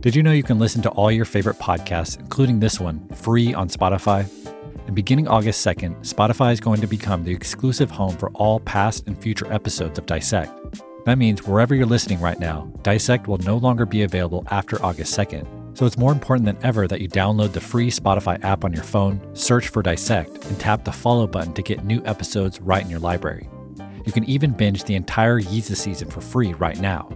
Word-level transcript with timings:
Did 0.00 0.14
you 0.14 0.22
know 0.22 0.32
you 0.32 0.42
can 0.42 0.58
listen 0.58 0.82
to 0.82 0.90
all 0.90 1.10
your 1.10 1.24
favorite 1.24 1.58
podcasts, 1.58 2.18
including 2.18 2.60
this 2.60 2.78
one, 2.78 3.08
free 3.08 3.54
on 3.54 3.68
Spotify? 3.68 4.28
And 4.86 4.94
beginning 4.94 5.28
August 5.28 5.66
2nd, 5.66 6.00
Spotify 6.00 6.52
is 6.52 6.60
going 6.60 6.82
to 6.82 6.86
become 6.86 7.24
the 7.24 7.32
exclusive 7.32 7.90
home 7.90 8.14
for 8.16 8.28
all 8.30 8.60
past 8.60 9.06
and 9.06 9.16
future 9.16 9.50
episodes 9.50 9.98
of 9.98 10.04
Dissect. 10.04 10.52
That 11.06 11.16
means 11.16 11.46
wherever 11.46 11.74
you're 11.74 11.86
listening 11.86 12.20
right 12.20 12.38
now, 12.38 12.70
Dissect 12.82 13.28
will 13.28 13.38
no 13.38 13.56
longer 13.56 13.86
be 13.86 14.02
available 14.02 14.46
after 14.50 14.82
August 14.84 15.16
2nd. 15.16 15.78
So 15.78 15.86
it's 15.86 15.98
more 15.98 16.12
important 16.12 16.46
than 16.46 16.58
ever 16.62 16.86
that 16.86 17.00
you 17.00 17.08
download 17.08 17.52
the 17.52 17.60
free 17.60 17.90
Spotify 17.90 18.42
app 18.44 18.64
on 18.64 18.74
your 18.74 18.84
phone, 18.84 19.20
search 19.34 19.68
for 19.68 19.82
Dissect, 19.82 20.44
and 20.44 20.60
tap 20.60 20.84
the 20.84 20.92
follow 20.92 21.26
button 21.26 21.54
to 21.54 21.62
get 21.62 21.84
new 21.84 22.02
episodes 22.04 22.60
right 22.60 22.84
in 22.84 22.90
your 22.90 23.00
library. 23.00 23.48
You 24.04 24.12
can 24.12 24.24
even 24.24 24.52
binge 24.52 24.84
the 24.84 24.96
entire 24.96 25.40
Yeezus 25.40 25.76
season 25.76 26.10
for 26.10 26.20
free 26.20 26.52
right 26.54 26.78
now. 26.78 27.08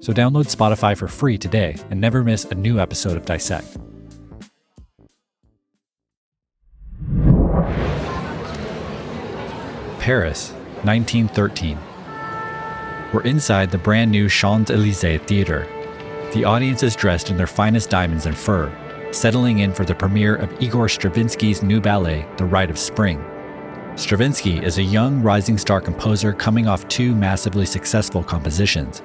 So 0.00 0.12
download 0.12 0.46
Spotify 0.46 0.96
for 0.96 1.08
free 1.08 1.38
today 1.38 1.76
and 1.90 2.00
never 2.00 2.24
miss 2.24 2.44
a 2.44 2.54
new 2.54 2.78
episode 2.80 3.16
of 3.16 3.24
Dissect. 3.24 3.76
Paris, 9.98 10.52
1913. 10.84 11.78
We're 13.12 13.22
inside 13.22 13.70
the 13.70 13.78
brand 13.78 14.10
new 14.10 14.28
Champs 14.28 14.70
Elysees 14.70 15.20
Theater. 15.22 15.66
The 16.32 16.44
audience 16.44 16.82
is 16.82 16.94
dressed 16.94 17.30
in 17.30 17.36
their 17.36 17.46
finest 17.46 17.90
diamonds 17.90 18.26
and 18.26 18.36
fur, 18.36 18.72
settling 19.12 19.58
in 19.58 19.72
for 19.72 19.84
the 19.84 19.94
premiere 19.94 20.36
of 20.36 20.62
Igor 20.62 20.88
Stravinsky's 20.88 21.62
new 21.62 21.80
ballet, 21.80 22.26
The 22.36 22.44
Rite 22.44 22.70
of 22.70 22.78
Spring. 22.78 23.22
Stravinsky 23.96 24.58
is 24.58 24.78
a 24.78 24.82
young 24.82 25.22
rising 25.22 25.58
star 25.58 25.80
composer 25.80 26.32
coming 26.32 26.68
off 26.68 26.86
two 26.88 27.14
massively 27.14 27.66
successful 27.66 28.22
compositions. 28.22 29.02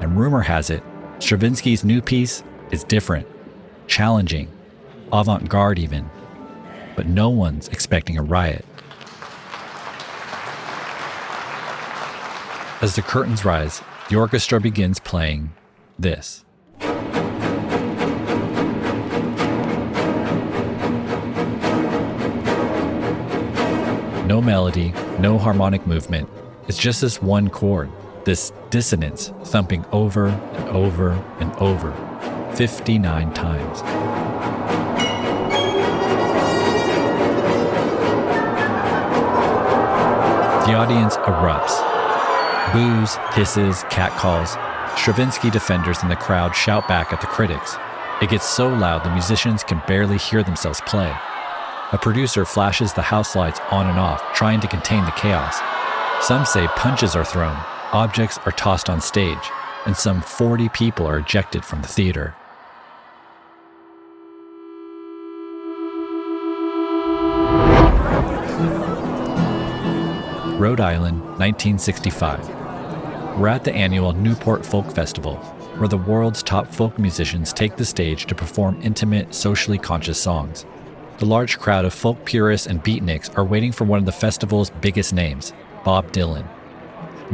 And 0.00 0.18
rumor 0.18 0.42
has 0.42 0.70
it, 0.70 0.82
Stravinsky's 1.18 1.84
new 1.84 2.00
piece 2.00 2.44
is 2.70 2.84
different, 2.84 3.26
challenging, 3.86 4.48
avant 5.12 5.48
garde 5.48 5.78
even. 5.78 6.08
But 6.94 7.06
no 7.06 7.28
one's 7.28 7.68
expecting 7.68 8.16
a 8.16 8.22
riot. 8.22 8.64
As 12.80 12.94
the 12.94 13.02
curtains 13.02 13.44
rise, 13.44 13.82
the 14.08 14.16
orchestra 14.16 14.60
begins 14.60 15.00
playing 15.00 15.52
this. 15.98 16.44
No 24.28 24.40
melody, 24.40 24.92
no 25.18 25.38
harmonic 25.38 25.86
movement. 25.86 26.28
It's 26.68 26.78
just 26.78 27.00
this 27.00 27.20
one 27.20 27.48
chord, 27.48 27.90
this 28.24 28.52
dissonance 28.70 29.32
thumping 29.44 29.84
over 29.92 30.26
and 30.28 30.68
over 30.68 31.12
and 31.40 31.52
over 31.56 31.92
59 32.54 33.32
times. 33.34 33.82
The 40.68 40.74
audience 40.74 41.16
erupts. 41.16 41.82
Boos, 42.74 43.14
hisses, 43.34 43.84
catcalls. 43.84 44.56
Stravinsky 44.98 45.48
defenders 45.48 46.02
in 46.02 46.10
the 46.10 46.16
crowd 46.16 46.54
shout 46.54 46.86
back 46.86 47.12
at 47.12 47.20
the 47.22 47.26
critics. 47.26 47.76
It 48.20 48.28
gets 48.28 48.46
so 48.46 48.68
loud 48.68 49.04
the 49.04 49.10
musicians 49.10 49.64
can 49.64 49.80
barely 49.86 50.18
hear 50.18 50.42
themselves 50.42 50.82
play. 50.82 51.10
A 51.92 51.98
producer 51.98 52.44
flashes 52.44 52.92
the 52.92 53.00
house 53.00 53.34
lights 53.34 53.60
on 53.70 53.86
and 53.86 53.98
off, 53.98 54.22
trying 54.34 54.60
to 54.60 54.68
contain 54.68 55.06
the 55.06 55.10
chaos. 55.12 55.58
Some 56.20 56.44
say 56.44 56.66
punches 56.76 57.16
are 57.16 57.24
thrown, 57.24 57.56
objects 57.92 58.38
are 58.44 58.52
tossed 58.52 58.90
on 58.90 59.00
stage, 59.00 59.50
and 59.86 59.96
some 59.96 60.20
40 60.20 60.68
people 60.70 61.06
are 61.06 61.18
ejected 61.18 61.64
from 61.64 61.82
the 61.82 61.88
theater. 61.88 62.34
Rhode 70.58 70.80
Island, 70.80 71.20
1965. 71.38 72.48
We're 73.38 73.46
at 73.46 73.62
the 73.62 73.72
annual 73.72 74.12
Newport 74.12 74.66
Folk 74.66 74.90
Festival, 74.90 75.36
where 75.76 75.88
the 75.88 75.96
world's 75.96 76.42
top 76.42 76.66
folk 76.66 76.98
musicians 76.98 77.52
take 77.52 77.76
the 77.76 77.84
stage 77.84 78.26
to 78.26 78.34
perform 78.34 78.80
intimate, 78.82 79.32
socially 79.32 79.78
conscious 79.78 80.20
songs. 80.20 80.66
The 81.18 81.26
large 81.26 81.58
crowd 81.58 81.84
of 81.84 81.94
folk 81.94 82.24
purists 82.24 82.66
and 82.66 82.82
beatniks 82.82 83.36
are 83.38 83.44
waiting 83.44 83.70
for 83.70 83.84
one 83.84 84.00
of 84.00 84.04
the 84.04 84.12
festival's 84.12 84.70
biggest 84.70 85.12
names, 85.12 85.52
Bob 85.84 86.10
Dylan. 86.10 86.46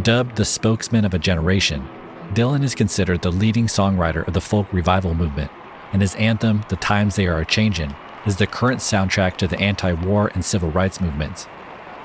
Dubbed 0.02 0.34
the 0.34 0.44
spokesman 0.44 1.04
of 1.04 1.14
a 1.14 1.20
generation, 1.20 1.88
Dylan 2.32 2.64
is 2.64 2.74
considered 2.74 3.22
the 3.22 3.30
leading 3.30 3.66
songwriter 3.66 4.26
of 4.26 4.34
the 4.34 4.40
folk 4.40 4.66
revival 4.72 5.14
movement, 5.14 5.52
and 5.92 6.02
his 6.02 6.16
anthem, 6.16 6.64
The 6.68 6.74
Times 6.76 7.14
They 7.14 7.28
Are 7.28 7.38
a 7.38 7.46
Changin', 7.46 7.94
is 8.26 8.36
the 8.36 8.46
current 8.48 8.80
soundtrack 8.80 9.36
to 9.36 9.46
the 9.46 9.58
anti 9.60 9.92
war 9.92 10.32
and 10.34 10.44
civil 10.44 10.72
rights 10.72 11.00
movements. 11.00 11.46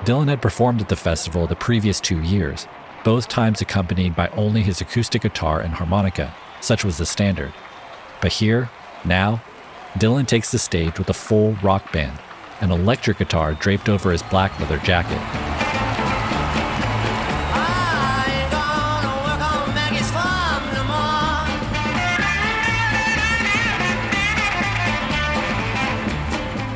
Dylan 0.04 0.28
had 0.28 0.40
performed 0.40 0.80
at 0.80 0.88
the 0.88 0.94
festival 0.94 1.48
the 1.48 1.56
previous 1.56 1.98
two 1.98 2.22
years, 2.22 2.68
both 3.02 3.26
times 3.26 3.60
accompanied 3.60 4.14
by 4.14 4.28
only 4.28 4.62
his 4.62 4.80
acoustic 4.80 5.22
guitar 5.22 5.60
and 5.60 5.74
harmonica. 5.74 6.32
Such 6.60 6.84
was 6.84 6.96
the 6.96 7.06
standard. 7.06 7.52
But 8.22 8.34
here, 8.34 8.70
now, 9.04 9.42
Dylan 9.94 10.28
takes 10.28 10.52
the 10.52 10.60
stage 10.60 10.96
with 10.96 11.10
a 11.10 11.14
full 11.14 11.54
rock 11.56 11.92
band, 11.92 12.16
an 12.60 12.70
electric 12.70 13.18
guitar 13.18 13.54
draped 13.54 13.88
over 13.88 14.12
his 14.12 14.22
black 14.22 14.58
leather 14.60 14.78
jacket. 14.78 15.69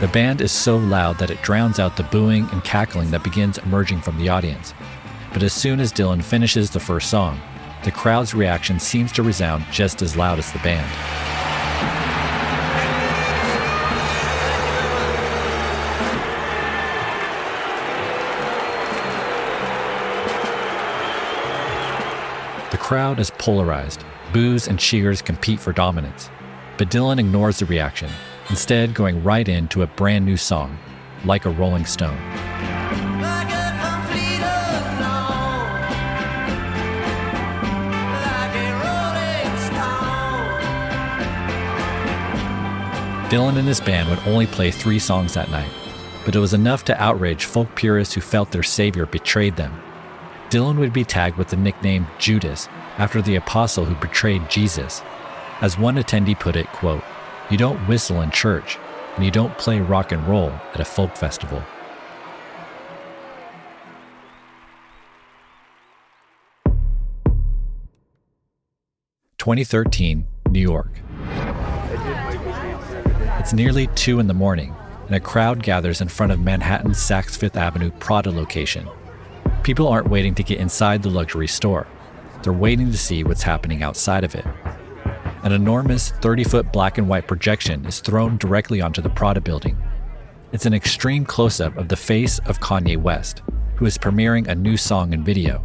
The 0.04 0.12
band 0.12 0.42
is 0.42 0.52
so 0.52 0.76
loud 0.76 1.16
that 1.16 1.30
it 1.30 1.40
drowns 1.40 1.78
out 1.78 1.96
the 1.96 2.02
booing 2.02 2.46
and 2.52 2.62
cackling 2.62 3.10
that 3.12 3.24
begins 3.24 3.56
emerging 3.56 4.02
from 4.02 4.18
the 4.18 4.28
audience. 4.28 4.74
But 5.32 5.42
as 5.42 5.54
soon 5.54 5.80
as 5.80 5.94
Dylan 5.94 6.22
finishes 6.22 6.68
the 6.68 6.78
first 6.78 7.08
song, 7.08 7.40
the 7.84 7.90
crowd's 7.90 8.34
reaction 8.34 8.78
seems 8.78 9.12
to 9.12 9.22
resound 9.22 9.64
just 9.72 10.02
as 10.02 10.14
loud 10.14 10.38
as 10.38 10.52
the 10.52 10.58
band. 10.58 10.86
The 22.70 22.76
crowd 22.76 23.18
is 23.18 23.30
polarized. 23.30 24.04
Boos 24.34 24.68
and 24.68 24.78
cheers 24.78 25.22
compete 25.22 25.60
for 25.60 25.72
dominance. 25.72 26.28
But 26.76 26.90
Dylan 26.90 27.18
ignores 27.18 27.60
the 27.60 27.64
reaction, 27.64 28.10
instead, 28.50 28.94
going 28.94 29.22
right 29.22 29.48
into 29.48 29.82
a 29.82 29.86
brand 29.86 30.24
new 30.24 30.36
song, 30.36 30.78
Like 31.24 31.44
a 31.44 31.50
Rolling 31.50 31.84
Stone. 31.84 32.18
Dylan 43.34 43.56
and 43.58 43.66
his 43.66 43.80
band 43.80 44.08
would 44.10 44.28
only 44.28 44.46
play 44.46 44.70
three 44.70 45.00
songs 45.00 45.34
that 45.34 45.50
night, 45.50 45.70
but 46.24 46.36
it 46.36 46.38
was 46.38 46.54
enough 46.54 46.84
to 46.84 47.02
outrage 47.02 47.46
folk 47.46 47.74
purists 47.74 48.14
who 48.14 48.20
felt 48.20 48.52
their 48.52 48.62
savior 48.62 49.06
betrayed 49.06 49.56
them. 49.56 49.72
Dylan 50.50 50.78
would 50.78 50.92
be 50.92 51.04
tagged 51.04 51.36
with 51.36 51.48
the 51.48 51.56
nickname 51.56 52.06
Judas 52.18 52.68
after 52.96 53.20
the 53.20 53.34
apostle 53.34 53.84
who 53.84 53.94
betrayed 53.96 54.48
Jesus. 54.48 55.02
As 55.60 55.76
one 55.76 55.96
attendee 55.96 56.38
put 56.38 56.54
it, 56.54 56.68
quote, 56.68 57.02
You 57.50 57.58
don't 57.58 57.86
whistle 57.86 58.22
in 58.22 58.30
church, 58.30 58.78
and 59.16 59.24
you 59.24 59.30
don't 59.30 59.56
play 59.58 59.78
rock 59.78 60.12
and 60.12 60.26
roll 60.26 60.50
at 60.72 60.80
a 60.80 60.84
folk 60.84 61.14
festival. 61.14 61.62
Twenty 69.36 69.62
thirteen, 69.62 70.26
New 70.48 70.60
York. 70.60 70.90
It's 73.38 73.52
nearly 73.52 73.88
2 73.88 74.20
in 74.20 74.26
the 74.26 74.32
morning, 74.32 74.74
and 75.06 75.14
a 75.14 75.20
crowd 75.20 75.62
gathers 75.62 76.00
in 76.00 76.08
front 76.08 76.32
of 76.32 76.40
Manhattan's 76.40 76.96
Saks 76.96 77.36
Fifth 77.36 77.58
Avenue 77.58 77.90
Prada 78.00 78.30
location. 78.30 78.88
People 79.62 79.86
aren't 79.86 80.08
waiting 80.08 80.34
to 80.36 80.42
get 80.42 80.60
inside 80.60 81.02
the 81.02 81.10
luxury 81.10 81.46
store, 81.46 81.86
they're 82.42 82.54
waiting 82.54 82.90
to 82.90 82.96
see 82.96 83.22
what's 83.22 83.42
happening 83.42 83.82
outside 83.82 84.24
of 84.24 84.34
it. 84.34 84.46
An 85.44 85.52
enormous 85.52 86.08
30 86.08 86.44
foot 86.44 86.72
black 86.72 86.96
and 86.96 87.06
white 87.06 87.28
projection 87.28 87.84
is 87.84 88.00
thrown 88.00 88.38
directly 88.38 88.80
onto 88.80 89.02
the 89.02 89.10
Prada 89.10 89.42
building. 89.42 89.76
It's 90.52 90.64
an 90.64 90.72
extreme 90.72 91.26
close 91.26 91.60
up 91.60 91.76
of 91.76 91.88
the 91.88 91.96
face 91.96 92.38
of 92.46 92.60
Kanye 92.60 92.96
West, 92.96 93.42
who 93.76 93.84
is 93.84 93.98
premiering 93.98 94.48
a 94.48 94.54
new 94.54 94.78
song 94.78 95.12
and 95.12 95.22
video. 95.22 95.62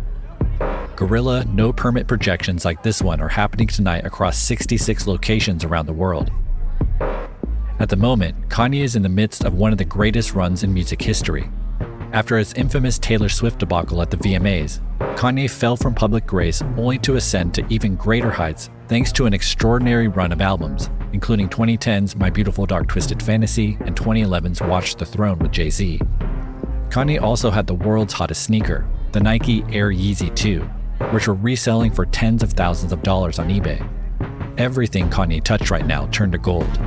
Guerrilla, 0.98 1.46
no 1.46 1.72
permit 1.72 2.10
projections 2.10 2.66
like 2.66 2.84
this 2.84 3.02
one 3.02 3.22
are 3.22 3.30
happening 3.30 3.68
tonight 3.68 4.06
across 4.06 4.38
66 4.38 5.08
locations 5.08 5.64
around 5.64 5.86
the 5.86 5.94
world. 5.94 6.30
At 7.80 7.88
the 7.88 7.96
moment, 7.96 8.50
Kanye 8.50 8.84
is 8.84 8.98
in 8.98 9.04
the 9.04 9.08
midst 9.08 9.46
of 9.46 9.54
one 9.54 9.72
of 9.72 9.78
the 9.78 9.86
greatest 9.86 10.34
runs 10.34 10.62
in 10.62 10.74
music 10.74 11.02
history. 11.02 11.50
After 12.12 12.38
his 12.38 12.52
infamous 12.56 13.00
Taylor 13.00 13.30
Swift 13.30 13.60
debacle 13.60 14.02
at 14.02 14.12
the 14.12 14.18
VMAs, 14.18 14.82
Kanye 15.16 15.50
fell 15.50 15.78
from 15.78 15.96
public 15.96 16.28
grace 16.28 16.62
only 16.76 16.98
to 16.98 17.16
ascend 17.16 17.54
to 17.54 17.66
even 17.70 17.96
greater 17.96 18.32
heights 18.32 18.70
thanks 18.90 19.12
to 19.12 19.28
an 19.28 19.36
extraordinary 19.36 20.08
run 20.08 20.32
of 20.32 20.42
albums, 20.42 20.90
including 21.14 21.48
2010's 21.48 22.16
My 22.16 22.32
Beautiful 22.32 22.66
Dark 22.66 22.88
Twisted 22.88 23.22
Fantasy 23.22 23.78
and 23.82 23.96
2011's 23.96 24.62
Watch 24.62 24.96
the 24.96 25.06
Throne 25.06 25.38
with 25.38 25.52
Jay 25.52 25.70
Z. 25.70 26.02
Kanye 26.90 27.22
also 27.22 27.52
had 27.52 27.68
the 27.68 27.76
world's 27.76 28.14
hottest 28.14 28.42
sneaker, 28.42 28.88
the 29.12 29.20
Nike 29.20 29.64
Air 29.70 29.92
Yeezy 29.92 30.36
2, 30.36 30.62
which 31.12 31.28
were 31.28 31.36
reselling 31.36 31.92
for 31.92 32.08
tens 32.08 32.42
of 32.42 32.54
thousands 32.54 32.92
of 32.92 33.04
dollars 33.04 33.38
on 33.38 33.50
eBay. 33.50 33.88
Everything 34.58 35.08
Kanye 35.08 35.44
touched 35.44 35.70
right 35.70 35.86
now 35.86 36.08
turned 36.08 36.32
to 36.32 36.40
gold. 36.40 36.80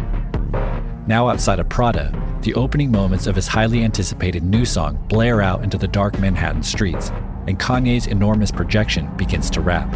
Now 1.07 1.29
outside 1.29 1.61
of 1.61 1.69
Prada, 1.69 2.13
the 2.41 2.55
opening 2.55 2.91
moments 2.91 3.29
of 3.29 3.37
his 3.37 3.47
highly 3.47 3.85
anticipated 3.85 4.43
new 4.43 4.65
song 4.65 4.99
blare 5.09 5.41
out 5.41 5.63
into 5.63 5.79
the 5.79 5.87
dark 5.87 6.19
Manhattan 6.19 6.65
streets, 6.65 7.11
and 7.47 7.61
Kanye's 7.61 8.09
enormous 8.09 8.51
projection 8.51 9.09
begins 9.17 9.51
to 9.51 9.61
rap. 9.61 9.89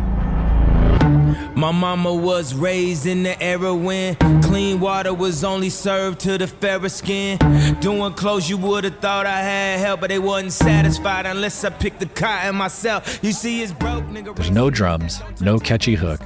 My 1.55 1.71
mama 1.73 2.13
was 2.15 2.55
raised 2.55 3.07
in 3.07 3.23
the 3.23 3.41
era 3.43 3.75
when 3.75 4.17
clean 4.43 4.81
water 4.81 5.15
was 5.15 5.45
only 5.45 5.71
served 5.71 6.21
to 6.21 6.37
the 6.37 6.47
fairer 6.47 6.89
skin. 6.89 7.39
Doing 7.81 8.13
clothes 8.15 8.51
you 8.51 8.59
would 8.59 8.85
have 8.85 8.99
thought 8.99 9.25
I 9.25 9.41
had 9.41 9.81
help, 9.81 10.01
but 10.01 10.11
they 10.11 10.19
wasn't 10.19 10.53
satisfied 10.53 11.27
unless 11.27 11.65
I 11.65 11.71
picked 11.71 12.01
the 12.01 12.07
cotton 12.07 12.57
myself. 12.57 13.21
You 13.23 13.33
see, 13.33 13.63
it's 13.63 13.73
broke, 13.73 14.05
nigga. 14.07 14.35
There's 14.35 14.51
no 14.51 14.69
drums, 14.69 15.23
no 15.41 15.59
catchy 15.59 15.95
hook, 15.95 16.21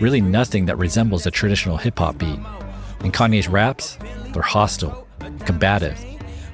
really 0.00 0.20
nothing 0.20 0.66
that 0.66 0.76
resembles 0.76 1.26
a 1.26 1.30
traditional 1.30 1.76
hip 1.76 1.98
hop 1.98 2.18
beat. 2.18 2.40
In 3.04 3.12
Kanye's 3.12 3.48
raps, 3.48 3.96
they're 4.32 4.42
hostile, 4.42 5.06
combative, 5.44 6.04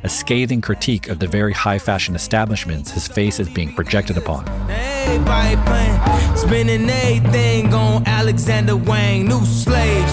a 0.05 0.09
scathing 0.09 0.61
critique 0.61 1.09
of 1.09 1.19
the 1.19 1.27
very 1.27 1.53
high 1.53 1.79
fashion 1.79 2.15
establishments 2.15 2.91
his 2.91 3.09
face 3.09 3.41
is 3.41 3.49
being 3.49 3.75
projected 3.75 4.19
upon. 4.19 4.45
Everybody 5.05 5.57
playing, 5.67 6.37
spending 6.37 7.75
on 7.75 8.07
Alexander 8.07 8.77
Wang, 8.77 9.27
new 9.27 9.45
slaves. 9.45 10.13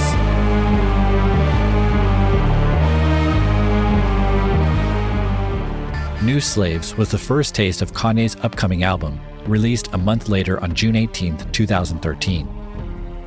New 6.24 6.42
Slaves 6.42 6.98
was 6.98 7.10
the 7.10 7.18
first 7.18 7.56
taste 7.56 7.82
of 7.82 7.94
Kanye's 7.94 8.36
upcoming 8.44 8.84
album, 8.84 9.20
released 9.46 9.90
a 9.94 9.98
month 9.98 10.28
later 10.28 10.60
on 10.62 10.74
June 10.74 10.96
18, 10.96 11.38
2013. 11.52 12.46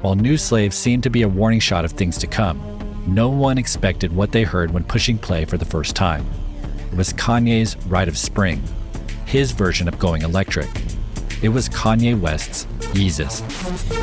While 0.03 0.15
New 0.15 0.37
Slaves 0.37 0.77
seemed 0.77 1.03
to 1.05 1.11
be 1.11 1.23
a 1.23 1.29
warning 1.29 1.61
shot 1.61 1.85
of 1.85 1.93
things 1.93 2.19
to 2.19 2.27
come, 2.27 2.61
no 3.07 3.29
one 3.29 3.57
expected 3.57 4.13
what 4.13 4.33
they 4.33 4.43
heard 4.43 4.73
when 4.73 4.85
pushing 4.85 5.17
play 5.17 5.45
for 5.45 5.59
the 5.59 5.65
first 5.65 5.95
time. 5.95 6.27
It 6.91 6.97
was 6.97 7.13
Kanye's 7.13 7.77
Rite 7.87 8.09
of 8.09 8.19
Spring, 8.19 8.63
his 9.27 9.53
version 9.53 9.89
of 9.89 9.99
going 9.99 10.23
electric. 10.23 10.69
It 11.43 11.49
was 11.49 11.69
Kanye 11.69 12.19
West's 12.19 12.67
Yeezus. 12.95 13.43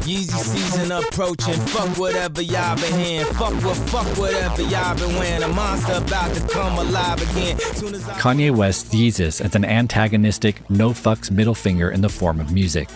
Yeezy 0.02 0.30
season 0.30 0.92
approaching. 0.92 1.54
Fuck 1.54 1.98
whatever 1.98 2.42
y'all 2.42 2.76
been 2.76 3.00
hearing. 3.00 3.26
Fuck 3.28 3.54
what, 3.64 3.78
fuck 3.78 4.06
whatever 4.18 4.62
y'all 4.64 4.94
been 4.98 5.16
wearing. 5.16 5.44
A 5.44 5.48
monster 5.48 5.94
about 5.94 6.36
to 6.36 6.46
come 6.50 6.78
alive 6.78 7.22
again. 7.32 7.58
Soon 7.76 7.96
as 7.96 8.06
I 8.10 8.20
Kanye 8.20 8.54
West's 8.54 8.94
Yeezus 8.94 9.40
as 9.40 9.56
an 9.56 9.64
antagonistic, 9.64 10.70
no 10.70 10.90
fucks 10.90 11.32
middle 11.32 11.56
finger 11.56 11.92
in 11.92 12.02
the 12.02 12.10
form 12.10 12.42
of 12.42 12.52
music. 12.52 12.90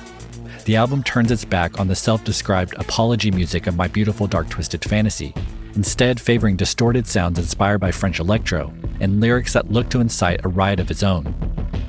The 0.66 0.76
album 0.76 1.04
turns 1.04 1.32
its 1.32 1.46
back 1.46 1.80
on 1.80 1.88
the 1.88 1.96
self 1.96 2.26
described 2.26 2.74
apology 2.74 3.32
music 3.32 3.68
of 3.68 3.78
My 3.78 3.88
Beautiful 3.88 4.28
Dark 4.28 4.50
Twisted 4.50 4.84
Fantasy, 4.84 5.34
instead, 5.76 6.20
favoring 6.20 6.58
distorted 6.58 7.08
sounds 7.08 7.40
inspired 7.40 7.80
by 7.80 7.92
French 7.92 8.20
electro 8.20 8.74
and 9.00 9.22
lyrics 9.22 9.54
that 9.54 9.72
look 9.72 9.90
to 9.92 10.02
incite 10.02 10.44
a 10.44 10.50
riot 10.50 10.82
of 10.82 10.92
its 10.92 11.02
own. 11.02 11.34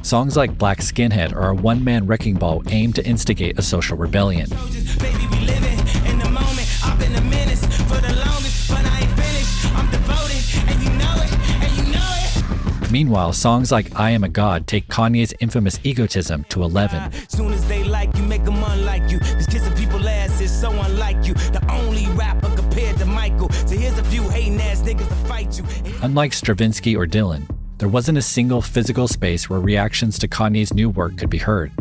Songs 0.04 0.36
like 0.36 0.58
Black 0.58 0.80
Skinhead 0.80 1.34
are 1.34 1.48
a 1.48 1.54
one 1.54 1.82
man 1.82 2.06
wrecking 2.06 2.34
ball 2.34 2.62
aimed 2.68 2.94
to 2.96 3.06
instigate 3.06 3.58
a 3.58 3.62
social 3.62 3.96
rebellion. 3.96 4.50
Baby, 4.50 5.26
we 5.30 5.38
living 5.46 5.78
in 6.04 6.18
the 6.18 6.28
moment. 6.28 6.68
I've 6.84 6.98
been 6.98 7.14
a 7.14 7.22
menace 7.22 7.64
for 7.84 7.96
the 8.02 8.14
longest, 8.14 8.68
but 8.68 8.84
I 8.84 9.00
ain't 9.00 9.10
finished. 9.12 9.74
I'm 9.74 9.90
devoted, 9.90 10.44
and 10.68 10.82
you 10.82 10.90
know 10.98 11.14
it, 11.22 11.32
and 11.64 11.76
you 11.78 11.92
know 11.94 12.84
it. 12.84 12.90
Meanwhile, 12.90 13.32
songs 13.32 13.72
like 13.72 13.98
I 13.98 14.10
Am 14.10 14.24
a 14.24 14.28
God 14.28 14.66
take 14.66 14.88
Kanye's 14.88 15.32
infamous 15.40 15.80
egotism 15.84 16.44
to 16.50 16.64
11. 16.64 17.10
Soon 17.30 17.54
as 17.54 17.66
they 17.66 17.82
like 17.82 18.14
you, 18.14 18.24
make 18.24 18.44
them 18.44 18.62
unlike 18.62 19.10
you. 19.10 19.20
Cause 19.20 19.46
kissing 19.46 19.72
people 19.72 20.06
ass 20.06 20.38
is 20.38 20.52
so 20.52 20.70
unlike 20.70 21.26
you. 21.26 21.32
The 21.32 21.64
only 21.72 22.08
rapper 22.08 22.54
compared 22.54 22.98
to 22.98 23.06
Michael. 23.06 23.50
So 23.66 23.74
here's 23.74 23.98
a 23.98 24.04
few 24.04 24.20
hating 24.28 24.60
ass 24.60 24.82
niggas 24.82 25.08
to 25.08 25.14
fight 25.26 25.56
you. 25.56 25.64
Unlike 26.02 26.34
Stravinsky 26.34 26.94
or 26.94 27.06
Dylan, 27.06 27.48
there 27.79 27.88
wasn't 27.88 28.17
a 28.17 28.23
single 28.23 28.62
physical 28.62 29.09
space 29.09 29.50
where 29.50 29.59
reactions 29.59 30.19
to 30.21 30.29
Kanye's 30.29 30.73
new 30.73 30.88
work 30.88 31.19
could 31.19 31.31
be 31.31 31.38
heard. 31.38 31.73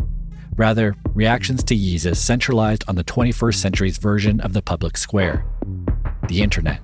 Rather, 0.56 0.96
reactions 1.14 1.62
to 1.64 1.76
Yeezus 1.76 2.16
centralized 2.16 2.84
on 2.88 2.96
the 2.96 3.04
21st 3.04 3.54
century's 3.54 3.98
version 3.98 4.40
of 4.40 4.52
the 4.52 4.62
public 4.62 4.96
square 4.96 5.44
the 6.28 6.42
internet. 6.42 6.80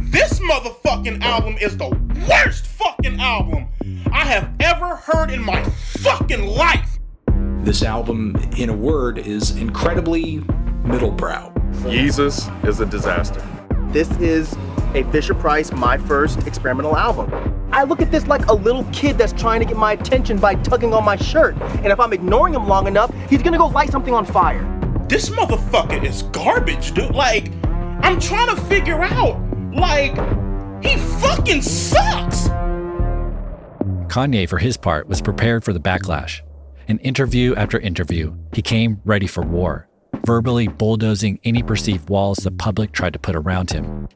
This 0.00 0.40
motherfucking 0.40 1.22
album 1.22 1.58
is 1.60 1.76
the 1.76 1.90
worst 2.28 2.66
fucking 2.66 3.20
album 3.20 3.68
I 4.10 4.24
have 4.24 4.52
ever 4.58 4.96
heard 4.96 5.30
in 5.30 5.42
my 5.42 5.62
fucking 5.98 6.46
life. 6.46 6.98
This 7.62 7.82
album, 7.82 8.36
in 8.56 8.70
a 8.70 8.74
word, 8.74 9.18
is 9.18 9.56
incredibly 9.56 10.38
middlebrow. 10.82 11.54
Yeezus 11.82 12.66
is 12.66 12.80
a 12.80 12.86
disaster. 12.86 13.46
This 13.90 14.10
is 14.12 14.56
a 14.94 15.04
Fisher 15.12 15.34
Price 15.34 15.70
My 15.72 15.98
First 15.98 16.46
Experimental 16.46 16.96
Album. 16.96 17.49
I 17.80 17.84
look 17.84 18.02
at 18.02 18.10
this 18.10 18.26
like 18.26 18.46
a 18.48 18.52
little 18.52 18.84
kid 18.92 19.16
that's 19.16 19.32
trying 19.32 19.60
to 19.60 19.64
get 19.64 19.78
my 19.78 19.92
attention 19.92 20.36
by 20.36 20.54
tugging 20.56 20.92
on 20.92 21.02
my 21.02 21.16
shirt. 21.16 21.56
And 21.62 21.86
if 21.86 21.98
I'm 21.98 22.12
ignoring 22.12 22.52
him 22.52 22.68
long 22.68 22.86
enough, 22.86 23.10
he's 23.30 23.42
gonna 23.42 23.56
go 23.56 23.68
light 23.68 23.90
something 23.90 24.12
on 24.12 24.26
fire. 24.26 24.62
This 25.08 25.30
motherfucker 25.30 26.04
is 26.04 26.24
garbage, 26.24 26.92
dude. 26.92 27.14
Like, 27.14 27.50
I'm 28.02 28.20
trying 28.20 28.54
to 28.54 28.60
figure 28.64 29.02
out, 29.02 29.40
like, 29.72 30.14
he 30.84 30.98
fucking 30.98 31.62
sucks. 31.62 32.48
Kanye, 34.08 34.46
for 34.46 34.58
his 34.58 34.76
part, 34.76 35.08
was 35.08 35.22
prepared 35.22 35.64
for 35.64 35.72
the 35.72 35.80
backlash. 35.80 36.42
In 36.86 36.98
interview 36.98 37.54
after 37.54 37.80
interview, 37.80 38.34
he 38.52 38.60
came 38.60 39.00
ready 39.06 39.26
for 39.26 39.40
war, 39.40 39.88
verbally 40.26 40.68
bulldozing 40.68 41.40
any 41.44 41.62
perceived 41.62 42.10
walls 42.10 42.40
the 42.40 42.50
public 42.50 42.92
tried 42.92 43.14
to 43.14 43.18
put 43.18 43.34
around 43.34 43.70
him. 43.70 44.06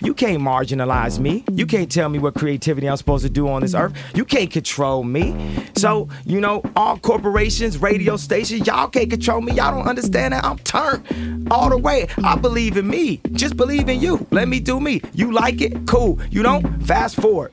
You 0.00 0.14
can't 0.14 0.40
marginalize 0.40 1.18
me. 1.18 1.44
You 1.52 1.66
can't 1.66 1.90
tell 1.90 2.08
me 2.08 2.18
what 2.18 2.34
creativity 2.34 2.88
I'm 2.88 2.96
supposed 2.96 3.24
to 3.24 3.30
do 3.30 3.48
on 3.48 3.62
this 3.62 3.74
earth. 3.74 3.94
You 4.14 4.24
can't 4.24 4.50
control 4.50 5.02
me. 5.02 5.34
So, 5.76 6.08
you 6.24 6.40
know, 6.40 6.62
all 6.76 6.98
corporations, 6.98 7.78
radio 7.78 8.16
stations, 8.16 8.66
y'all 8.66 8.88
can't 8.88 9.10
control 9.10 9.40
me. 9.40 9.52
Y'all 9.52 9.74
don't 9.74 9.88
understand 9.88 10.34
that. 10.34 10.44
I'm 10.44 10.58
turned 10.58 11.50
all 11.50 11.70
the 11.70 11.78
way. 11.78 12.06
I 12.22 12.36
believe 12.36 12.76
in 12.76 12.88
me. 12.88 13.20
Just 13.32 13.56
believe 13.56 13.88
in 13.88 14.00
you. 14.00 14.26
Let 14.30 14.48
me 14.48 14.60
do 14.60 14.80
me. 14.80 15.00
You 15.14 15.32
like 15.32 15.60
it? 15.60 15.86
Cool. 15.86 16.18
You 16.30 16.42
don't? 16.42 16.86
Fast 16.86 17.16
forward. 17.16 17.50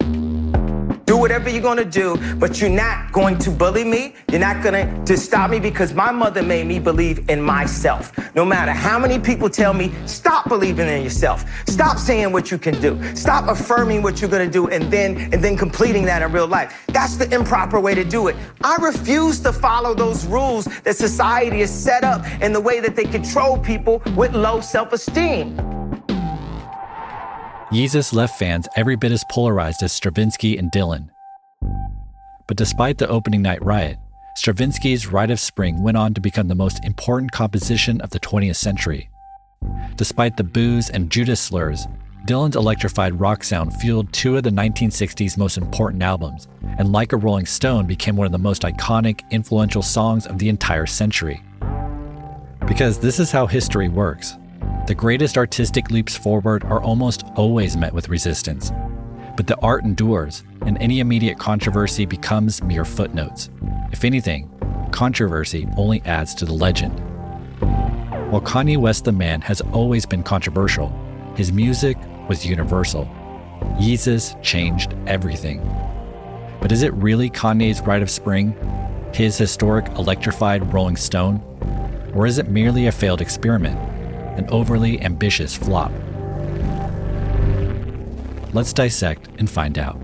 Do 1.05 1.17
whatever 1.17 1.50
you're 1.50 1.62
gonna 1.62 1.85
do, 1.85 2.17
but 2.38 2.59
you're 2.59 2.69
not 2.69 3.12
going 3.12 3.38
to 3.39 3.51
bully 3.51 3.83
me. 3.83 4.15
You're 4.31 4.39
not 4.39 4.63
gonna 4.63 5.05
to 5.05 5.15
stop 5.15 5.51
me 5.51 5.59
because 5.59 5.93
my 5.93 6.12
mother 6.12 6.41
made 6.41 6.65
me 6.65 6.79
believe 6.79 7.29
in 7.29 7.41
myself. 7.41 8.12
No 8.33 8.43
matter 8.43 8.71
how 8.71 8.97
many 8.97 9.19
people 9.19 9.47
tell 9.47 9.74
me, 9.74 9.91
stop 10.07 10.50
believing 10.50 10.88
in 10.88 11.03
yourself. 11.03 11.45
Stop 11.67 12.00
saying 12.00 12.31
what 12.31 12.50
you 12.50 12.57
can 12.57 12.79
do. 12.81 13.00
Stop 13.15 13.47
affirming 13.50 14.01
what 14.01 14.19
you're 14.19 14.31
gonna 14.31 14.50
do 14.50 14.67
and 14.69 14.91
then 14.91 15.29
and 15.31 15.43
then 15.43 15.55
completing 15.55 16.05
that 16.05 16.24
in 16.24 16.31
real 16.31 16.47
life. 16.47 16.74
That's 16.88 17.17
the 17.17 17.31
improper 17.33 17.79
way 17.79 17.93
to 17.93 18.03
do 18.03 18.27
it. 18.27 18.35
I 18.63 18.77
refuse 18.77 19.39
to 19.41 19.53
follow 19.53 19.93
those 19.93 20.25
rules 20.25 20.65
that 20.83 20.95
society 20.95 21.59
has 21.59 21.71
set 21.71 22.03
up 22.03 22.25
in 22.41 22.51
the 22.51 22.62
way 22.62 22.79
that 22.79 22.95
they 22.95 23.05
control 23.05 23.59
people 23.59 24.01
with 24.15 24.33
low 24.33 24.59
self-esteem. 24.59 25.75
Yeezus 27.72 28.13
left 28.13 28.38
fans 28.38 28.67
every 28.75 28.95
bit 28.95 29.12
as 29.12 29.24
polarized 29.31 29.81
as 29.81 29.91
Stravinsky 29.91 30.55
and 30.55 30.72
Dylan. 30.72 31.10
But 32.48 32.57
despite 32.57 33.00
the 33.00 33.07
opening 33.07 33.41
night 33.41 33.63
riot, 33.63 33.98
Stravinsky's 34.38 35.07
Rite 35.07 35.31
of 35.31 35.39
Spring 35.39 35.81
went 35.81 35.98
on 35.98 36.13
to 36.13 36.22
become 36.22 36.48
the 36.48 36.53
most 36.53 36.86
important 36.86 37.31
composition 37.31 38.01
of 38.01 38.12
the 38.12 38.19
20th 38.19 38.57
century. 38.57 39.10
Despite 39.95 40.38
the 40.38 40.43
boos 40.43 40.91
and 40.91 41.10
Judas 41.10 41.41
slurs, 41.41 41.88
Dylan's 42.27 42.55
electrified 42.55 43.19
rock 43.19 43.43
sound 43.43 43.74
fueled 43.74 44.13
two 44.13 44.38
of 44.38 44.43
the 44.43 44.51
1960s 44.51 45.36
most 45.36 45.57
important 45.57 46.03
albums, 46.03 46.48
and 46.77 46.91
Like 46.91 47.13
a 47.13 47.17
Rolling 47.17 47.48
Stone 47.48 47.88
became 47.88 48.15
one 48.15 48.27
of 48.27 48.31
the 48.31 48.38
most 48.38 48.62
iconic, 48.62 49.22
influential 49.31 49.81
songs 49.81 50.27
of 50.27 50.38
the 50.38 50.50
entire 50.50 50.86
century. 50.86 51.41
Because 52.67 53.00
this 53.00 53.19
is 53.19 53.31
how 53.31 53.48
history 53.48 53.89
works. 53.89 54.38
The 54.88 54.94
greatest 54.94 55.36
artistic 55.36 55.89
leaps 55.89 56.15
forward 56.15 56.63
are 56.65 56.80
almost 56.80 57.24
always 57.36 57.75
met 57.75 57.92
with 57.92 58.08
resistance. 58.08 58.72
But 59.36 59.48
the 59.48 59.60
art 59.62 59.84
endures, 59.84 60.44
and 60.62 60.77
any 60.77 61.00
immediate 61.00 61.39
controversy 61.39 62.06
becomes 62.06 62.62
mere 62.62 62.86
footnotes. 62.86 63.50
If 63.92 64.06
anything, 64.06 64.48
controversy 64.92 65.68
only 65.75 66.04
adds 66.06 66.36
to 66.36 66.46
the 66.46 66.54
legend. 66.54 67.00
While 68.30 68.42
Kanye 68.42 68.77
West 68.77 69.06
the 69.06 69.12
man 69.12 69.42
has 69.42 69.60
always 69.60 70.06
been 70.06 70.22
controversial, 70.22 70.94
his 71.36 71.51
music 71.51 71.98
was 72.30 72.46
universal. 72.46 73.06
Yeezus 73.80 74.39
changed 74.44 74.94
everything. 75.08 75.62
But 76.62 76.72
is 76.72 76.84
it 76.84 76.94
really 76.94 77.32
Kanye's 77.32 77.82
Rite 77.82 78.04
of 78.04 78.12
Spring? 78.12 78.56
His 79.15 79.36
historic 79.36 79.88
electrified 79.98 80.72
Rolling 80.72 80.96
Stone? 80.96 81.42
Or 82.13 82.27
is 82.27 82.38
it 82.38 82.50
merely 82.50 82.86
a 82.86 82.92
failed 82.92 83.20
experiment? 83.20 83.80
An 84.38 84.48
overly 84.50 85.01
ambitious 85.01 85.56
flop. 85.56 85.92
Let's 88.54 88.74
dissect 88.74 89.27
and 89.38 89.50
find 89.50 89.77
out. 89.77 90.00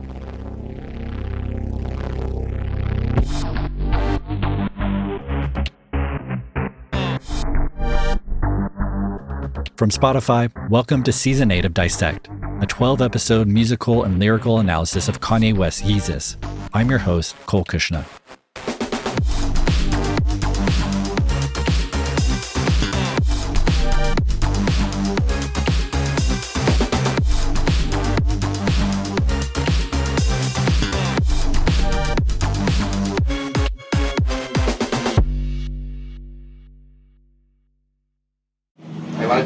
From 9.78 9.90
Spotify, 9.90 10.52
welcome 10.70 11.02
to 11.04 11.12
Season 11.12 11.50
8 11.50 11.66
of 11.66 11.74
Dissect, 11.74 12.30
a 12.62 12.68
12 12.68 13.02
episode 13.02 13.48
musical 13.48 14.04
and 14.04 14.20
lyrical 14.20 14.60
analysis 14.60 15.08
of 15.08 15.22
Kanye 15.22 15.58
West's 15.58 15.82
Yeezus. 15.82 16.38
I'm 16.72 16.90
your 16.90 17.00
host, 17.00 17.36
Cole 17.48 17.66
Kushner. 17.66 18.06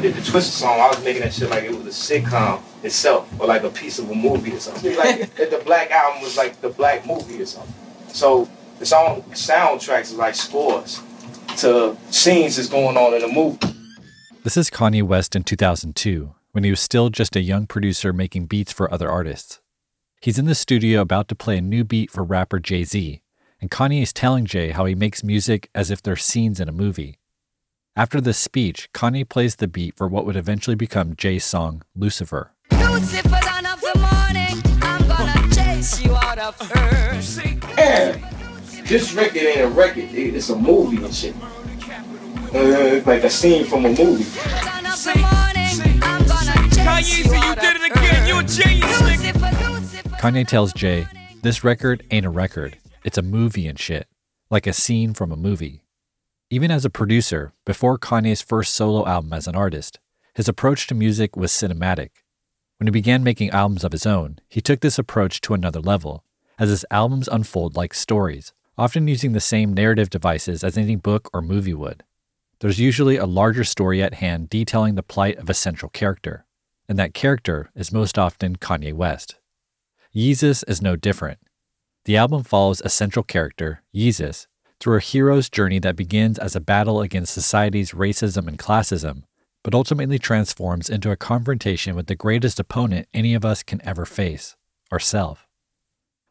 Did 0.06 0.22
the 0.22 0.30
Twister 0.30 0.52
song, 0.52 0.80
I 0.80 0.88
was 0.88 1.02
making 1.02 1.22
that 1.22 1.32
shit 1.32 1.50
like 1.50 1.64
it 1.64 1.76
was 1.76 1.86
a 1.86 2.20
sitcom 2.20 2.60
itself, 2.84 3.28
or 3.40 3.46
like 3.46 3.64
a 3.64 3.70
piece 3.70 3.98
of 3.98 4.08
a 4.08 4.14
movie 4.14 4.52
or 4.52 4.60
something. 4.60 4.96
Like 4.96 5.34
that 5.36 5.50
the 5.50 5.58
Black 5.58 5.90
album 5.90 6.22
was 6.22 6.36
like 6.36 6.60
the 6.60 6.68
Black 6.68 7.06
movie 7.06 7.42
or 7.42 7.46
something. 7.46 7.74
So 8.08 8.48
the 8.78 8.86
song 8.86 9.22
soundtracks 9.30 10.12
are 10.12 10.16
like 10.16 10.36
scores 10.36 11.02
to 11.58 11.96
scenes 12.10 12.56
that's 12.56 12.68
going 12.68 12.96
on 12.96 13.14
in 13.14 13.22
a 13.22 13.32
movie. 13.32 13.58
This 14.44 14.56
is 14.56 14.70
Kanye 14.70 15.02
West 15.02 15.34
in 15.34 15.42
2002, 15.42 16.34
when 16.52 16.62
he 16.62 16.70
was 16.70 16.80
still 16.80 17.10
just 17.10 17.34
a 17.34 17.40
young 17.40 17.66
producer 17.66 18.12
making 18.12 18.46
beats 18.46 18.72
for 18.72 18.92
other 18.92 19.10
artists. 19.10 19.60
He's 20.20 20.38
in 20.38 20.46
the 20.46 20.54
studio 20.54 21.00
about 21.00 21.26
to 21.28 21.34
play 21.34 21.58
a 21.58 21.62
new 21.62 21.82
beat 21.82 22.12
for 22.12 22.22
rapper 22.22 22.60
Jay 22.60 22.84
Z, 22.84 23.22
and 23.60 23.70
Kanye 23.72 24.02
is 24.02 24.12
telling 24.12 24.46
Jay 24.46 24.70
how 24.70 24.84
he 24.84 24.94
makes 24.94 25.24
music 25.24 25.68
as 25.74 25.90
if 25.90 26.00
they're 26.00 26.16
scenes 26.16 26.60
in 26.60 26.68
a 26.68 26.72
movie. 26.72 27.18
After 27.98 28.20
this 28.20 28.36
speech, 28.36 28.90
Kanye 28.92 29.26
plays 29.26 29.56
the 29.56 29.66
beat 29.66 29.96
for 29.96 30.06
what 30.06 30.26
would 30.26 30.36
eventually 30.36 30.76
become 30.76 31.16
Jay's 31.16 31.46
song, 31.46 31.82
Lucifer. 31.94 32.52
Lucifer, 32.70 33.40
dawn 33.40 33.64
of 33.64 33.80
the 33.80 33.98
morning, 33.98 34.62
I'm 34.82 35.08
gonna 35.08 35.54
chase 35.54 36.02
you 36.04 36.14
out 36.14 36.38
of 36.38 36.60
earth. 36.76 37.78
And 37.78 38.22
this 38.86 39.14
record 39.14 39.38
ain't 39.38 39.62
a 39.62 39.68
record, 39.68 40.10
it's 40.12 40.50
a 40.50 40.56
movie 40.56 41.02
and 41.02 41.14
shit. 41.14 41.34
Uh, 42.54 43.00
like 43.06 43.24
a 43.24 43.30
scene 43.30 43.64
from 43.64 43.86
a 43.86 43.88
movie. 43.88 44.26
Dawn 44.60 44.84
of 44.84 45.02
the 45.02 45.18
morning, 45.18 46.02
I'm 46.02 46.26
gonna 46.26 46.68
chase 46.68 46.76
Kanye, 46.76 47.24
so 47.24 47.48
you 47.48 47.54
did 47.54 47.76
it 47.80 47.92
again. 47.92 48.28
You 48.28 48.38
a 48.40 48.42
genius, 48.42 49.00
nigga. 49.00 49.72
Lucifer, 49.72 49.72
Lucifer, 49.72 50.16
Kanye 50.16 50.46
tells 50.46 50.74
Jay, 50.74 51.06
This 51.40 51.64
record 51.64 52.04
ain't 52.10 52.26
a 52.26 52.30
record, 52.30 52.76
it's 53.04 53.16
a 53.16 53.22
movie 53.22 53.66
and 53.66 53.78
shit, 53.78 54.06
like 54.50 54.66
a 54.66 54.74
scene 54.74 55.14
from 55.14 55.32
a 55.32 55.36
movie. 55.36 55.80
Even 56.48 56.70
as 56.70 56.84
a 56.84 56.90
producer, 56.90 57.52
before 57.64 57.98
Kanye's 57.98 58.40
first 58.40 58.72
solo 58.72 59.04
album 59.04 59.32
as 59.32 59.48
an 59.48 59.56
artist, 59.56 59.98
his 60.32 60.48
approach 60.48 60.86
to 60.86 60.94
music 60.94 61.36
was 61.36 61.50
cinematic. 61.50 62.10
When 62.78 62.86
he 62.86 62.92
began 62.92 63.24
making 63.24 63.50
albums 63.50 63.82
of 63.82 63.90
his 63.90 64.06
own, 64.06 64.38
he 64.48 64.60
took 64.60 64.78
this 64.78 64.96
approach 64.96 65.40
to 65.40 65.54
another 65.54 65.80
level, 65.80 66.22
as 66.56 66.68
his 66.68 66.84
albums 66.88 67.26
unfold 67.26 67.74
like 67.74 67.92
stories, 67.92 68.52
often 68.78 69.08
using 69.08 69.32
the 69.32 69.40
same 69.40 69.74
narrative 69.74 70.08
devices 70.08 70.62
as 70.62 70.78
any 70.78 70.94
book 70.94 71.28
or 71.34 71.42
movie 71.42 71.74
would. 71.74 72.04
There's 72.60 72.78
usually 72.78 73.16
a 73.16 73.26
larger 73.26 73.64
story 73.64 74.00
at 74.00 74.14
hand 74.14 74.48
detailing 74.48 74.94
the 74.94 75.02
plight 75.02 75.38
of 75.38 75.50
a 75.50 75.54
central 75.54 75.90
character, 75.90 76.46
and 76.88 76.96
that 76.96 77.12
character 77.12 77.70
is 77.74 77.90
most 77.90 78.18
often 78.18 78.54
Kanye 78.54 78.92
West. 78.92 79.34
Yeezus 80.14 80.62
is 80.68 80.80
no 80.80 80.94
different. 80.94 81.40
The 82.04 82.16
album 82.16 82.44
follows 82.44 82.80
a 82.84 82.88
central 82.88 83.24
character, 83.24 83.82
Yeezus, 83.92 84.46
through 84.80 84.96
a 84.96 85.00
hero's 85.00 85.48
journey 85.48 85.78
that 85.80 85.96
begins 85.96 86.38
as 86.38 86.54
a 86.54 86.60
battle 86.60 87.00
against 87.00 87.32
society's 87.32 87.92
racism 87.92 88.46
and 88.46 88.58
classism, 88.58 89.22
but 89.62 89.74
ultimately 89.74 90.18
transforms 90.18 90.88
into 90.88 91.10
a 91.10 91.16
confrontation 91.16 91.96
with 91.96 92.06
the 92.06 92.14
greatest 92.14 92.60
opponent 92.60 93.08
any 93.12 93.34
of 93.34 93.44
us 93.44 93.62
can 93.62 93.80
ever 93.84 94.04
face 94.04 94.56
ourself. 94.92 95.46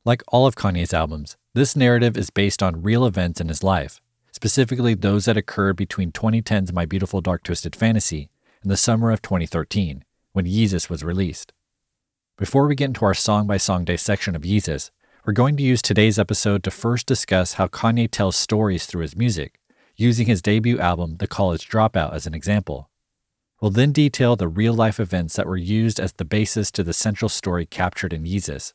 Like 0.06 0.24
all 0.28 0.46
of 0.46 0.56
Kanye's 0.56 0.94
albums, 0.94 1.36
this 1.54 1.75
narrative 1.75 2.16
is 2.16 2.30
based 2.30 2.62
on 2.62 2.84
real 2.84 3.06
events 3.06 3.42
in 3.42 3.48
his 3.48 3.64
life, 3.64 4.02
specifically 4.32 4.94
those 4.94 5.25
that 5.25 5.38
occurred 5.38 5.75
between 5.75 6.12
2010's 6.12 6.72
My 6.72 6.86
Beautiful 6.86 7.22
Dark 7.22 7.44
Twisted 7.44 7.75
Fantasy 7.75 8.30
and 8.62 8.72
the 8.72 8.78
summer 8.78 9.12
of 9.12 9.22
2013, 9.22 10.04
when 10.34 10.46
Yeezus 10.46 10.90
was 10.90 11.04
released. 11.04 11.54
Before 12.38 12.68
we 12.68 12.75
get 12.75 12.86
into 12.86 13.06
our 13.06 13.14
song 13.14 13.48
by 13.48 13.58
song 13.58 13.86
dissection 13.86 14.36
of 14.36 14.42
Yeezus, 14.42 14.92
we're 15.25 15.34
going 15.34 15.58
to 15.58 15.63
use 15.63 15.82
today's 15.82 16.20
episode 16.20 16.63
to 16.63 16.70
first 16.70 17.08
discuss 17.08 17.53
how 17.53 17.67
Kanye 17.67 18.10
tells 18.10 18.36
stories 18.36 18.86
through 18.86 19.01
his 19.01 19.15
music, 19.15 19.60
using 19.96 20.27
his 20.27 20.41
debut 20.41 20.77
album, 20.77 21.17
The 21.17 21.25
College 21.25 21.67
Dropout, 21.67 22.13
as 22.13 22.27
an 22.27 22.36
example. 22.36 22.91
We'll 23.60 23.72
then 23.72 23.91
detail 23.91 24.36
the 24.36 24.48
real 24.48 24.74
life 24.74 25.00
events 25.00 25.36
that 25.36 25.48
were 25.48 25.58
used 25.58 26.00
as 26.00 26.13
the 26.13 26.25
basis 26.25 26.70
to 26.72 26.84
the 26.84 26.94
central 26.94 27.29
story 27.29 27.65
captured 27.65 28.13
in 28.13 28.25
Yeezus. 28.25 28.74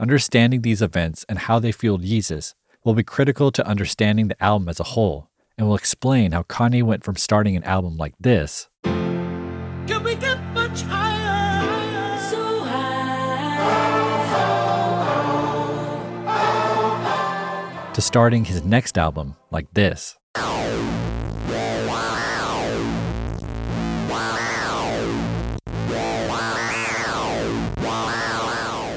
Understanding 0.00 0.62
these 0.62 0.82
events 0.82 1.24
and 1.28 1.38
how 1.38 1.60
they 1.60 1.70
fueled 1.70 2.02
Yeezus 2.02 2.54
will 2.84 2.94
be 2.94 3.04
critical 3.04 3.52
to 3.52 3.66
understanding 3.66 4.26
the 4.26 4.42
album 4.42 4.68
as 4.68 4.80
a 4.80 4.84
whole, 4.84 5.30
and 5.56 5.68
will 5.68 5.76
explain 5.76 6.32
how 6.32 6.42
Kanye 6.42 6.82
went 6.82 7.04
from 7.04 7.14
starting 7.14 7.54
an 7.54 7.64
album 7.64 7.96
like 7.96 8.14
this 8.18 8.68
to 17.98 18.02
starting 18.02 18.44
his 18.44 18.62
next 18.62 18.96
album 18.96 19.34
like 19.50 19.66
this. 19.74 20.16
Uh, 20.36 20.44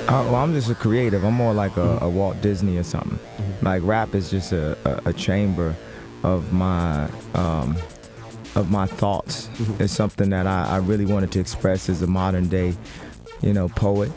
well, 0.08 0.36
I'm 0.36 0.54
just 0.54 0.70
a 0.70 0.76
creative. 0.76 1.24
I'm 1.24 1.34
more 1.34 1.52
like 1.52 1.78
a, 1.78 1.98
a 2.00 2.08
Walt 2.08 2.40
Disney 2.42 2.78
or 2.78 2.84
something. 2.84 3.18
Like 3.64 3.82
rap 3.84 4.14
is 4.14 4.30
just 4.30 4.52
a, 4.52 4.78
a, 4.86 5.10
a 5.10 5.14
chamber 5.14 5.76
of 6.22 6.54
my 6.54 7.10
um, 7.34 7.76
of 8.54 8.70
my 8.70 8.86
thoughts. 8.86 9.50
It's 9.80 9.94
something 9.94 10.30
that 10.30 10.46
I, 10.46 10.76
I 10.76 10.78
really 10.78 11.08
wanted 11.08 11.32
to 11.32 11.40
express 11.40 11.90
as 11.90 12.04
a 12.04 12.08
modern 12.08 12.50
day, 12.50 12.76
you 13.42 13.54
know, 13.54 13.68
poet. 13.68 14.12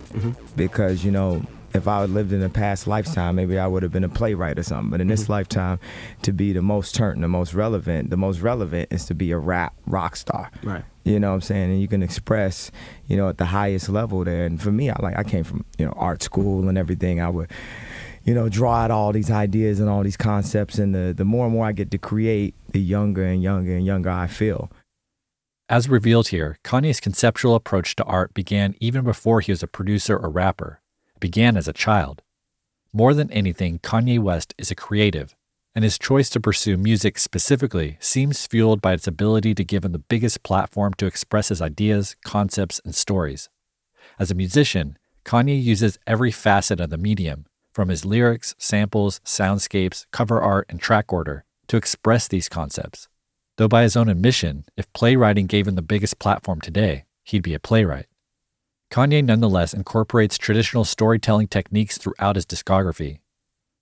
Because 0.56 1.06
you 1.06 1.10
know, 1.10 1.42
if 1.74 1.88
I 1.88 2.02
had 2.02 2.10
lived 2.10 2.32
in 2.32 2.40
a 2.42 2.48
past 2.48 2.86
lifetime, 2.86 3.34
maybe 3.34 3.58
I 3.58 3.66
would 3.66 3.82
have 3.82 3.90
been 3.90 4.04
a 4.04 4.08
playwright 4.08 4.58
or 4.58 4.62
something. 4.62 4.90
But 4.90 5.00
in 5.00 5.08
this 5.08 5.24
mm-hmm. 5.24 5.32
lifetime, 5.32 5.80
to 6.22 6.32
be 6.32 6.52
the 6.52 6.62
most 6.62 6.94
turnt, 6.94 7.20
the 7.20 7.28
most 7.28 7.52
relevant, 7.52 8.10
the 8.10 8.16
most 8.16 8.40
relevant 8.40 8.92
is 8.92 9.04
to 9.06 9.14
be 9.14 9.32
a 9.32 9.38
rap 9.38 9.74
rock 9.86 10.14
star. 10.14 10.52
Right. 10.62 10.84
You 11.02 11.18
know 11.18 11.30
what 11.30 11.34
I'm 11.34 11.40
saying? 11.40 11.70
And 11.70 11.80
you 11.80 11.88
can 11.88 12.02
express, 12.02 12.70
you 13.08 13.16
know, 13.16 13.28
at 13.28 13.38
the 13.38 13.46
highest 13.46 13.88
level 13.88 14.22
there. 14.24 14.46
And 14.46 14.62
for 14.62 14.70
me, 14.70 14.88
I 14.88 14.96
like 15.02 15.18
I 15.18 15.24
came 15.24 15.42
from, 15.42 15.64
you 15.76 15.84
know, 15.84 15.92
art 15.96 16.22
school 16.22 16.68
and 16.68 16.78
everything. 16.78 17.20
I 17.20 17.28
would, 17.28 17.50
you 18.22 18.34
know, 18.34 18.48
draw 18.48 18.76
out 18.76 18.92
all 18.92 19.12
these 19.12 19.30
ideas 19.30 19.80
and 19.80 19.90
all 19.90 20.04
these 20.04 20.16
concepts 20.16 20.78
and 20.78 20.94
the 20.94 21.12
the 21.12 21.24
more 21.24 21.46
and 21.46 21.54
more 21.54 21.66
I 21.66 21.72
get 21.72 21.90
to 21.90 21.98
create, 21.98 22.54
the 22.70 22.80
younger 22.80 23.24
and 23.24 23.42
younger 23.42 23.74
and 23.74 23.84
younger 23.84 24.10
I 24.10 24.28
feel. 24.28 24.70
As 25.68 25.88
revealed 25.88 26.28
here, 26.28 26.58
Kanye's 26.62 27.00
conceptual 27.00 27.54
approach 27.54 27.96
to 27.96 28.04
art 28.04 28.32
began 28.32 28.76
even 28.80 29.02
before 29.02 29.40
he 29.40 29.50
was 29.50 29.62
a 29.62 29.66
producer 29.66 30.16
or 30.16 30.30
rapper. 30.30 30.80
Began 31.24 31.56
as 31.56 31.66
a 31.66 31.72
child. 31.72 32.20
More 32.92 33.14
than 33.14 33.30
anything, 33.30 33.78
Kanye 33.78 34.18
West 34.18 34.54
is 34.58 34.70
a 34.70 34.74
creative, 34.74 35.34
and 35.74 35.82
his 35.82 35.98
choice 35.98 36.28
to 36.28 36.38
pursue 36.38 36.76
music 36.76 37.18
specifically 37.18 37.96
seems 37.98 38.46
fueled 38.46 38.82
by 38.82 38.92
its 38.92 39.06
ability 39.06 39.54
to 39.54 39.64
give 39.64 39.86
him 39.86 39.92
the 39.92 39.98
biggest 39.98 40.42
platform 40.42 40.92
to 40.98 41.06
express 41.06 41.48
his 41.48 41.62
ideas, 41.62 42.14
concepts, 42.26 42.78
and 42.84 42.94
stories. 42.94 43.48
As 44.18 44.30
a 44.30 44.34
musician, 44.34 44.98
Kanye 45.24 45.58
uses 45.62 45.98
every 46.06 46.30
facet 46.30 46.78
of 46.78 46.90
the 46.90 46.98
medium, 46.98 47.46
from 47.72 47.88
his 47.88 48.04
lyrics, 48.04 48.54
samples, 48.58 49.20
soundscapes, 49.24 50.04
cover 50.10 50.42
art, 50.42 50.66
and 50.68 50.78
track 50.78 51.10
order, 51.10 51.46
to 51.68 51.78
express 51.78 52.28
these 52.28 52.50
concepts. 52.50 53.08
Though 53.56 53.66
by 53.66 53.84
his 53.84 53.96
own 53.96 54.10
admission, 54.10 54.66
if 54.76 54.92
playwriting 54.92 55.46
gave 55.46 55.66
him 55.66 55.76
the 55.76 55.80
biggest 55.80 56.18
platform 56.18 56.60
today, 56.60 57.06
he'd 57.22 57.42
be 57.42 57.54
a 57.54 57.58
playwright. 57.58 58.08
Kanye 58.94 59.24
nonetheless 59.24 59.74
incorporates 59.74 60.38
traditional 60.38 60.84
storytelling 60.84 61.48
techniques 61.48 61.98
throughout 61.98 62.36
his 62.36 62.46
discography. 62.46 63.18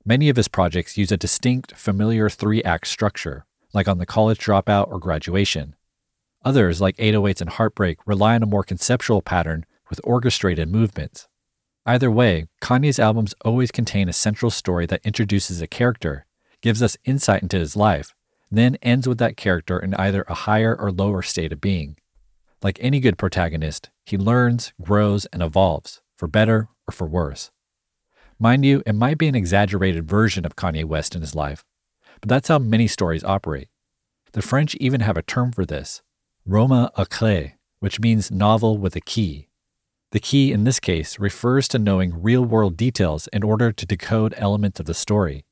Many 0.06 0.30
of 0.30 0.36
his 0.36 0.48
projects 0.48 0.96
use 0.96 1.12
a 1.12 1.18
distinct, 1.18 1.76
familiar 1.76 2.30
three 2.30 2.62
act 2.62 2.86
structure, 2.86 3.44
like 3.74 3.86
on 3.86 3.98
The 3.98 4.06
College 4.06 4.38
Dropout 4.38 4.90
or 4.90 4.98
Graduation. 4.98 5.76
Others, 6.46 6.80
like 6.80 6.96
808s 6.96 7.42
and 7.42 7.50
Heartbreak, 7.50 7.98
rely 8.06 8.36
on 8.36 8.42
a 8.42 8.46
more 8.46 8.62
conceptual 8.62 9.20
pattern 9.20 9.66
with 9.90 10.00
orchestrated 10.02 10.70
movements. 10.70 11.28
Either 11.84 12.10
way, 12.10 12.46
Kanye's 12.62 12.98
albums 12.98 13.34
always 13.44 13.70
contain 13.70 14.08
a 14.08 14.14
central 14.14 14.50
story 14.50 14.86
that 14.86 15.04
introduces 15.04 15.60
a 15.60 15.66
character, 15.66 16.24
gives 16.62 16.82
us 16.82 16.96
insight 17.04 17.42
into 17.42 17.58
his 17.58 17.76
life, 17.76 18.14
then 18.50 18.78
ends 18.80 19.06
with 19.06 19.18
that 19.18 19.36
character 19.36 19.78
in 19.78 19.92
either 19.92 20.24
a 20.26 20.48
higher 20.48 20.74
or 20.74 20.90
lower 20.90 21.20
state 21.20 21.52
of 21.52 21.60
being, 21.60 21.98
Like 22.62 22.78
any 22.80 23.00
good 23.00 23.18
protagonist, 23.18 23.90
he 24.06 24.16
learns, 24.16 24.72
grows, 24.80 25.26
and 25.26 25.42
evolves, 25.42 26.00
for 26.16 26.28
better 26.28 26.68
or 26.86 26.92
for 26.92 27.06
worse. 27.06 27.50
Mind 28.38 28.64
you, 28.64 28.82
it 28.86 28.94
might 28.94 29.18
be 29.18 29.28
an 29.28 29.34
exaggerated 29.34 30.08
version 30.08 30.44
of 30.44 30.56
Kanye 30.56 30.84
West 30.84 31.14
in 31.14 31.20
his 31.20 31.34
life, 31.34 31.64
but 32.20 32.28
that's 32.28 32.48
how 32.48 32.58
many 32.58 32.86
stories 32.86 33.24
operate. 33.24 33.68
The 34.32 34.42
French 34.42 34.74
even 34.76 35.00
have 35.00 35.16
a 35.16 35.22
term 35.22 35.52
for 35.52 35.66
this, 35.66 36.02
roman 36.46 36.88
à 36.96 37.06
clé, 37.06 37.54
which 37.80 38.00
means 38.00 38.30
novel 38.30 38.78
with 38.78 38.94
a 38.96 39.00
key. 39.00 39.48
The 40.12 40.20
key 40.20 40.52
in 40.52 40.64
this 40.64 40.78
case 40.78 41.18
refers 41.18 41.66
to 41.68 41.78
knowing 41.78 42.22
real 42.22 42.44
world 42.44 42.76
details 42.76 43.28
in 43.32 43.42
order 43.42 43.72
to 43.72 43.86
decode 43.86 44.34
elements 44.36 44.78
of 44.78 44.86
the 44.86 44.94
story. 44.94 45.44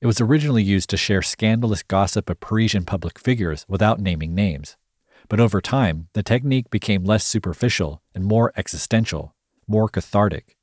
It 0.00 0.06
was 0.06 0.20
originally 0.20 0.62
used 0.62 0.90
to 0.90 0.96
share 0.96 1.22
scandalous 1.22 1.82
gossip 1.82 2.28
of 2.28 2.40
Parisian 2.40 2.84
public 2.84 3.18
figures 3.18 3.64
without 3.68 4.00
naming 4.00 4.34
names. 4.34 4.76
But 5.32 5.40
over 5.40 5.62
time, 5.62 6.08
the 6.12 6.22
technique 6.22 6.68
became 6.68 7.04
less 7.04 7.24
superficial 7.24 8.02
and 8.14 8.22
more 8.22 8.52
existential, 8.54 9.34
more 9.66 9.88
cathartic. 9.88 10.58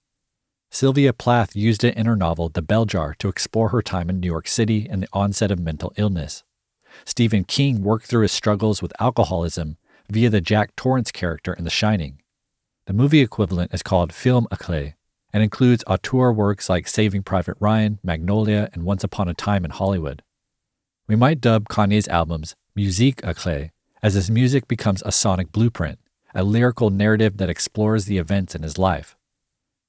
Sylvia 0.70 1.12
Plath 1.12 1.56
used 1.56 1.84
it 1.84 1.98
in 1.98 2.06
her 2.06 2.16
novel 2.16 2.50
The 2.50 2.62
Bell 2.62 2.86
Jar 2.86 3.16
to 3.18 3.30
explore 3.30 3.70
her 3.70 3.82
time 3.82 4.12
in 4.12 4.20
New 4.20 4.28
York 4.28 4.48
City 4.48 4.88
and 4.88 5.02
the 5.02 5.08
onset 5.12 5.50
of 5.50 5.60
mental 5.60 5.92
illness. 5.98 6.44
Stephen 7.04 7.46
King 7.46 7.82
worked 7.82 8.06
through 8.06 8.22
his 8.22 8.32
struggles 8.32 8.80
with 8.80 8.94
alcoholism 9.00 9.78
via 10.08 10.30
the 10.30 10.40
Jack 10.40 10.76
Torrance 10.76 11.12
character 11.12 11.52
in 11.52 11.64
The 11.64 11.72
Shining. 11.72 12.22
The 12.86 12.94
movie 12.94 13.22
equivalent 13.22 13.74
is 13.74 13.82
called 13.82 14.14
film 14.14 14.48
à 14.52 14.60
clé 14.60 14.94
and 15.34 15.42
includes 15.42 15.84
auteur 15.88 16.32
works 16.32 16.70
like 16.70 16.88
Saving 16.88 17.24
Private 17.24 17.58
Ryan, 17.60 17.98
Magnolia, 18.04 18.70
and 18.74 18.84
Once 18.84 19.04
Upon 19.04 19.28
a 19.28 19.34
Time 19.34 19.66
in 19.66 19.72
Hollywood. 19.72 20.22
We 21.08 21.16
might 21.16 21.42
dub 21.42 21.70
Kanye's 21.70 22.08
albums 22.08 22.56
musique 22.76 23.24
à 23.24 23.34
clé 23.34 23.72
as 24.02 24.14
his 24.14 24.30
music 24.30 24.68
becomes 24.68 25.04
a 25.06 25.12
sonic 25.12 25.52
blueprint, 25.52 26.00
a 26.34 26.44
lyrical 26.44 26.90
narrative 26.90 27.38
that 27.38 27.50
explores 27.50 28.06
the 28.06 28.18
events 28.18 28.56
in 28.56 28.64
his 28.64 28.78
life. 28.78 29.16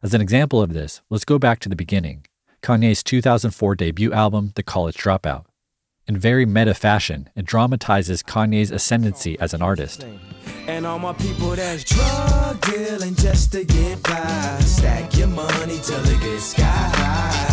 As 0.03 0.15
an 0.15 0.21
example 0.21 0.63
of 0.63 0.73
this, 0.73 1.03
let's 1.11 1.25
go 1.25 1.39
back 1.39 1.59
to 1.61 1.69
the 1.69 1.77
beginning 1.77 2.25
Kanye's 2.63 3.03
2004 3.03 3.75
debut 3.75 4.13
album, 4.13 4.53
The 4.55 4.63
College 4.63 4.97
Dropout. 4.97 5.45
In 6.07 6.17
very 6.17 6.45
meta 6.45 6.75
fashion, 6.75 7.29
it 7.37 7.45
dramatizes 7.45 8.23
Kanye's 8.23 8.71
ascendancy 8.71 9.39
as 9.39 9.55
an 9.55 9.63
artist. 9.63 10.05
And 10.67 10.87
all 10.87 10.99
my 10.99 11.13
people 11.13 11.51
that's 11.51 11.85
drug 11.85 12.61
dealing 12.63 13.15
just 13.15 13.53
to 13.53 13.65
get 13.65 14.03
by. 14.03 14.59
Stack 14.61 15.17
your 15.17 15.29
money 15.29 15.79
till 15.83 16.05
it 16.05 16.21
gets 16.21 16.47
sky 16.47 16.65
high. 16.65 17.50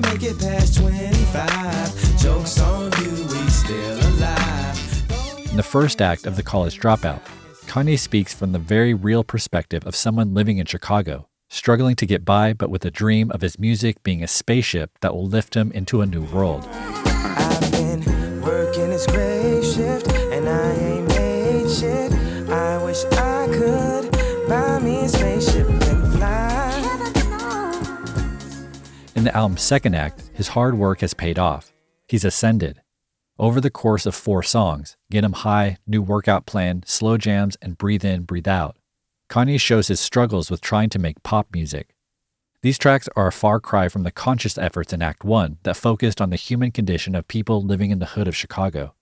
Make 0.00 0.22
it 0.22 0.38
past 0.38 0.76
25. 0.78 2.18
Jokes 2.18 2.60
on 2.60 2.92
you, 3.02 3.10
we 3.10 3.48
still 3.48 3.98
alive. 4.14 5.50
In 5.50 5.56
the 5.56 5.62
first 5.62 6.00
act 6.00 6.26
of 6.26 6.36
The 6.36 6.42
College 6.42 6.78
Dropout, 6.78 7.20
Kanye 7.66 7.98
speaks 7.98 8.32
from 8.34 8.52
the 8.52 8.58
very 8.58 8.94
real 8.94 9.24
perspective 9.24 9.86
of 9.86 9.96
someone 9.96 10.34
living 10.34 10.58
in 10.58 10.66
Chicago, 10.66 11.28
struggling 11.48 11.96
to 11.96 12.06
get 12.06 12.24
by 12.24 12.52
but 12.52 12.70
with 12.70 12.84
a 12.84 12.90
dream 12.90 13.30
of 13.30 13.40
his 13.40 13.58
music 13.58 14.02
being 14.02 14.22
a 14.22 14.28
spaceship 14.28 14.90
that 15.00 15.14
will 15.14 15.26
lift 15.26 15.54
him 15.54 15.72
into 15.72 16.00
a 16.00 16.06
new 16.06 16.22
world. 16.22 16.68
In 29.18 29.24
the 29.24 29.36
album's 29.36 29.62
second 29.62 29.96
act, 29.96 30.30
his 30.32 30.46
hard 30.46 30.78
work 30.78 31.00
has 31.00 31.12
paid 31.12 31.40
off. 31.40 31.72
He's 32.06 32.24
ascended. 32.24 32.82
Over 33.36 33.60
the 33.60 33.68
course 33.68 34.06
of 34.06 34.14
four 34.14 34.44
songs 34.44 34.96
Get 35.10 35.24
'em 35.24 35.32
High, 35.32 35.78
New 35.88 36.02
Workout 36.02 36.46
Plan, 36.46 36.84
Slow 36.86 37.18
Jams, 37.18 37.56
and 37.60 37.76
Breathe 37.76 38.04
In, 38.04 38.22
Breathe 38.22 38.46
Out 38.46 38.76
Kanye 39.28 39.60
shows 39.60 39.88
his 39.88 39.98
struggles 39.98 40.52
with 40.52 40.60
trying 40.60 40.88
to 40.90 41.00
make 41.00 41.24
pop 41.24 41.48
music. 41.52 41.96
These 42.62 42.78
tracks 42.78 43.08
are 43.16 43.26
a 43.26 43.32
far 43.32 43.58
cry 43.58 43.88
from 43.88 44.04
the 44.04 44.12
conscious 44.12 44.56
efforts 44.56 44.92
in 44.92 45.02
Act 45.02 45.24
1 45.24 45.58
that 45.64 45.76
focused 45.76 46.20
on 46.20 46.30
the 46.30 46.36
human 46.36 46.70
condition 46.70 47.16
of 47.16 47.26
people 47.26 47.60
living 47.60 47.90
in 47.90 47.98
the 47.98 48.12
hood 48.14 48.28
of 48.28 48.36
Chicago. 48.36 48.94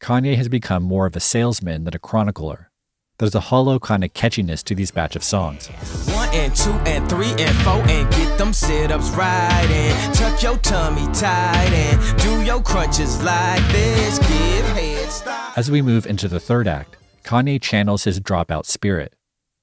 Kanye 0.00 0.34
has 0.34 0.48
become 0.48 0.82
more 0.82 1.06
of 1.06 1.14
a 1.14 1.20
salesman 1.20 1.84
than 1.84 1.94
a 1.94 2.00
chronicler. 2.00 2.72
There's 3.18 3.36
a 3.36 3.50
hollow 3.54 3.78
kind 3.78 4.02
of 4.02 4.14
catchiness 4.14 4.64
to 4.64 4.74
these 4.74 4.90
batch 4.90 5.14
of 5.14 5.22
songs. 5.22 5.70
And 6.34 6.54
two 6.54 6.72
and 6.84 7.08
three 7.08 7.30
and 7.38 7.56
four 7.58 7.80
and 7.88 8.10
get 8.10 8.36
them 8.38 8.52
sit-ups 8.52 9.10
right 9.10 9.68
and 9.70 10.14
tuck 10.14 10.42
your 10.42 10.56
tummy 10.58 11.06
tight 11.12 11.70
and 11.72 12.20
do 12.20 12.42
your 12.42 12.60
crunches 12.60 13.22
like 13.22 13.62
this. 13.68 14.18
Give 14.18 14.66
head 14.74 15.10
stop. 15.10 15.56
As 15.56 15.70
we 15.70 15.80
move 15.80 16.06
into 16.06 16.26
the 16.26 16.40
third 16.40 16.66
act, 16.66 16.96
Kanye 17.22 17.62
channels 17.62 18.04
his 18.04 18.20
dropout 18.20 18.66
spirit. 18.66 19.14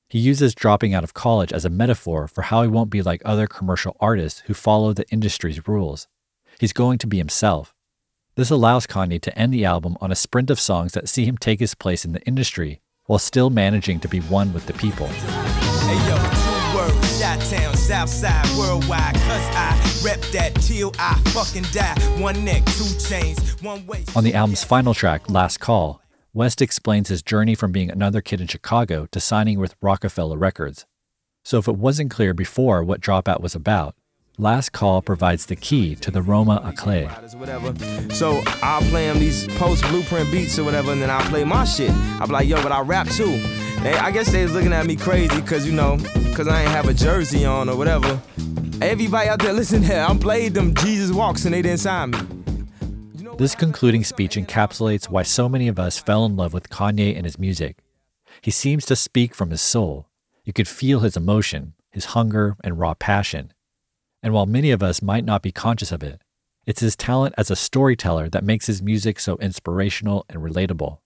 He 0.07 0.19
uses 0.19 0.55
dropping 0.55 0.93
out 0.93 1.03
of 1.03 1.13
college 1.13 1.53
as 1.53 1.65
a 1.65 1.69
metaphor 1.69 2.27
for 2.27 2.43
how 2.43 2.61
he 2.63 2.67
won't 2.69 2.89
be 2.89 3.01
like 3.01 3.21
other 3.25 3.47
commercial 3.47 3.95
artists 3.99 4.41
who 4.47 4.53
follow 4.53 4.93
the 4.93 5.07
industry's 5.09 5.67
rules. 5.67 6.07
He's 6.59 6.73
going 6.73 6.97
to 6.99 7.07
be 7.07 7.17
himself. 7.17 7.73
This 8.35 8.49
allows 8.49 8.87
Kanye 8.87 9.21
to 9.21 9.37
end 9.37 9.53
the 9.53 9.65
album 9.65 9.97
on 9.99 10.11
a 10.11 10.15
sprint 10.15 10.49
of 10.49 10.59
songs 10.59 10.93
that 10.93 11.09
see 11.09 11.25
him 11.25 11.37
take 11.37 11.59
his 11.59 11.75
place 11.75 12.05
in 12.05 12.13
the 12.13 12.21
industry 12.23 12.79
while 13.07 13.19
still 13.19 13.49
managing 13.49 13.99
to 13.99 14.07
be 14.07 14.19
one 14.19 14.53
with 14.53 14.65
the 14.67 14.73
people. 14.73 15.07
Hey 15.07 15.97
words, 16.75 17.21
Chi-town, 17.21 17.75
Southside, 17.75 18.47
worldwide, 18.57 19.15
cause 19.15 19.47
I 19.55 20.01
rep 20.03 20.21
that 20.31 20.55
till 20.55 20.91
I 20.99 21.15
fucking 21.29 21.65
die. 21.71 21.99
One 22.21 22.43
neck, 22.43 22.65
two 22.65 22.97
chains, 22.99 23.61
one 23.61 23.85
way. 23.85 24.05
On 24.15 24.23
the 24.23 24.33
album's 24.33 24.63
final 24.63 24.93
track, 24.93 25.29
Last 25.29 25.59
Call, 25.59 26.01
West 26.33 26.61
explains 26.61 27.09
his 27.09 27.21
journey 27.21 27.55
from 27.55 27.71
being 27.71 27.91
another 27.91 28.21
kid 28.21 28.41
in 28.41 28.47
Chicago 28.47 29.07
to 29.11 29.19
signing 29.19 29.59
with 29.59 29.75
Roc-A-Fella 29.81 30.37
Records. 30.37 30.85
So 31.43 31.57
if 31.57 31.67
it 31.67 31.75
wasn't 31.75 32.11
clear 32.11 32.33
before 32.33 32.83
what 32.83 33.01
Dropout 33.01 33.41
was 33.41 33.55
about, 33.55 33.95
Last 34.41 34.71
Call 34.71 35.03
provides 35.03 35.45
the 35.45 35.55
key 35.55 35.93
to 35.97 36.09
the 36.09 36.23
Roma 36.23 36.59
à 36.65 38.11
So 38.11 38.41
I'll 38.63 38.81
play 38.89 39.05
them 39.05 39.19
these 39.19 39.45
post 39.59 39.83
blueprint 39.83 40.31
beats 40.31 40.57
or 40.57 40.63
whatever, 40.63 40.91
and 40.91 40.99
then 40.99 41.11
I'll 41.11 41.29
play 41.29 41.43
my 41.43 41.63
shit. 41.63 41.91
I'll 42.19 42.25
be 42.25 42.33
like, 42.33 42.47
yo, 42.47 42.59
but 42.63 42.71
I 42.71 42.81
rap 42.81 43.07
too. 43.07 43.37
They, 43.83 43.93
I 43.93 44.09
guess 44.09 44.31
they 44.31 44.41
was 44.41 44.53
looking 44.53 44.73
at 44.73 44.87
me 44.87 44.95
crazy 44.95 45.39
because, 45.39 45.67
you 45.67 45.73
know, 45.73 45.97
because 46.23 46.47
I 46.47 46.63
ain't 46.63 46.71
have 46.71 46.87
a 46.87 46.93
jersey 46.95 47.45
on 47.45 47.69
or 47.69 47.77
whatever. 47.77 48.19
Everybody 48.81 49.29
out 49.29 49.37
there, 49.43 49.53
listen 49.53 49.83
here, 49.83 50.03
I 50.09 50.17
played 50.17 50.55
them 50.55 50.73
Jesus 50.73 51.15
Walks 51.15 51.45
and 51.45 51.53
they 51.53 51.61
didn't 51.61 51.81
sign 51.81 52.09
me. 52.09 52.17
This 53.37 53.53
concluding 53.53 54.03
speech 54.03 54.37
encapsulates 54.37 55.07
why 55.07 55.21
so 55.21 55.49
many 55.49 55.67
of 55.67 55.77
us 55.77 55.99
fell 55.99 56.25
in 56.25 56.35
love 56.35 56.51
with 56.51 56.67
Kanye 56.69 57.15
and 57.15 57.25
his 57.25 57.37
music. 57.37 57.77
He 58.41 58.49
seems 58.49 58.87
to 58.87 58.95
speak 58.95 59.35
from 59.35 59.51
his 59.51 59.61
soul. 59.61 60.07
You 60.43 60.51
could 60.51 60.67
feel 60.67 61.01
his 61.01 61.15
emotion, 61.15 61.75
his 61.91 62.05
hunger, 62.05 62.57
and 62.63 62.79
raw 62.79 62.95
passion. 62.95 63.53
And 64.23 64.33
while 64.33 64.45
many 64.45 64.71
of 64.71 64.83
us 64.83 65.01
might 65.01 65.25
not 65.25 65.41
be 65.41 65.51
conscious 65.51 65.91
of 65.91 66.03
it, 66.03 66.21
it's 66.65 66.81
his 66.81 66.95
talent 66.95 67.33
as 67.37 67.49
a 67.49 67.55
storyteller 67.55 68.29
that 68.29 68.43
makes 68.43 68.67
his 68.67 68.81
music 68.81 69.19
so 69.19 69.35
inspirational 69.37 70.25
and 70.29 70.41
relatable. 70.41 70.99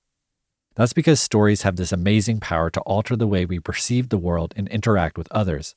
That's 0.75 0.93
because 0.93 1.21
stories 1.21 1.62
have 1.62 1.78
this 1.78 1.93
amazing 1.93 2.41
power 2.41 2.69
to 2.69 2.82
alter 2.82 3.15
the 3.15 3.28
way 3.28 3.45
we 3.45 3.60
perceive 3.60 4.10
the 4.10 4.17
world 4.17 4.54
and 4.58 4.67
interact 4.67 5.17
with 5.17 5.32
others. 5.32 5.75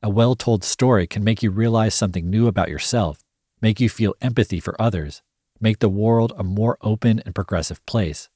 A 0.00 0.08
well 0.08 0.36
told 0.36 0.62
story 0.62 1.08
can 1.08 1.24
make 1.24 1.42
you 1.42 1.50
realize 1.50 1.94
something 1.94 2.30
new 2.30 2.46
about 2.46 2.68
yourself, 2.68 3.24
make 3.60 3.80
you 3.80 3.88
feel 3.88 4.14
empathy 4.20 4.60
for 4.60 4.80
others, 4.80 5.22
make 5.60 5.80
the 5.80 5.88
world 5.88 6.32
a 6.38 6.44
more 6.44 6.78
open 6.80 7.20
and 7.26 7.34
progressive 7.34 7.84
place. 7.84 8.28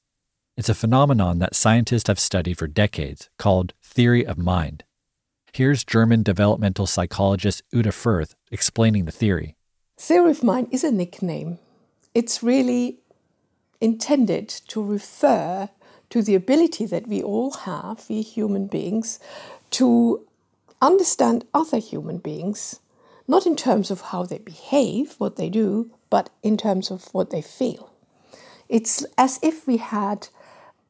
It's 0.57 0.67
a 0.67 0.75
phenomenon 0.75 1.39
that 1.39 1.55
scientists 1.55 2.07
have 2.07 2.19
studied 2.19 2.57
for 2.57 2.67
decades 2.67 3.29
called 3.39 3.73
theory 3.81 4.25
of 4.25 4.37
mind. 4.37 4.83
Here's 5.55 5.83
German 5.83 6.23
developmental 6.23 6.87
psychologist 6.87 7.61
Uta 7.71 7.91
Frith 7.91 8.33
explaining 8.51 9.05
the 9.05 9.11
theory. 9.11 9.55
Theory 9.99 10.31
of 10.31 10.43
mind 10.43 10.69
is 10.71 10.83
a 10.83 10.91
nickname. 10.91 11.59
It's 12.15 12.41
really 12.41 12.97
intended 13.79 14.49
to 14.69 14.83
refer 14.83 15.69
to 16.09 16.23
the 16.23 16.33
ability 16.33 16.87
that 16.87 17.07
we 17.07 17.21
all 17.21 17.51
have, 17.51 18.03
we 18.09 18.23
human 18.23 18.65
beings, 18.65 19.19
to 19.69 20.25
understand 20.81 21.45
other 21.53 21.77
human 21.77 22.17
beings, 22.17 22.79
not 23.27 23.45
in 23.45 23.55
terms 23.55 23.91
of 23.91 24.01
how 24.01 24.23
they 24.23 24.39
behave, 24.39 25.13
what 25.19 25.35
they 25.35 25.49
do, 25.49 25.91
but 26.09 26.31
in 26.41 26.57
terms 26.57 26.89
of 26.89 27.13
what 27.13 27.29
they 27.29 27.43
feel. 27.43 27.93
It's 28.69 29.05
as 29.19 29.39
if 29.43 29.67
we 29.67 29.77
had 29.77 30.29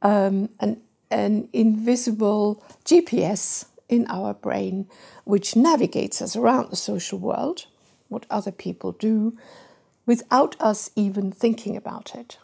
um, 0.02 0.48
an, 0.62 0.80
an 1.12 1.50
invisible 1.52 2.64
GPS 2.86 3.66
in 3.90 4.06
our 4.08 4.34
brain 4.34 4.88
which 5.24 5.56
navigates 5.56 6.22
us 6.22 6.36
around 6.36 6.70
the 6.70 6.76
social 6.76 7.20
world, 7.20 7.66
what 8.08 8.26
other 8.30 8.52
people 8.52 8.92
do, 8.92 9.38
without 10.06 10.56
us 10.60 10.90
even 10.96 11.32
thinking 11.32 11.78
about 11.78 12.16
it. 12.16 12.38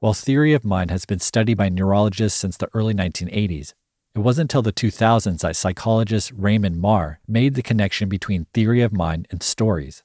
While 0.00 0.14
theory 0.14 0.54
of 0.54 0.64
mind 0.64 0.90
has 0.90 1.04
been 1.04 1.18
studied 1.18 1.56
by 1.56 1.68
neurologists 1.68 2.38
since 2.38 2.56
the 2.56 2.68
early 2.72 2.94
1980s, 2.94 3.74
it 4.14 4.20
wasn't 4.20 4.52
until 4.52 4.62
the 4.62 4.72
2000s 4.72 5.40
that 5.40 5.56
psychologist 5.56 6.32
Raymond 6.36 6.80
Mar 6.80 7.20
made 7.26 7.54
the 7.54 7.62
connection 7.62 8.08
between 8.08 8.46
theory 8.54 8.80
of 8.82 8.92
mind 8.92 9.26
and 9.30 9.42
stories. 9.42 10.02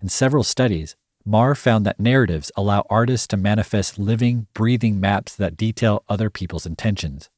In 0.00 0.08
several 0.08 0.42
studies, 0.42 0.96
Mar 1.24 1.54
found 1.54 1.86
that 1.86 2.00
narratives 2.00 2.50
allow 2.56 2.84
artists 2.90 3.28
to 3.28 3.36
manifest 3.36 3.98
living, 3.98 4.48
breathing 4.54 4.98
maps 4.98 5.36
that 5.36 5.56
detail 5.56 6.02
other 6.08 6.30
people's 6.30 6.66
intentions. 6.66 7.30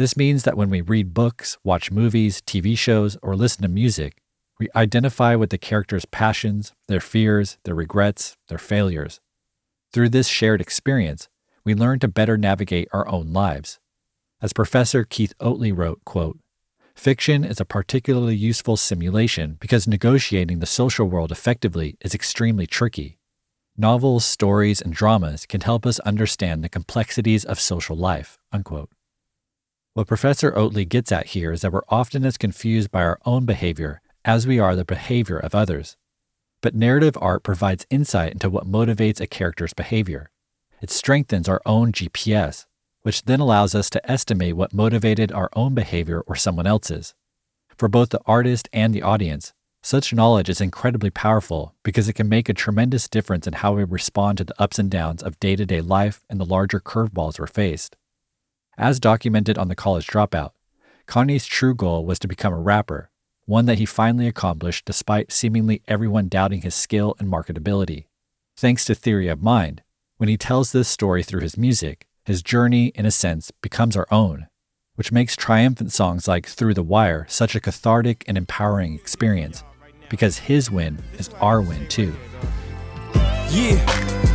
This 0.00 0.16
means 0.16 0.44
that 0.44 0.56
when 0.56 0.70
we 0.70 0.80
read 0.80 1.12
books, 1.12 1.58
watch 1.62 1.90
movies, 1.90 2.40
TV 2.40 2.78
shows, 2.78 3.18
or 3.22 3.36
listen 3.36 3.60
to 3.60 3.68
music, 3.68 4.22
we 4.58 4.70
identify 4.74 5.34
with 5.34 5.50
the 5.50 5.58
characters' 5.58 6.06
passions, 6.06 6.72
their 6.88 7.00
fears, 7.00 7.58
their 7.64 7.74
regrets, 7.74 8.38
their 8.48 8.56
failures. 8.56 9.20
Through 9.92 10.08
this 10.08 10.26
shared 10.26 10.62
experience, 10.62 11.28
we 11.66 11.74
learn 11.74 11.98
to 11.98 12.08
better 12.08 12.38
navigate 12.38 12.88
our 12.94 13.06
own 13.08 13.34
lives. 13.34 13.78
As 14.40 14.54
Professor 14.54 15.04
Keith 15.04 15.34
Oatley 15.38 15.70
wrote, 15.70 16.02
quote, 16.06 16.38
Fiction 16.94 17.44
is 17.44 17.60
a 17.60 17.66
particularly 17.66 18.36
useful 18.36 18.78
simulation 18.78 19.58
because 19.60 19.86
negotiating 19.86 20.60
the 20.60 20.64
social 20.80 21.10
world 21.10 21.30
effectively 21.30 21.98
is 22.00 22.14
extremely 22.14 22.66
tricky. 22.66 23.18
Novels, 23.76 24.24
stories, 24.24 24.80
and 24.80 24.94
dramas 24.94 25.44
can 25.44 25.60
help 25.60 25.84
us 25.84 26.00
understand 26.00 26.64
the 26.64 26.70
complexities 26.70 27.44
of 27.44 27.60
social 27.60 27.96
life. 27.96 28.38
Unquote. 28.50 28.88
What 29.92 30.06
Professor 30.06 30.52
Oatley 30.52 30.88
gets 30.88 31.10
at 31.10 31.26
here 31.28 31.50
is 31.50 31.62
that 31.62 31.72
we're 31.72 31.82
often 31.88 32.24
as 32.24 32.36
confused 32.36 32.92
by 32.92 33.02
our 33.02 33.18
own 33.26 33.44
behavior 33.44 34.00
as 34.24 34.46
we 34.46 34.60
are 34.60 34.76
the 34.76 34.84
behavior 34.84 35.36
of 35.36 35.52
others. 35.52 35.96
But 36.60 36.76
narrative 36.76 37.18
art 37.20 37.42
provides 37.42 37.88
insight 37.90 38.32
into 38.32 38.48
what 38.48 38.70
motivates 38.70 39.20
a 39.20 39.26
character's 39.26 39.74
behavior. 39.74 40.30
It 40.80 40.92
strengthens 40.92 41.48
our 41.48 41.60
own 41.66 41.90
GPS, 41.90 42.66
which 43.02 43.24
then 43.24 43.40
allows 43.40 43.74
us 43.74 43.90
to 43.90 44.10
estimate 44.10 44.54
what 44.54 44.72
motivated 44.72 45.32
our 45.32 45.50
own 45.54 45.74
behavior 45.74 46.20
or 46.20 46.36
someone 46.36 46.68
else's. 46.68 47.16
For 47.76 47.88
both 47.88 48.10
the 48.10 48.20
artist 48.26 48.68
and 48.72 48.94
the 48.94 49.02
audience, 49.02 49.54
such 49.82 50.12
knowledge 50.12 50.48
is 50.48 50.60
incredibly 50.60 51.10
powerful 51.10 51.74
because 51.82 52.08
it 52.08 52.12
can 52.12 52.28
make 52.28 52.48
a 52.48 52.54
tremendous 52.54 53.08
difference 53.08 53.48
in 53.48 53.54
how 53.54 53.72
we 53.72 53.82
respond 53.82 54.38
to 54.38 54.44
the 54.44 54.62
ups 54.62 54.78
and 54.78 54.88
downs 54.88 55.20
of 55.20 55.40
day 55.40 55.56
to 55.56 55.66
day 55.66 55.80
life 55.80 56.22
and 56.30 56.38
the 56.38 56.44
larger 56.44 56.78
curveballs 56.78 57.40
we're 57.40 57.48
faced. 57.48 57.96
As 58.80 58.98
documented 58.98 59.58
on 59.58 59.68
The 59.68 59.74
College 59.74 60.06
Dropout, 60.06 60.52
Kanye's 61.06 61.44
true 61.44 61.74
goal 61.74 62.06
was 62.06 62.18
to 62.20 62.26
become 62.26 62.54
a 62.54 62.58
rapper, 62.58 63.10
one 63.44 63.66
that 63.66 63.76
he 63.76 63.84
finally 63.84 64.26
accomplished 64.26 64.86
despite 64.86 65.30
seemingly 65.30 65.82
everyone 65.86 66.28
doubting 66.28 66.62
his 66.62 66.74
skill 66.74 67.14
and 67.18 67.30
marketability. 67.30 68.06
Thanks 68.56 68.86
to 68.86 68.94
Theory 68.94 69.28
of 69.28 69.42
Mind, 69.42 69.82
when 70.16 70.30
he 70.30 70.38
tells 70.38 70.72
this 70.72 70.88
story 70.88 71.22
through 71.22 71.42
his 71.42 71.58
music, 71.58 72.06
his 72.24 72.42
journey, 72.42 72.86
in 72.94 73.04
a 73.04 73.10
sense, 73.10 73.50
becomes 73.60 73.98
our 73.98 74.06
own, 74.10 74.46
which 74.94 75.12
makes 75.12 75.36
triumphant 75.36 75.92
songs 75.92 76.26
like 76.26 76.46
Through 76.46 76.72
the 76.72 76.82
Wire 76.82 77.26
such 77.28 77.54
a 77.54 77.60
cathartic 77.60 78.24
and 78.26 78.38
empowering 78.38 78.94
experience, 78.94 79.62
because 80.08 80.38
his 80.38 80.70
win 80.70 81.02
is 81.18 81.28
our 81.42 81.60
win 81.60 81.86
too. 81.88 82.16
Yeah, 83.50 84.29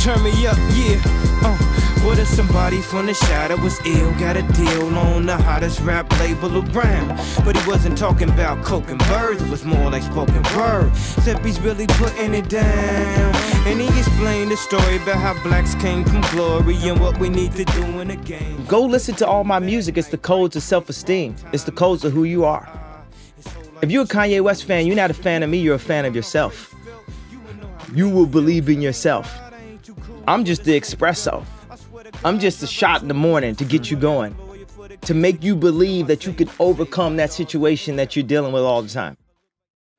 turn 0.00 0.22
me 0.22 0.46
up, 0.46 0.56
yeah. 0.72 0.98
Uh, 1.42 1.56
what 2.02 2.18
if 2.18 2.26
somebody 2.26 2.80
from 2.80 3.04
the 3.04 3.12
shadow 3.12 3.56
was 3.56 3.78
ill? 3.84 4.10
Got 4.18 4.38
a 4.38 4.42
deal 4.54 4.96
on 4.96 5.26
the 5.26 5.36
hottest 5.36 5.80
rap 5.80 6.10
label 6.18 6.56
around. 6.58 7.08
But 7.44 7.56
he 7.56 7.68
wasn't 7.68 7.98
talking 7.98 8.30
about 8.30 8.64
coke 8.64 8.88
and 8.88 8.98
birds, 9.00 9.42
it 9.42 9.50
was 9.50 9.64
more 9.64 9.90
like 9.90 10.02
spoken 10.02 10.42
word. 10.56 10.88
Except 10.88 11.44
he's 11.44 11.60
really 11.60 11.86
putting 11.86 12.32
it 12.32 12.48
down. 12.48 13.34
And 13.66 13.78
he 13.78 13.88
explained 13.88 14.50
the 14.50 14.56
story 14.56 14.96
about 14.96 15.16
how 15.16 15.34
blacks 15.42 15.74
came 15.74 16.04
from 16.04 16.22
glory 16.32 16.76
and 16.88 16.98
what 16.98 17.18
we 17.18 17.28
need 17.28 17.52
to 17.52 17.64
do 17.64 18.00
in 18.00 18.08
the 18.08 18.16
game. 18.16 18.64
Go 18.64 18.82
listen 18.82 19.14
to 19.16 19.26
all 19.26 19.44
my 19.44 19.58
music. 19.58 19.98
It's 19.98 20.08
the 20.08 20.18
codes 20.18 20.56
of 20.56 20.62
self 20.62 20.88
esteem, 20.88 21.36
it's 21.52 21.64
the 21.64 21.72
codes 21.72 22.04
of 22.04 22.12
who 22.12 22.24
you 22.24 22.46
are. 22.46 22.66
If 23.82 23.90
you're 23.90 24.04
a 24.04 24.06
Kanye 24.06 24.40
West 24.40 24.64
fan, 24.64 24.86
you're 24.86 24.96
not 24.96 25.10
a 25.10 25.14
fan 25.14 25.42
of 25.42 25.50
me, 25.50 25.58
you're 25.58 25.74
a 25.74 25.78
fan 25.78 26.06
of 26.06 26.16
yourself. 26.16 26.74
You 27.94 28.08
will 28.08 28.26
believe 28.26 28.70
in 28.70 28.80
yourself. 28.80 29.49
I'm 30.26 30.44
just 30.44 30.64
the 30.64 30.78
espresso. 30.78 31.44
I'm 32.24 32.38
just 32.38 32.62
a 32.62 32.66
shot 32.66 33.02
in 33.02 33.08
the 33.08 33.14
morning 33.14 33.56
to 33.56 33.64
get 33.64 33.90
you 33.90 33.96
going, 33.96 34.36
to 35.02 35.14
make 35.14 35.42
you 35.42 35.56
believe 35.56 36.06
that 36.08 36.26
you 36.26 36.32
can 36.32 36.50
overcome 36.58 37.16
that 37.16 37.32
situation 37.32 37.96
that 37.96 38.16
you're 38.16 38.24
dealing 38.24 38.52
with 38.52 38.62
all 38.62 38.82
the 38.82 38.88
time. 38.88 39.16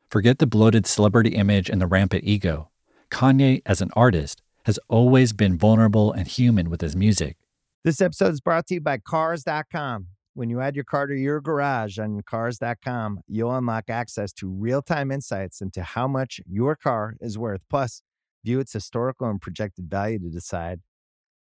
Forget 0.10 0.40
the 0.40 0.48
bloated 0.48 0.86
celebrity 0.86 1.32
image 1.36 1.70
and 1.70 1.82
the 1.82 1.88
rampant 1.88 2.24
ego. 2.26 2.70
Kanye, 3.10 3.62
as 3.66 3.82
an 3.82 3.90
artist, 3.94 4.42
has 4.66 4.80
always 4.88 5.34
been 5.34 5.58
vulnerable 5.58 6.12
and 6.12 6.28
human 6.28 6.70
with 6.70 6.82
his 6.82 6.96
music. 6.96 7.38
This 7.84 8.00
episode 8.02 8.34
is 8.34 8.42
brought 8.42 8.68
to 8.68 8.76
you 8.76 8.82
by 8.82 9.00
Cars.com. 9.00 10.08
When 10.34 10.50
you 10.50 10.62
add 10.62 10.76
your 10.76 10.86
car 10.86 11.08
to 11.08 11.16
your 11.16 11.42
garage 11.42 11.98
on 11.98 12.22
Cars.com, 12.22 13.22
you'll 13.28 13.56
unlock 13.56 13.90
access 13.90 14.32
to 14.34 14.50
real 14.50 14.82
time 14.82 15.12
insights 15.12 15.62
into 15.62 15.82
how 15.82 16.08
much 16.08 16.40
your 16.48 16.76
car 16.76 17.16
is 17.20 17.38
worth, 17.38 17.68
plus, 17.70 18.02
view 18.43 18.60
its 18.60 18.73
historical 18.73 19.30
and 19.30 19.41
projected 19.41 19.89
value 19.89 20.19
to 20.19 20.30
decide 20.30 20.80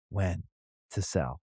when 0.09 0.43
to 0.91 1.01
sell. 1.01 1.39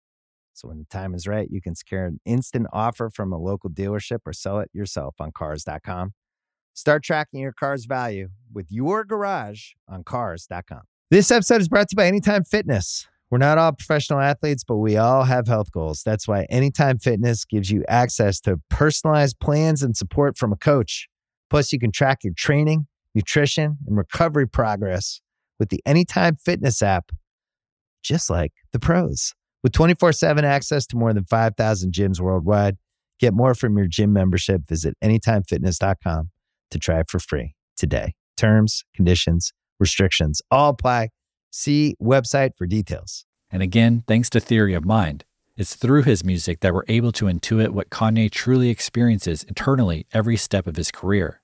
So 0.53 0.67
when 0.67 0.79
the 0.79 0.85
time 0.85 1.13
is 1.13 1.27
right, 1.27 1.47
you 1.49 1.61
can 1.61 1.75
secure 1.75 2.05
an 2.05 2.19
instant 2.25 2.67
offer 2.73 3.09
from 3.09 3.31
a 3.31 3.37
local 3.37 3.69
dealership 3.69 4.19
or 4.25 4.33
sell 4.33 4.59
it 4.59 4.69
yourself 4.73 5.15
on 5.19 5.31
Cars.com. 5.31 6.13
Start 6.73 7.03
tracking 7.03 7.41
your 7.41 7.53
car's 7.53 7.85
value 7.85 8.29
with 8.53 8.67
your 8.69 9.03
garage 9.03 9.71
on 9.87 10.03
Cars.com. 10.03 10.81
This 11.09 11.31
episode 11.31 11.61
is 11.61 11.67
brought 11.67 11.89
to 11.89 11.93
you 11.93 11.97
by 11.97 12.07
Anytime 12.07 12.43
Fitness. 12.43 13.07
We're 13.29 13.37
not 13.37 13.57
all 13.57 13.71
professional 13.71 14.19
athletes, 14.19 14.63
but 14.65 14.77
we 14.77 14.97
all 14.97 15.23
have 15.23 15.47
health 15.47 15.71
goals. 15.71 16.03
That's 16.03 16.27
why 16.27 16.45
Anytime 16.49 16.99
Fitness 16.99 17.45
gives 17.45 17.71
you 17.71 17.83
access 17.87 18.39
to 18.41 18.61
personalized 18.69 19.39
plans 19.39 19.83
and 19.83 19.95
support 19.95 20.37
from 20.37 20.51
a 20.51 20.57
coach. 20.57 21.07
Plus, 21.49 21.71
you 21.73 21.79
can 21.79 21.91
track 21.91 22.19
your 22.23 22.33
training, 22.33 22.87
nutrition, 23.15 23.77
and 23.87 23.97
recovery 23.97 24.47
progress 24.47 25.21
with 25.61 25.69
the 25.69 25.81
Anytime 25.85 26.37
Fitness 26.37 26.81
app, 26.81 27.11
just 28.01 28.31
like 28.31 28.51
the 28.73 28.79
pros. 28.79 29.35
With 29.61 29.73
24 29.73 30.11
7 30.11 30.43
access 30.43 30.87
to 30.87 30.97
more 30.97 31.13
than 31.13 31.23
5,000 31.23 31.93
gyms 31.93 32.19
worldwide, 32.19 32.77
get 33.19 33.31
more 33.31 33.53
from 33.53 33.77
your 33.77 33.85
gym 33.85 34.11
membership. 34.11 34.63
Visit 34.67 34.95
AnytimeFitness.com 35.03 36.31
to 36.71 36.79
try 36.79 37.01
it 37.01 37.11
for 37.11 37.19
free 37.19 37.53
today. 37.77 38.15
Terms, 38.37 38.83
conditions, 38.95 39.53
restrictions 39.79 40.41
all 40.49 40.69
apply. 40.69 41.09
See 41.51 41.95
website 42.01 42.57
for 42.57 42.65
details. 42.65 43.25
And 43.51 43.61
again, 43.61 44.03
thanks 44.07 44.31
to 44.31 44.39
Theory 44.39 44.73
of 44.73 44.83
Mind, 44.83 45.25
it's 45.57 45.75
through 45.75 46.03
his 46.03 46.23
music 46.23 46.61
that 46.61 46.73
we're 46.73 46.85
able 46.87 47.11
to 47.11 47.25
intuit 47.25 47.69
what 47.69 47.91
Kanye 47.91 48.31
truly 48.31 48.69
experiences 48.69 49.43
internally 49.43 50.07
every 50.11 50.37
step 50.37 50.65
of 50.65 50.75
his 50.75 50.89
career. 50.89 51.40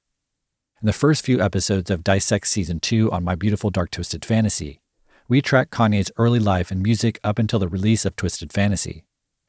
In 0.79 0.85
the 0.85 0.93
first 0.93 1.25
few 1.25 1.41
episodes 1.41 1.89
of 1.89 2.03
Dissect 2.03 2.45
Season 2.45 2.79
2 2.79 3.11
on 3.11 3.23
My 3.23 3.33
Beautiful 3.33 3.71
Dark 3.71 3.89
Twisted 3.89 4.23
Fantasy, 4.23 4.79
we 5.27 5.41
track 5.41 5.71
Kanye's 5.71 6.11
early 6.17 6.37
life 6.37 6.69
and 6.69 6.83
music 6.83 7.19
up 7.23 7.39
until 7.39 7.57
the 7.57 7.67
release 7.67 8.05
of 8.05 8.15
Twisted 8.15 8.53
Fantasy. 8.53 9.03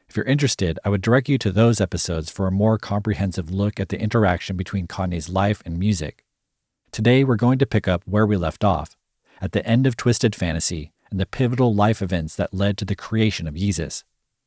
If 0.09 0.17
you're 0.17 0.25
interested, 0.25 0.79
I 0.87 0.89
would 0.89 1.03
direct 1.03 1.29
you 1.29 1.37
to 1.37 1.53
those 1.53 1.83
episodes 1.83 2.31
for 2.31 2.47
a 2.47 2.51
more 2.51 2.79
comprehensive 2.79 3.51
look 3.51 3.79
at 3.79 3.91
the 3.91 4.01
interaction 4.01 4.57
between 4.57 4.87
Kanye's 4.87 5.29
life 5.29 5.63
and 5.67 5.79
music. 5.79 6.25
Today, 6.93 7.25
we're 7.25 7.37
going 7.37 7.59
to 7.59 7.67
pick 7.67 7.87
up 7.87 8.05
where 8.07 8.25
we 8.25 8.39
left 8.39 8.65
off, 8.65 8.97
at 9.39 9.53
the 9.53 9.67
end 9.67 9.87
of 9.87 9.99
Twisted 9.99 10.35
Fantasy 10.35 10.93
and 11.11 11.21
the 11.21 11.27
pivotal 11.27 11.75
life 11.75 12.01
events 12.01 12.37
that 12.37 12.55
led 12.55 12.79
to 12.79 12.87
the 12.87 12.97
creation 12.97 13.47
of 13.47 13.53
Yeezus. 13.53 14.03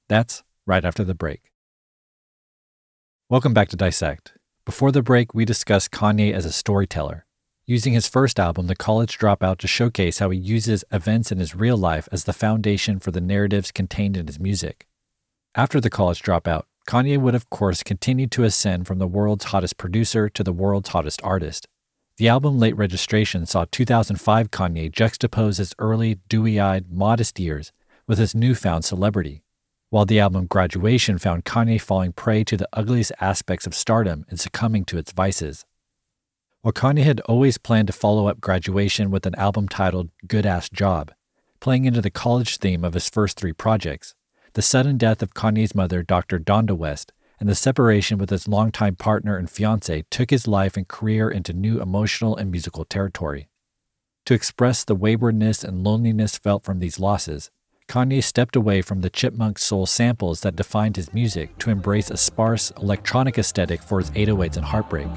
That's 0.10 0.41
right 0.65 0.84
after 0.84 1.04
the 1.04 1.13
break. 1.13 1.52
Welcome 3.30 3.54
back 3.54 3.70
to 3.70 3.76
Dissect. 3.76 4.34
Before 4.63 4.91
the 4.91 5.02
break, 5.02 5.34
we 5.34 5.43
discussed 5.43 5.89
Kanye 5.89 6.32
as 6.32 6.45
a 6.45 6.52
storyteller, 6.52 7.26
using 7.65 7.93
his 7.93 8.08
first 8.08 8.39
album, 8.39 8.67
The 8.67 8.76
College 8.76 9.17
Dropout, 9.17 9.58
to 9.58 9.67
showcase 9.67 10.19
how 10.19 10.30
he 10.30 10.38
uses 10.38 10.86
events 10.91 11.32
in 11.32 11.39
his 11.39 11.56
real 11.56 11.78
life 11.78 12.08
as 12.12 12.26
the 12.26 12.34
foundation 12.34 13.00
for 13.00 13.10
the 13.10 13.21
narratives 13.21 13.71
contained 13.71 14.15
in 14.15 14.28
his 14.28 14.39
music. 14.39 14.88
After 15.56 15.82
The 15.82 15.89
College 15.89 16.21
Dropout, 16.21 16.65
Kanye 16.88 17.19
would, 17.19 17.34
of 17.34 17.50
course, 17.50 17.82
continue 17.82 18.28
to 18.28 18.43
ascend 18.43 18.86
from 18.86 19.00
the 19.00 19.08
world's 19.08 19.45
hottest 19.45 19.78
producer 19.78 20.30
to 20.30 20.43
the 20.43 20.54
world's 20.54 20.89
hottest 20.89 21.21
artist. 21.24 21.67
The 22.17 22.28
album 22.28 22.60
Late 22.60 22.78
Registration 22.78 23.47
saw 23.47 23.65
2005 23.71 24.52
Kanye 24.52 24.91
juxtapose 24.91 25.58
his 25.58 25.74
early, 25.80 26.19
dewy 26.30 26.60
eyed, 26.60 26.91
modest 26.91 27.39
years 27.39 27.71
with 28.06 28.19
his 28.19 28.36
newfound 28.36 28.86
celebrity, 28.86 29.41
while 29.92 30.06
the 30.06 30.22
album 30.22 30.46
Graduation 30.46 31.18
found 31.18 31.44
Kanye 31.44 31.80
falling 31.80 32.14
prey 32.14 32.46
to 32.46 32.56
the 32.56 32.70
ugliest 32.72 33.12
aspects 33.20 33.68
of 33.68 33.76
stardom 33.76 34.26
and 34.30 34.40
succumbing 34.40 34.86
to 34.86 34.98
its 34.98 35.12
vices. 35.12 35.66
While 36.62 36.72
Kanye 36.72 37.04
had 37.04 37.20
always 37.22 37.58
planned 37.58 37.88
to 37.88 37.94
follow 37.94 38.28
up 38.28 38.40
Graduation 38.40 39.12
with 39.12 39.26
an 39.26 39.36
album 39.36 39.68
titled 39.68 40.10
Good 40.26 40.46
Ass 40.46 40.70
Job, 40.70 41.12
playing 41.60 41.84
into 41.84 42.02
the 42.02 42.10
college 42.10 42.56
theme 42.58 42.86
of 42.86 42.94
his 42.94 43.10
first 43.10 43.38
three 43.38 43.52
projects, 43.52 44.16
the 44.54 44.62
sudden 44.62 44.98
death 44.98 45.22
of 45.22 45.34
Kanye's 45.34 45.76
mother, 45.76 46.04
Dr. 46.04 46.40
Donda 46.40 46.76
West, 46.76 47.12
and 47.42 47.50
the 47.50 47.56
separation 47.56 48.18
with 48.18 48.30
his 48.30 48.48
longtime 48.48 48.96
partner 48.96 49.36
and 49.36 49.50
fiance 49.50 50.06
took 50.10 50.30
his 50.30 50.48
life 50.48 50.78
and 50.78 50.88
career 50.88 51.30
into 51.30 51.52
new 51.52 51.82
emotional 51.82 52.38
and 52.38 52.50
musical 52.50 52.86
territory. 52.86 53.50
To 54.26 54.34
express 54.34 54.86
the 54.86 54.96
waywardness 54.96 55.66
and 55.66 55.84
loneliness 55.84 56.38
felt 56.38 56.64
from 56.64 56.80
these 56.80 56.98
losses, 56.98 57.52
Kanye 57.92 58.24
stepped 58.24 58.56
away 58.56 58.82
from 58.82 59.02
the 59.02 59.10
chipmunk 59.10 59.60
soul 59.60 59.86
samples 59.86 60.40
that 60.40 60.56
defined 60.56 60.96
his 60.96 61.14
music 61.14 61.58
to 61.58 61.70
embrace 61.70 62.10
a 62.10 62.16
sparse 62.16 62.72
electronic 62.78 63.38
aesthetic 63.38 63.82
for 63.82 64.00
his 64.00 64.10
808s 64.12 64.56
and 64.56 64.66
Heartbreak. 64.66 65.10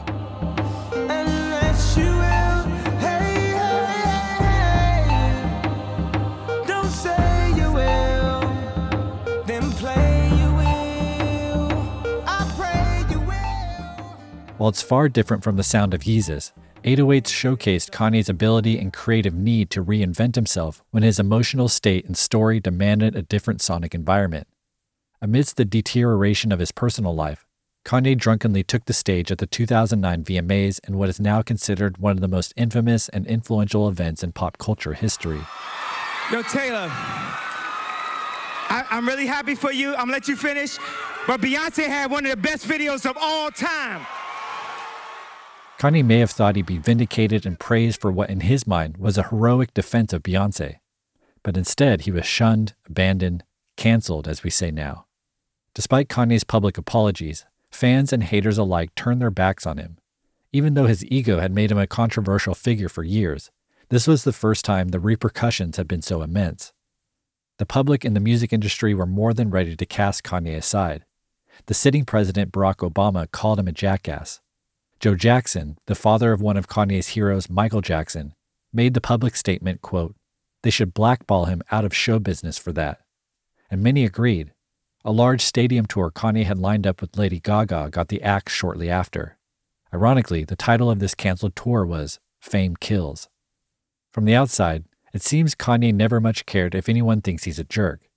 While 14.58 14.70
it's 14.70 14.82
far 14.82 15.08
different 15.08 15.44
from 15.44 15.54
the 15.54 15.62
sound 15.62 15.94
of 15.94 16.00
Yeezus, 16.00 16.50
808s 16.84 17.28
showcased 17.28 17.90
Kanye's 17.92 18.28
ability 18.28 18.78
and 18.78 18.92
creative 18.92 19.32
need 19.32 19.70
to 19.70 19.82
reinvent 19.82 20.34
himself 20.34 20.84
when 20.90 21.02
his 21.02 21.18
emotional 21.18 21.66
state 21.66 22.04
and 22.04 22.14
story 22.14 22.60
demanded 22.60 23.16
a 23.16 23.22
different 23.22 23.62
sonic 23.62 23.94
environment. 23.94 24.46
Amidst 25.22 25.56
the 25.56 25.64
deterioration 25.64 26.52
of 26.52 26.58
his 26.58 26.72
personal 26.72 27.14
life, 27.14 27.46
Kanye 27.86 28.18
drunkenly 28.18 28.62
took 28.62 28.84
the 28.84 28.92
stage 28.92 29.32
at 29.32 29.38
the 29.38 29.46
2009 29.46 30.24
VMAs 30.24 30.78
in 30.86 30.98
what 30.98 31.08
is 31.08 31.18
now 31.18 31.40
considered 31.40 31.96
one 31.96 32.18
of 32.18 32.20
the 32.20 32.28
most 32.28 32.52
infamous 32.54 33.08
and 33.08 33.26
influential 33.26 33.88
events 33.88 34.22
in 34.22 34.32
pop 34.32 34.58
culture 34.58 34.92
history. 34.92 35.40
Yo, 36.30 36.42
Taylor, 36.42 36.88
I, 38.68 38.84
am 38.90 39.08
really 39.08 39.26
happy 39.26 39.54
for 39.54 39.72
you. 39.72 39.92
I'm 39.92 40.00
gonna 40.00 40.12
let 40.12 40.28
you 40.28 40.36
finish. 40.36 40.76
But 41.26 41.40
Beyonce 41.40 41.86
had 41.86 42.10
one 42.10 42.26
of 42.26 42.30
the 42.30 42.36
best 42.36 42.68
videos 42.68 43.08
of 43.08 43.16
all 43.18 43.50
time. 43.50 44.06
Kanye 45.84 46.02
may 46.02 46.20
have 46.20 46.30
thought 46.30 46.56
he'd 46.56 46.64
be 46.64 46.78
vindicated 46.78 47.44
and 47.44 47.60
praised 47.60 48.00
for 48.00 48.10
what, 48.10 48.30
in 48.30 48.40
his 48.40 48.66
mind, 48.66 48.96
was 48.96 49.18
a 49.18 49.28
heroic 49.28 49.74
defense 49.74 50.14
of 50.14 50.22
Beyonce. 50.22 50.76
But 51.42 51.58
instead, 51.58 52.00
he 52.00 52.10
was 52.10 52.24
shunned, 52.24 52.72
abandoned, 52.86 53.44
canceled, 53.76 54.26
as 54.26 54.42
we 54.42 54.48
say 54.48 54.70
now. 54.70 55.04
Despite 55.74 56.08
Kanye's 56.08 56.42
public 56.42 56.78
apologies, 56.78 57.44
fans 57.70 58.14
and 58.14 58.22
haters 58.22 58.56
alike 58.56 58.94
turned 58.94 59.20
their 59.20 59.30
backs 59.30 59.66
on 59.66 59.76
him. 59.76 59.98
Even 60.54 60.72
though 60.72 60.86
his 60.86 61.04
ego 61.04 61.38
had 61.38 61.52
made 61.52 61.70
him 61.70 61.76
a 61.76 61.86
controversial 61.86 62.54
figure 62.54 62.88
for 62.88 63.04
years, 63.04 63.50
this 63.90 64.06
was 64.06 64.24
the 64.24 64.32
first 64.32 64.64
time 64.64 64.88
the 64.88 64.98
repercussions 64.98 65.76
had 65.76 65.86
been 65.86 66.00
so 66.00 66.22
immense. 66.22 66.72
The 67.58 67.66
public 67.66 68.06
and 68.06 68.16
the 68.16 68.20
music 68.20 68.54
industry 68.54 68.94
were 68.94 69.04
more 69.04 69.34
than 69.34 69.50
ready 69.50 69.76
to 69.76 69.84
cast 69.84 70.24
Kanye 70.24 70.56
aside. 70.56 71.04
The 71.66 71.74
sitting 71.74 72.06
president, 72.06 72.52
Barack 72.52 72.76
Obama, 72.76 73.30
called 73.30 73.58
him 73.58 73.68
a 73.68 73.72
jackass. 73.72 74.40
Joe 75.04 75.14
Jackson, 75.14 75.76
the 75.84 75.94
father 75.94 76.32
of 76.32 76.40
one 76.40 76.56
of 76.56 76.66
Kanye's 76.66 77.08
heroes, 77.08 77.50
Michael 77.50 77.82
Jackson, 77.82 78.32
made 78.72 78.94
the 78.94 79.02
public 79.02 79.36
statement, 79.36 79.82
quote, 79.82 80.16
they 80.62 80.70
should 80.70 80.94
blackball 80.94 81.44
him 81.44 81.60
out 81.70 81.84
of 81.84 81.94
show 81.94 82.18
business 82.18 82.56
for 82.56 82.72
that. 82.72 83.00
And 83.70 83.82
many 83.82 84.06
agreed. 84.06 84.54
A 85.04 85.12
large 85.12 85.42
stadium 85.42 85.84
tour 85.84 86.10
Kanye 86.10 86.44
had 86.44 86.58
lined 86.58 86.86
up 86.86 87.02
with 87.02 87.18
Lady 87.18 87.38
Gaga 87.38 87.90
got 87.90 88.08
the 88.08 88.22
axe 88.22 88.54
shortly 88.54 88.88
after. 88.88 89.36
Ironically, 89.92 90.42
the 90.42 90.56
title 90.56 90.90
of 90.90 91.00
this 91.00 91.14
canceled 91.14 91.54
tour 91.54 91.84
was 91.84 92.18
Fame 92.40 92.74
Kills. 92.74 93.28
From 94.10 94.24
the 94.24 94.34
outside, 94.34 94.84
it 95.12 95.20
seems 95.20 95.54
Kanye 95.54 95.92
never 95.92 96.18
much 96.18 96.46
cared 96.46 96.74
if 96.74 96.88
anyone 96.88 97.20
thinks 97.20 97.44
he's 97.44 97.58
a 97.58 97.64
jerk. 97.64 98.08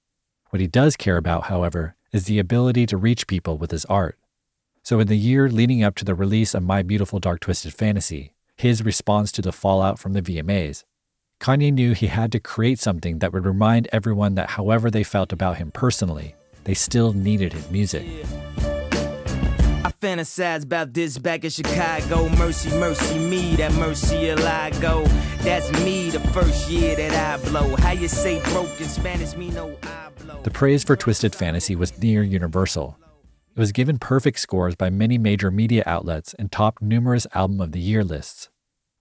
What 0.51 0.61
he 0.61 0.67
does 0.67 0.95
care 0.95 1.17
about, 1.17 1.47
however, 1.47 1.97
is 2.13 2.27
the 2.27 2.39
ability 2.39 2.85
to 2.85 2.95
reach 2.95 3.27
people 3.27 3.57
with 3.57 3.71
his 3.71 3.83
art. 3.87 4.17
So, 4.87 5.01
in 5.01 5.07
the 5.07 5.17
year 5.17 5.49
leading 5.49 5.83
up 5.83 5.95
to 5.95 6.05
the 6.05 6.15
release 6.15 6.53
of 6.53 6.63
My 6.63 6.81
Beautiful 6.81 7.19
Dark 7.19 7.41
Twisted 7.41 7.73
Fantasy, 7.73 8.31
his 8.55 8.85
response 8.85 9.33
to 9.33 9.41
the 9.41 9.51
fallout 9.51 9.99
from 9.99 10.13
the 10.13 10.21
VMAs, 10.21 10.85
Kanye 11.41 11.73
knew 11.73 11.91
he 11.91 12.07
had 12.07 12.31
to 12.31 12.39
create 12.39 12.79
something 12.79 13.19
that 13.19 13.33
would 13.33 13.43
remind 13.43 13.89
everyone 13.91 14.35
that 14.35 14.51
however 14.51 14.89
they 14.89 15.03
felt 15.03 15.33
about 15.33 15.57
him 15.57 15.71
personally, 15.71 16.35
they 16.63 16.73
still 16.73 17.11
needed 17.11 17.51
his 17.51 17.69
music. 17.69 18.05
I 19.83 19.91
fantasize 20.01 20.63
about 20.63 20.93
this 20.93 21.17
back 21.17 21.43
in 21.43 21.49
Chicago. 21.49 22.29
Mercy, 22.37 22.69
mercy 22.79 23.19
me, 23.19 23.57
that 23.57 23.73
mercy 23.73 24.33
go. 24.79 25.03
That's 25.39 25.69
me 25.83 26.11
the 26.11 26.21
first 26.31 26.69
year 26.69 26.95
that 26.95 27.11
I 27.13 27.43
blow. 27.49 27.75
How 27.75 27.91
you 27.91 28.07
say 28.07 28.41
broken 28.51 28.85
Spanish, 28.85 29.35
me 29.35 29.49
no 29.49 29.77
I 29.83 30.11
blow. 30.23 30.41
The 30.43 30.51
praise 30.51 30.85
for 30.85 30.95
Twisted 30.95 31.35
Fantasy 31.35 31.75
was 31.75 32.01
near 32.01 32.23
universal. 32.23 32.97
It 33.57 33.59
was 33.59 33.71
given 33.71 33.97
perfect 33.97 34.37
scores 34.39 34.75
by 34.75 34.91
many 34.91 35.17
major 35.17 35.49
media 35.49 35.81
outlets 35.87 36.35
and 36.35 36.51
topped 36.51 36.79
numerous 36.79 37.25
Album 37.33 37.59
of 37.59 37.71
the 37.71 37.79
Year 37.79 38.03
lists. 38.03 38.49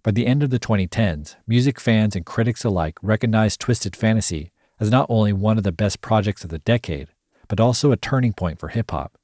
By 0.02 0.12
the 0.12 0.26
end 0.26 0.42
of 0.42 0.48
the 0.48 0.58
2010s, 0.58 1.36
music 1.46 1.78
fans 1.78 2.16
and 2.16 2.24
critics 2.24 2.64
alike 2.64 2.96
recognized 3.02 3.60
Twisted 3.60 3.94
Fantasy 3.94 4.52
as 4.80 4.90
not 4.90 5.04
only 5.10 5.34
one 5.34 5.58
of 5.58 5.64
the 5.64 5.72
best 5.72 6.00
projects 6.00 6.42
of 6.42 6.48
the 6.48 6.60
decade, 6.60 7.08
but 7.48 7.60
also 7.60 7.92
a 7.92 7.98
turning 7.98 8.32
point 8.32 8.58
for 8.58 8.68
hip 8.68 8.92
hop. 8.92 9.18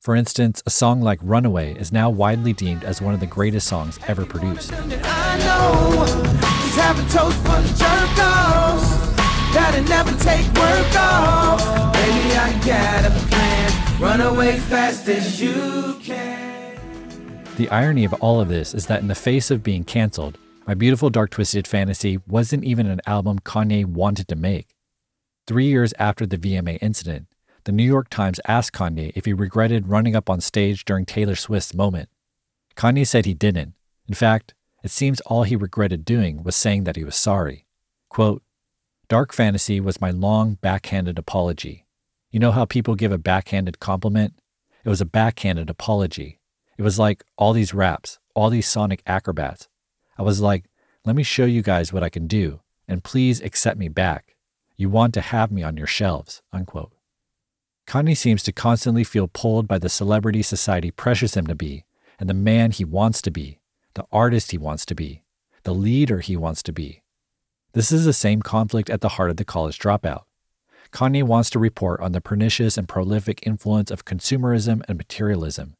For 0.00 0.16
instance, 0.16 0.62
a 0.64 0.70
song 0.70 1.02
like 1.02 1.18
Runaway 1.20 1.74
is 1.74 1.92
now 1.92 2.08
widely 2.08 2.54
deemed 2.54 2.82
as 2.82 3.02
one 3.02 3.12
of 3.12 3.20
the 3.20 3.26
greatest 3.26 3.68
songs 3.68 4.00
ever 4.08 4.24
produced. 4.24 4.72
I 12.34 12.58
got 12.64 13.04
a 13.04 13.10
plan. 13.28 13.71
Run 14.02 14.20
away 14.20 14.58
fast 14.58 15.08
as 15.08 15.40
you 15.40 15.96
can. 16.02 16.76
The 17.56 17.68
irony 17.70 18.04
of 18.04 18.12
all 18.14 18.40
of 18.40 18.48
this 18.48 18.74
is 18.74 18.86
that 18.86 19.00
in 19.00 19.06
the 19.06 19.14
face 19.14 19.48
of 19.48 19.62
being 19.62 19.84
canceled, 19.84 20.38
My 20.66 20.74
Beautiful 20.74 21.08
Dark 21.08 21.30
Twisted 21.30 21.68
Fantasy 21.68 22.18
wasn't 22.26 22.64
even 22.64 22.88
an 22.88 23.00
album 23.06 23.38
Kanye 23.38 23.84
wanted 23.84 24.26
to 24.26 24.34
make. 24.34 24.74
Three 25.46 25.66
years 25.66 25.94
after 26.00 26.26
the 26.26 26.36
VMA 26.36 26.78
incident, 26.82 27.28
the 27.62 27.70
New 27.70 27.84
York 27.84 28.08
Times 28.10 28.40
asked 28.44 28.72
Kanye 28.72 29.12
if 29.14 29.24
he 29.24 29.32
regretted 29.32 29.86
running 29.86 30.16
up 30.16 30.28
on 30.28 30.40
stage 30.40 30.84
during 30.84 31.06
Taylor 31.06 31.36
Swift's 31.36 31.72
moment. 31.72 32.08
Kanye 32.74 33.06
said 33.06 33.24
he 33.24 33.34
didn't. 33.34 33.74
In 34.08 34.14
fact, 34.14 34.52
it 34.82 34.90
seems 34.90 35.20
all 35.20 35.44
he 35.44 35.54
regretted 35.54 36.04
doing 36.04 36.42
was 36.42 36.56
saying 36.56 36.82
that 36.84 36.96
he 36.96 37.04
was 37.04 37.14
sorry. 37.14 37.66
Quote, 38.08 38.42
Dark 39.06 39.32
Fantasy 39.32 39.78
was 39.78 40.00
my 40.00 40.10
long, 40.10 40.54
backhanded 40.54 41.20
apology. 41.20 41.81
You 42.32 42.40
know 42.40 42.50
how 42.50 42.64
people 42.64 42.94
give 42.94 43.12
a 43.12 43.18
backhanded 43.18 43.78
compliment? 43.78 44.32
It 44.86 44.88
was 44.88 45.02
a 45.02 45.06
backhanded 45.06 45.68
apology. 45.68 46.40
It 46.78 46.82
was 46.82 46.98
like 46.98 47.24
all 47.36 47.52
these 47.52 47.74
raps, 47.74 48.18
all 48.34 48.48
these 48.48 48.66
sonic 48.66 49.02
acrobats. 49.06 49.68
I 50.16 50.22
was 50.22 50.40
like, 50.40 50.64
let 51.04 51.14
me 51.14 51.24
show 51.24 51.44
you 51.44 51.60
guys 51.60 51.92
what 51.92 52.02
I 52.02 52.08
can 52.08 52.26
do, 52.26 52.60
and 52.88 53.04
please 53.04 53.42
accept 53.42 53.78
me 53.78 53.88
back. 53.88 54.34
You 54.78 54.88
want 54.88 55.12
to 55.12 55.20
have 55.20 55.52
me 55.52 55.62
on 55.62 55.76
your 55.76 55.86
shelves. 55.86 56.40
Unquote. 56.54 56.94
Kanye 57.86 58.16
seems 58.16 58.42
to 58.44 58.52
constantly 58.52 59.04
feel 59.04 59.28
pulled 59.28 59.68
by 59.68 59.76
the 59.76 59.90
celebrity 59.90 60.40
society 60.40 60.90
pressures 60.90 61.36
him 61.36 61.46
to 61.48 61.54
be, 61.54 61.84
and 62.18 62.30
the 62.30 62.34
man 62.34 62.70
he 62.70 62.84
wants 62.84 63.20
to 63.22 63.30
be, 63.30 63.60
the 63.92 64.06
artist 64.10 64.52
he 64.52 64.58
wants 64.58 64.86
to 64.86 64.94
be, 64.94 65.22
the 65.64 65.74
leader 65.74 66.20
he 66.20 66.38
wants 66.38 66.62
to 66.62 66.72
be. 66.72 67.02
This 67.74 67.92
is 67.92 68.06
the 68.06 68.14
same 68.14 68.40
conflict 68.40 68.88
at 68.88 69.02
the 69.02 69.10
heart 69.10 69.28
of 69.28 69.36
the 69.36 69.44
college 69.44 69.78
dropout. 69.78 70.22
Kanye 70.92 71.22
wants 71.22 71.48
to 71.50 71.58
report 71.58 72.00
on 72.00 72.12
the 72.12 72.20
pernicious 72.20 72.76
and 72.76 72.86
prolific 72.86 73.46
influence 73.46 73.90
of 73.90 74.04
consumerism 74.04 74.82
and 74.86 74.98
materialism. 74.98 75.74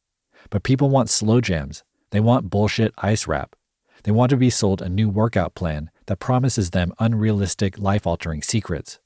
But 0.49 0.63
people 0.63 0.89
want 0.89 1.09
slow 1.09 1.39
jams. 1.39 1.83
They 2.09 2.19
want 2.19 2.49
bullshit 2.49 2.93
ice 2.97 3.27
rap. 3.27 3.55
They 4.03 4.11
want 4.11 4.31
to 4.31 4.37
be 4.37 4.49
sold 4.49 4.81
a 4.81 4.89
new 4.89 5.09
workout 5.09 5.55
plan 5.55 5.89
that 6.07 6.19
promises 6.19 6.71
them 6.71 6.93
unrealistic, 6.99 7.77
life 7.77 8.05
altering 8.05 8.41
secrets. 8.41 8.99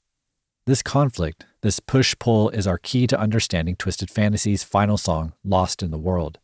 This 0.66 0.82
conflict, 0.82 1.46
this 1.62 1.78
push 1.78 2.14
pull, 2.18 2.50
is 2.50 2.66
our 2.66 2.78
key 2.78 3.06
to 3.06 3.18
understanding 3.18 3.76
Twisted 3.76 4.10
Fantasy's 4.10 4.64
final 4.64 4.98
song, 4.98 5.32
Lost 5.44 5.82
in 5.82 5.90
the 5.90 5.98
World. 5.98 6.38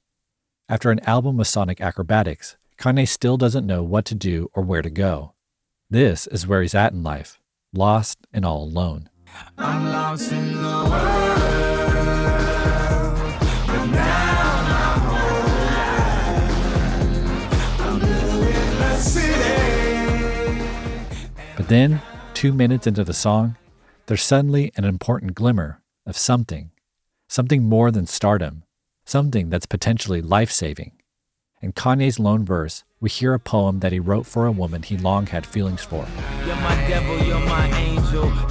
After 0.69 0.91
an 0.91 1.01
album 1.01 1.41
of 1.41 1.47
sonic 1.47 1.81
acrobatics, 1.81 2.57
Kanye 2.79 3.09
still 3.09 3.37
doesn't 3.37 3.67
know 3.67 3.83
what 3.83 4.05
to 4.07 4.15
do 4.15 4.51
or 4.55 4.63
where 4.63 4.83
to 4.83 4.91
go. 4.91 5.35
This 5.91 6.27
is 6.29 6.47
where 6.47 6.63
he's 6.63 6.75
at 6.75 6.93
in 6.93 7.03
life, 7.03 7.39
lost 7.73 8.19
and 8.33 8.45
all 8.45 8.65
alone. 8.65 9.11
I'm 9.59 9.91
lost 9.91 10.33
in 10.33 10.55
the 10.55 10.63
world. 10.63 10.95
But 13.67 13.87
now 13.87 14.63
my 14.71 14.99
whole 15.05 15.45
life, 15.69 17.81
I'm 17.81 18.03
in 18.03 18.79
the 18.79 18.97
city. 18.97 20.63
But 21.57 21.69
then, 21.69 22.01
two 22.35 22.53
minutes 22.53 22.87
into 22.87 23.05
the 23.05 23.15
song, 23.15 23.57
there's 24.07 24.23
suddenly 24.23 24.73
an 24.77 24.85
important 24.85 25.35
glimmer 25.35 25.81
of 26.07 26.17
something, 26.17 26.71
something 27.29 27.65
more 27.65 27.91
than 27.91 28.07
stardom, 28.07 28.65
something 29.05 29.51
that's 29.51 29.67
potentially 29.67 30.21
life 30.21 30.51
saving. 30.51 30.93
In 31.63 31.73
Kanye's 31.73 32.19
lone 32.19 32.45
verse, 32.45 32.85
we 33.01 33.09
hear 33.09 33.33
a 33.33 33.39
poem 33.39 33.81
that 33.81 33.93
he 33.93 33.99
wrote 33.99 34.27
for 34.27 34.47
a 34.47 34.53
woman 34.53 34.83
he 34.83 34.99
long 34.99 35.27
had 35.27 35.47
feelings 35.47 35.83
for. 35.83 36.07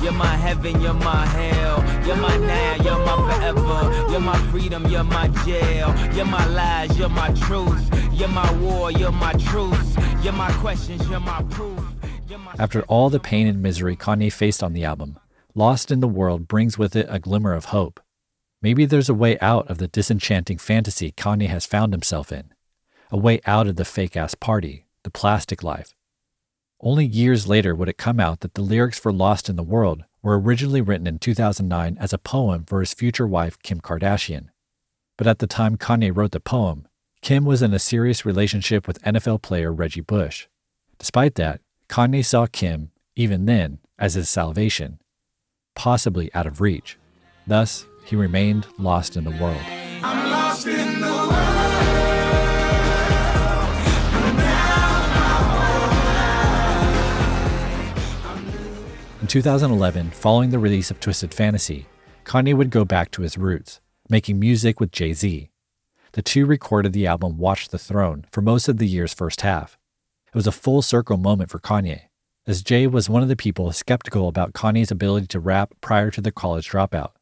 You're 0.01 0.13
my 0.13 0.35
heaven, 0.35 0.81
you're 0.81 0.93
my 0.93 1.25
hell, 1.25 1.83
you're 2.05 2.15
my 2.15 2.37
now, 2.37 2.75
you're 2.83 3.05
my 3.05 3.15
forever, 3.33 4.11
you're 4.11 4.19
my 4.19 4.37
freedom, 4.51 4.85
you're 4.87 5.03
my 5.03 5.27
jail, 5.45 5.93
you're 6.15 6.25
my 6.25 6.45
lies, 6.47 6.97
you're 6.97 7.09
my 7.09 7.33
truth, 7.33 7.83
you're 8.13 8.27
my 8.27 8.51
war, 8.59 8.91
you're 8.91 9.11
my 9.11 9.33
truth, 9.33 9.97
you're 10.23 10.33
my 10.33 10.51
questions, 10.53 11.07
you're 11.09 11.19
my 11.19 11.41
proof. 11.49 11.79
After 12.57 12.81
all 12.83 13.09
the 13.09 13.19
pain 13.19 13.47
and 13.47 13.61
misery 13.61 13.95
Kanye 13.95 14.31
faced 14.31 14.63
on 14.63 14.73
the 14.73 14.83
album, 14.83 15.19
Lost 15.55 15.91
in 15.91 15.99
the 15.99 16.07
World 16.07 16.47
brings 16.47 16.77
with 16.77 16.95
it 16.95 17.05
a 17.09 17.19
glimmer 17.19 17.53
of 17.53 17.65
hope. 17.65 17.99
Maybe 18.61 18.85
there's 18.85 19.09
a 19.09 19.13
way 19.13 19.37
out 19.39 19.69
of 19.69 19.77
the 19.77 19.87
disenchanting 19.87 20.57
fantasy 20.57 21.11
Kanye 21.11 21.47
has 21.47 21.65
found 21.65 21.93
himself 21.93 22.31
in 22.31 22.53
a 23.11 23.17
way 23.17 23.39
out 23.45 23.67
of 23.67 23.75
the 23.75 23.85
fake 23.85 24.17
ass 24.17 24.33
party, 24.33 24.87
the 25.03 25.11
plastic 25.11 25.61
life. 25.61 25.93
Only 26.85 27.05
years 27.05 27.47
later 27.47 27.73
would 27.73 27.87
it 27.87 27.97
come 27.97 28.19
out 28.19 28.41
that 28.41 28.55
the 28.55 28.61
lyrics 28.61 28.99
for 28.99 29.13
Lost 29.13 29.47
in 29.47 29.55
the 29.55 29.63
World 29.63 30.03
were 30.21 30.37
originally 30.37 30.81
written 30.81 31.07
in 31.07 31.17
2009 31.17 31.95
as 31.97 32.11
a 32.11 32.17
poem 32.17 32.65
for 32.65 32.81
his 32.81 32.93
future 32.93 33.25
wife, 33.25 33.57
Kim 33.63 33.79
Kardashian. 33.79 34.49
But 35.17 35.25
at 35.25 35.39
the 35.39 35.47
time 35.47 35.77
Kanye 35.77 36.13
wrote 36.13 36.31
the 36.31 36.41
poem, 36.41 36.85
Kim 37.21 37.45
was 37.45 37.61
in 37.61 37.73
a 37.73 37.79
serious 37.79 38.25
relationship 38.25 38.85
with 38.85 39.01
NFL 39.03 39.41
player 39.41 39.71
Reggie 39.71 40.01
Bush. 40.01 40.47
Despite 40.99 41.35
that, 41.35 41.61
Kanye 41.87 42.25
saw 42.25 42.47
Kim, 42.47 42.91
even 43.15 43.45
then, 43.45 43.79
as 43.97 44.15
his 44.15 44.27
salvation, 44.27 44.99
possibly 45.75 46.33
out 46.33 46.47
of 46.47 46.59
reach. 46.59 46.97
Thus, 47.47 47.85
he 48.03 48.17
remained 48.17 48.67
lost 48.77 49.15
in 49.15 49.23
the 49.23 49.31
world. 49.31 49.92
2011, 59.33 60.11
following 60.11 60.51
the 60.51 60.59
release 60.59 60.91
of 60.91 60.99
Twisted 60.99 61.33
Fantasy, 61.33 61.87
Kanye 62.23 62.55
would 62.55 62.69
go 62.69 62.85
back 62.85 63.09
to 63.09 63.23
his 63.23 63.35
roots, 63.35 63.81
making 64.07 64.39
music 64.39 64.79
with 64.79 64.91
Jay 64.91 65.11
Z. 65.11 65.49
The 66.11 66.21
two 66.21 66.45
recorded 66.45 66.93
the 66.93 67.07
album 67.07 67.39
Watch 67.39 67.69
the 67.69 67.79
Throne 67.79 68.25
for 68.31 68.41
most 68.41 68.69
of 68.69 68.77
the 68.77 68.85
year's 68.85 69.11
first 69.11 69.41
half. 69.41 69.75
It 70.27 70.35
was 70.35 70.45
a 70.45 70.51
full 70.51 70.83
circle 70.83 71.17
moment 71.17 71.49
for 71.49 71.57
Kanye, 71.57 72.01
as 72.45 72.61
Jay 72.61 72.85
was 72.85 73.09
one 73.09 73.23
of 73.23 73.27
the 73.27 73.35
people 73.35 73.71
skeptical 73.71 74.27
about 74.27 74.53
Kanye's 74.53 74.91
ability 74.91 75.25
to 75.25 75.39
rap 75.39 75.73
prior 75.81 76.11
to 76.11 76.21
the 76.21 76.31
college 76.31 76.69
dropout. 76.69 77.13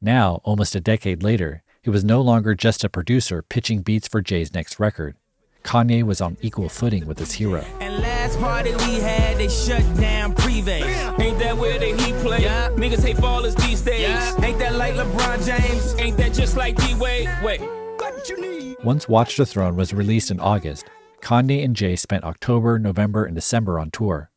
Now, 0.00 0.40
almost 0.44 0.74
a 0.74 0.80
decade 0.80 1.22
later, 1.22 1.62
he 1.82 1.90
was 1.90 2.02
no 2.02 2.22
longer 2.22 2.54
just 2.54 2.82
a 2.82 2.88
producer 2.88 3.42
pitching 3.42 3.82
beats 3.82 4.08
for 4.08 4.22
Jay's 4.22 4.54
next 4.54 4.80
record. 4.80 5.16
Kanye 5.64 6.02
was 6.02 6.20
on 6.20 6.36
equal 6.40 6.68
footing 6.68 7.06
with 7.06 7.18
his 7.18 7.32
hero. 7.32 7.64
And 7.80 8.02
last 8.02 8.38
party 8.38 8.70
we 8.70 9.00
had, 9.00 9.38
they 9.38 9.48
shut 9.48 9.82
down 9.96 10.34
Privé. 10.34 10.82
Ain't 11.20 11.38
that 11.38 11.56
where 11.56 11.78
the 11.78 11.96
Heat 12.02 12.14
play? 12.16 12.42
Yeah. 12.42 12.68
Niggas 12.70 13.04
hate 13.04 13.16
ballers 13.16 13.56
these 13.66 13.80
days. 13.80 14.02
Yeah. 14.02 14.44
Ain't 14.44 14.58
that 14.58 14.74
like 14.74 14.94
LeBron 14.94 15.46
James? 15.46 15.94
Ain't 15.98 16.16
that 16.16 16.32
just 16.32 16.56
like 16.56 16.76
D 16.76 16.94
Wade? 16.94 17.28
Wait. 17.42 17.60
What 17.60 18.28
you 18.28 18.40
need? 18.40 18.76
Once 18.84 19.08
Watch 19.08 19.36
the 19.36 19.46
Throne 19.46 19.76
was 19.76 19.94
released 19.94 20.30
in 20.30 20.40
August, 20.40 20.86
Kanye 21.20 21.64
and 21.64 21.76
Jay 21.76 21.96
spent 21.96 22.24
October, 22.24 22.78
November, 22.78 23.24
and 23.24 23.34
December 23.34 23.78
on 23.78 23.90
tour. 23.90 24.30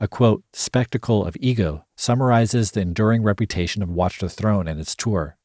A 0.00 0.08
quote, 0.08 0.44
spectacle 0.52 1.24
of 1.26 1.36
ego 1.40 1.84
summarizes 1.96 2.70
the 2.70 2.80
enduring 2.80 3.22
reputation 3.22 3.82
of 3.82 3.90
Watch 3.90 4.18
the 4.18 4.30
Throne 4.30 4.66
and 4.66 4.80
its 4.80 4.94
tour. 4.94 5.36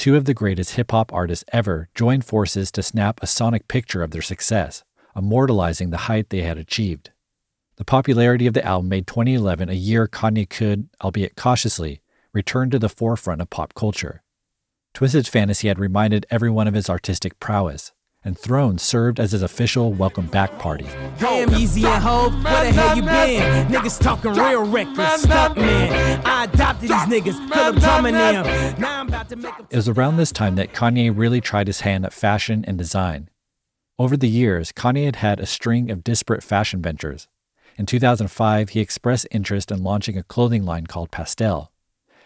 Two 0.00 0.16
of 0.16 0.24
the 0.24 0.32
greatest 0.32 0.76
hip 0.76 0.92
hop 0.92 1.12
artists 1.12 1.44
ever 1.52 1.90
joined 1.94 2.24
forces 2.24 2.72
to 2.72 2.82
snap 2.82 3.22
a 3.22 3.26
sonic 3.26 3.68
picture 3.68 4.02
of 4.02 4.12
their 4.12 4.22
success, 4.22 4.82
immortalizing 5.14 5.90
the 5.90 6.06
height 6.08 6.30
they 6.30 6.40
had 6.40 6.56
achieved. 6.56 7.10
The 7.76 7.84
popularity 7.84 8.46
of 8.46 8.54
the 8.54 8.64
album 8.64 8.88
made 8.88 9.06
2011 9.06 9.68
a 9.68 9.74
year 9.74 10.08
Kanye 10.08 10.48
could, 10.48 10.88
albeit 11.04 11.36
cautiously, 11.36 12.00
return 12.32 12.70
to 12.70 12.78
the 12.78 12.88
forefront 12.88 13.42
of 13.42 13.50
pop 13.50 13.74
culture. 13.74 14.22
Twisted 14.94 15.28
Fantasy 15.28 15.68
had 15.68 15.78
reminded 15.78 16.24
everyone 16.30 16.66
of 16.66 16.72
his 16.72 16.88
artistic 16.88 17.38
prowess, 17.38 17.92
and 18.24 18.38
Throne 18.38 18.76
served 18.76 19.18
as 19.18 19.32
his 19.32 19.42
official 19.42 19.92
welcome 19.92 20.26
back 20.26 20.58
party. 20.58 20.84
Damn, 21.18 21.48
Yeezy 21.50 21.84
and 21.84 22.02
Hov, 22.02 22.32
where 22.44 22.64
the 22.64 22.72
hell 22.72 22.96
you 22.96 23.02
been? 23.02 23.66
Niggas 23.68 24.00
talking 24.00 24.34
real 24.34 24.66
reckless, 24.66 25.22
stuck 25.22 25.56
man. 25.56 26.20
I 26.24 26.44
adopted 26.44 26.90
these 26.90 26.90
niggas, 26.90 27.48
Philip 27.52 27.76
drumming 27.76 28.14
them. 28.14 28.44
Now 28.78 29.00
I'm 29.00 29.08
about 29.08 29.28
to 29.30 29.36
make 29.36 29.54
It 29.70 29.76
was 29.76 29.88
around 29.88 30.16
this 30.16 30.32
time 30.32 30.56
that 30.56 30.74
Kanye 30.74 31.16
really 31.16 31.40
tried 31.40 31.66
his 31.66 31.80
hand 31.80 32.04
at 32.04 32.12
fashion 32.12 32.64
and 32.66 32.76
design. 32.76 33.30
Over 33.98 34.16
the 34.16 34.28
years, 34.28 34.72
Kanye 34.72 35.06
had 35.06 35.16
had 35.16 35.40
a 35.40 35.46
string 35.46 35.90
of 35.90 36.04
disparate 36.04 36.42
fashion 36.42 36.82
ventures. 36.82 37.26
In 37.76 37.86
2005, 37.86 38.70
he 38.70 38.80
expressed 38.80 39.26
interest 39.30 39.70
in 39.70 39.82
launching 39.82 40.18
a 40.18 40.22
clothing 40.22 40.64
line 40.64 40.86
called 40.86 41.10
Pastelle. 41.10 41.70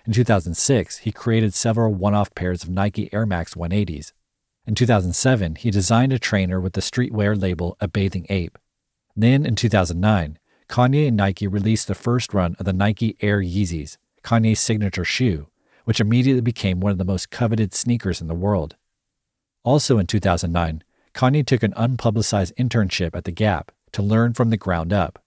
In 0.07 0.13
2006, 0.13 0.99
he 0.99 1.13
created 1.13 1.55
several 1.55 1.95
one 1.95 2.15
off 2.15 2.35
pairs 2.35 2.65
of 2.65 2.69
Nike 2.69 3.13
Air 3.13 3.27
Max 3.27 3.55
180s. 3.55 4.13
In 4.67 4.75
2007, 4.75 5.57
he 5.57 5.71
designed 5.71 6.13
a 6.13 6.19
trainer 6.19 6.59
with 6.59 6.73
the 6.73 6.81
streetwear 6.81 7.41
label 7.41 7.77
A 7.81 7.89
Bathing 7.89 8.27
Ape. 8.31 8.57
Then, 9.15 9.45
in 9.45 9.57
2009, 9.57 10.39
Kanye 10.69 11.09
and 11.09 11.17
Nike 11.17 11.47
released 11.47 11.87
the 11.87 11.95
first 11.95 12.33
run 12.33 12.57
of 12.59 12.65
the 12.65 12.73
Nike 12.73 13.17
Air 13.21 13.43
Yeezys, 13.43 13.99
Kanye's 14.23 14.61
signature 14.61 15.05
shoe, 15.05 15.49
which 15.85 16.01
immediately 16.01 16.41
became 16.41 16.81
one 16.81 16.93
of 16.93 16.99
the 16.99 17.05
most 17.05 17.31
coveted 17.31 17.75
sneakers 17.75 18.23
in 18.23 18.27
the 18.27 18.35
world. 18.35 18.77
Also 19.65 19.99
in 19.99 20.07
2009, 20.07 20.83
Kanye 21.15 21.47
took 21.47 21.63
an 21.63 21.75
unpublicized 21.75 22.55
internship 22.55 23.15
at 23.15 23.25
The 23.25 23.33
Gap 23.33 23.71
to 23.93 24.03
learn 24.03 24.33
from 24.33 24.49
the 24.49 24.57
ground 24.57 24.93
up. 24.93 25.23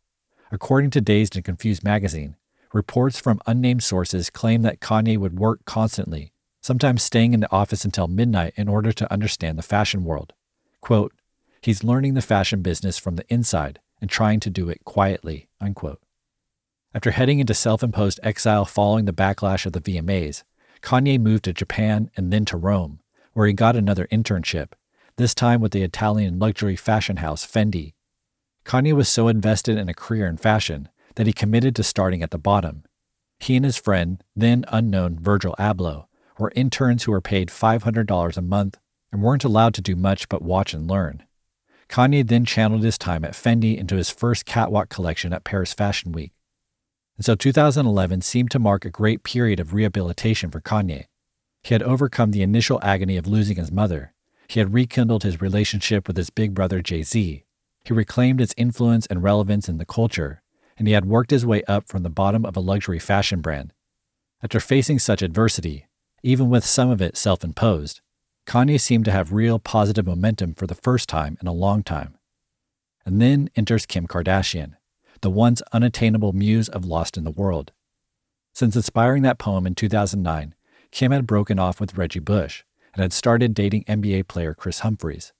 According 0.51 0.89
to 0.91 1.01
Dazed 1.01 1.35
and 1.35 1.45
Confused 1.45 1.83
magazine, 1.83 2.35
reports 2.73 3.19
from 3.19 3.39
unnamed 3.45 3.83
sources 3.83 4.29
claim 4.29 4.63
that 4.63 4.79
Kanye 4.79 5.17
would 5.17 5.39
work 5.39 5.63
constantly, 5.65 6.33
sometimes 6.67 7.01
staying 7.01 7.33
in 7.33 7.39
the 7.39 7.51
office 7.51 7.85
until 7.85 8.09
midnight 8.09 8.53
in 8.57 8.67
order 8.67 8.91
to 8.91 9.11
understand 9.11 9.57
the 9.57 9.63
fashion 9.63 10.03
world. 10.03 10.33
Quote, 10.81 11.13
he's 11.61 11.81
learning 11.81 12.13
the 12.13 12.21
fashion 12.21 12.61
business 12.61 12.97
from 12.97 13.15
the 13.15 13.25
inside 13.29 13.79
and 14.01 14.09
trying 14.09 14.41
to 14.41 14.49
do 14.49 14.67
it 14.67 14.83
quietly, 14.83 15.47
unquote. 15.61 16.01
After 16.93 17.11
heading 17.11 17.39
into 17.39 17.53
self 17.53 17.83
imposed 17.83 18.19
exile 18.21 18.65
following 18.65 19.05
the 19.05 19.13
backlash 19.13 19.65
of 19.65 19.71
the 19.71 19.79
VMAs, 19.79 20.43
Kanye 20.81 21.17
moved 21.17 21.45
to 21.45 21.53
Japan 21.53 22.11
and 22.17 22.33
then 22.33 22.43
to 22.43 22.57
Rome, 22.57 22.99
where 23.31 23.47
he 23.47 23.53
got 23.53 23.77
another 23.77 24.05
internship, 24.11 24.73
this 25.15 25.33
time 25.33 25.61
with 25.61 25.71
the 25.71 25.83
Italian 25.83 26.37
luxury 26.37 26.75
fashion 26.75 27.17
house 27.17 27.47
Fendi. 27.47 27.93
Kanye 28.65 28.91
was 28.91 29.07
so 29.07 29.29
invested 29.29 29.77
in 29.77 29.87
a 29.87 29.93
career 29.93 30.27
in 30.27 30.35
fashion 30.35 30.89
that 31.15 31.27
he 31.27 31.33
committed 31.33 31.77
to 31.77 31.83
starting 31.83 32.21
at 32.21 32.31
the 32.31 32.37
bottom. 32.37 32.83
He 33.39 33.55
and 33.55 33.63
his 33.63 33.77
friend, 33.77 34.21
then 34.35 34.65
unknown 34.67 35.17
Virgil 35.17 35.55
Abloh, 35.57 36.07
were 36.37 36.51
interns 36.55 37.03
who 37.03 37.11
were 37.11 37.21
paid 37.21 37.49
$500 37.49 38.37
a 38.37 38.41
month 38.41 38.77
and 39.11 39.21
weren't 39.21 39.43
allowed 39.43 39.73
to 39.75 39.81
do 39.81 39.95
much 39.95 40.29
but 40.29 40.41
watch 40.41 40.73
and 40.73 40.89
learn. 40.89 41.23
Kanye 41.89 42.27
then 42.27 42.45
channeled 42.45 42.83
his 42.83 42.97
time 42.97 43.23
at 43.23 43.33
Fendi 43.33 43.77
into 43.77 43.95
his 43.95 44.09
first 44.09 44.45
catwalk 44.45 44.89
collection 44.89 45.33
at 45.33 45.43
Paris 45.43 45.73
Fashion 45.73 46.11
Week. 46.11 46.33
And 47.15 47.25
so 47.25 47.35
2011 47.35 48.21
seemed 48.21 48.51
to 48.51 48.59
mark 48.59 48.85
a 48.85 48.89
great 48.89 49.23
period 49.23 49.59
of 49.59 49.73
rehabilitation 49.73 50.51
for 50.51 50.61
Kanye. 50.61 51.05
He 51.63 51.73
had 51.73 51.81
overcome 51.81 52.31
the 52.31 52.43
initial 52.43 52.79
agony 52.83 53.17
of 53.17 53.27
losing 53.27 53.57
his 53.57 53.71
mother. 53.71 54.13
He 54.47 54.59
had 54.59 54.73
rekindled 54.73 55.23
his 55.23 55.41
relationship 55.41 56.07
with 56.07 56.15
his 56.15 56.29
big 56.29 56.53
brother 56.53 56.81
Jay 56.81 57.03
Z. 57.03 57.43
He 57.83 57.93
reclaimed 57.93 58.41
its 58.41 58.53
influence 58.57 59.05
and 59.07 59.23
relevance 59.23 59.67
in 59.67 59.77
the 59.77 59.85
culture, 59.85 60.41
and 60.77 60.87
he 60.87 60.93
had 60.93 61.05
worked 61.05 61.31
his 61.31 61.45
way 61.45 61.63
up 61.63 61.87
from 61.87 62.03
the 62.03 62.09
bottom 62.09 62.45
of 62.45 62.55
a 62.55 62.61
luxury 62.61 62.99
fashion 62.99 63.41
brand. 63.41 63.73
After 64.43 64.59
facing 64.59 64.99
such 64.99 65.21
adversity, 65.21 65.87
even 66.23 66.49
with 66.49 66.65
some 66.65 66.89
of 66.89 67.01
it 67.01 67.17
self 67.17 67.43
imposed, 67.43 68.01
Kanye 68.45 68.79
seemed 68.79 69.05
to 69.05 69.11
have 69.11 69.33
real 69.33 69.59
positive 69.59 70.05
momentum 70.05 70.53
for 70.53 70.67
the 70.67 70.75
first 70.75 71.09
time 71.09 71.37
in 71.41 71.47
a 71.47 71.53
long 71.53 71.83
time. 71.83 72.17
And 73.05 73.21
then 73.21 73.49
enters 73.55 73.85
Kim 73.85 74.07
Kardashian, 74.07 74.75
the 75.21 75.29
once 75.29 75.61
unattainable 75.73 76.33
muse 76.33 76.69
of 76.69 76.85
Lost 76.85 77.17
in 77.17 77.23
the 77.23 77.31
World. 77.31 77.71
Since 78.53 78.75
inspiring 78.75 79.23
that 79.23 79.37
poem 79.37 79.67
in 79.67 79.75
2009, 79.75 80.55
Kim 80.91 81.11
had 81.11 81.27
broken 81.27 81.59
off 81.59 81.79
with 81.79 81.97
Reggie 81.97 82.19
Bush 82.19 82.63
and 82.93 83.01
had 83.01 83.13
started 83.13 83.53
dating 83.53 83.83
NBA 83.83 84.27
player 84.27 84.53
Kris 84.53 84.79
Humphries. 84.79 85.33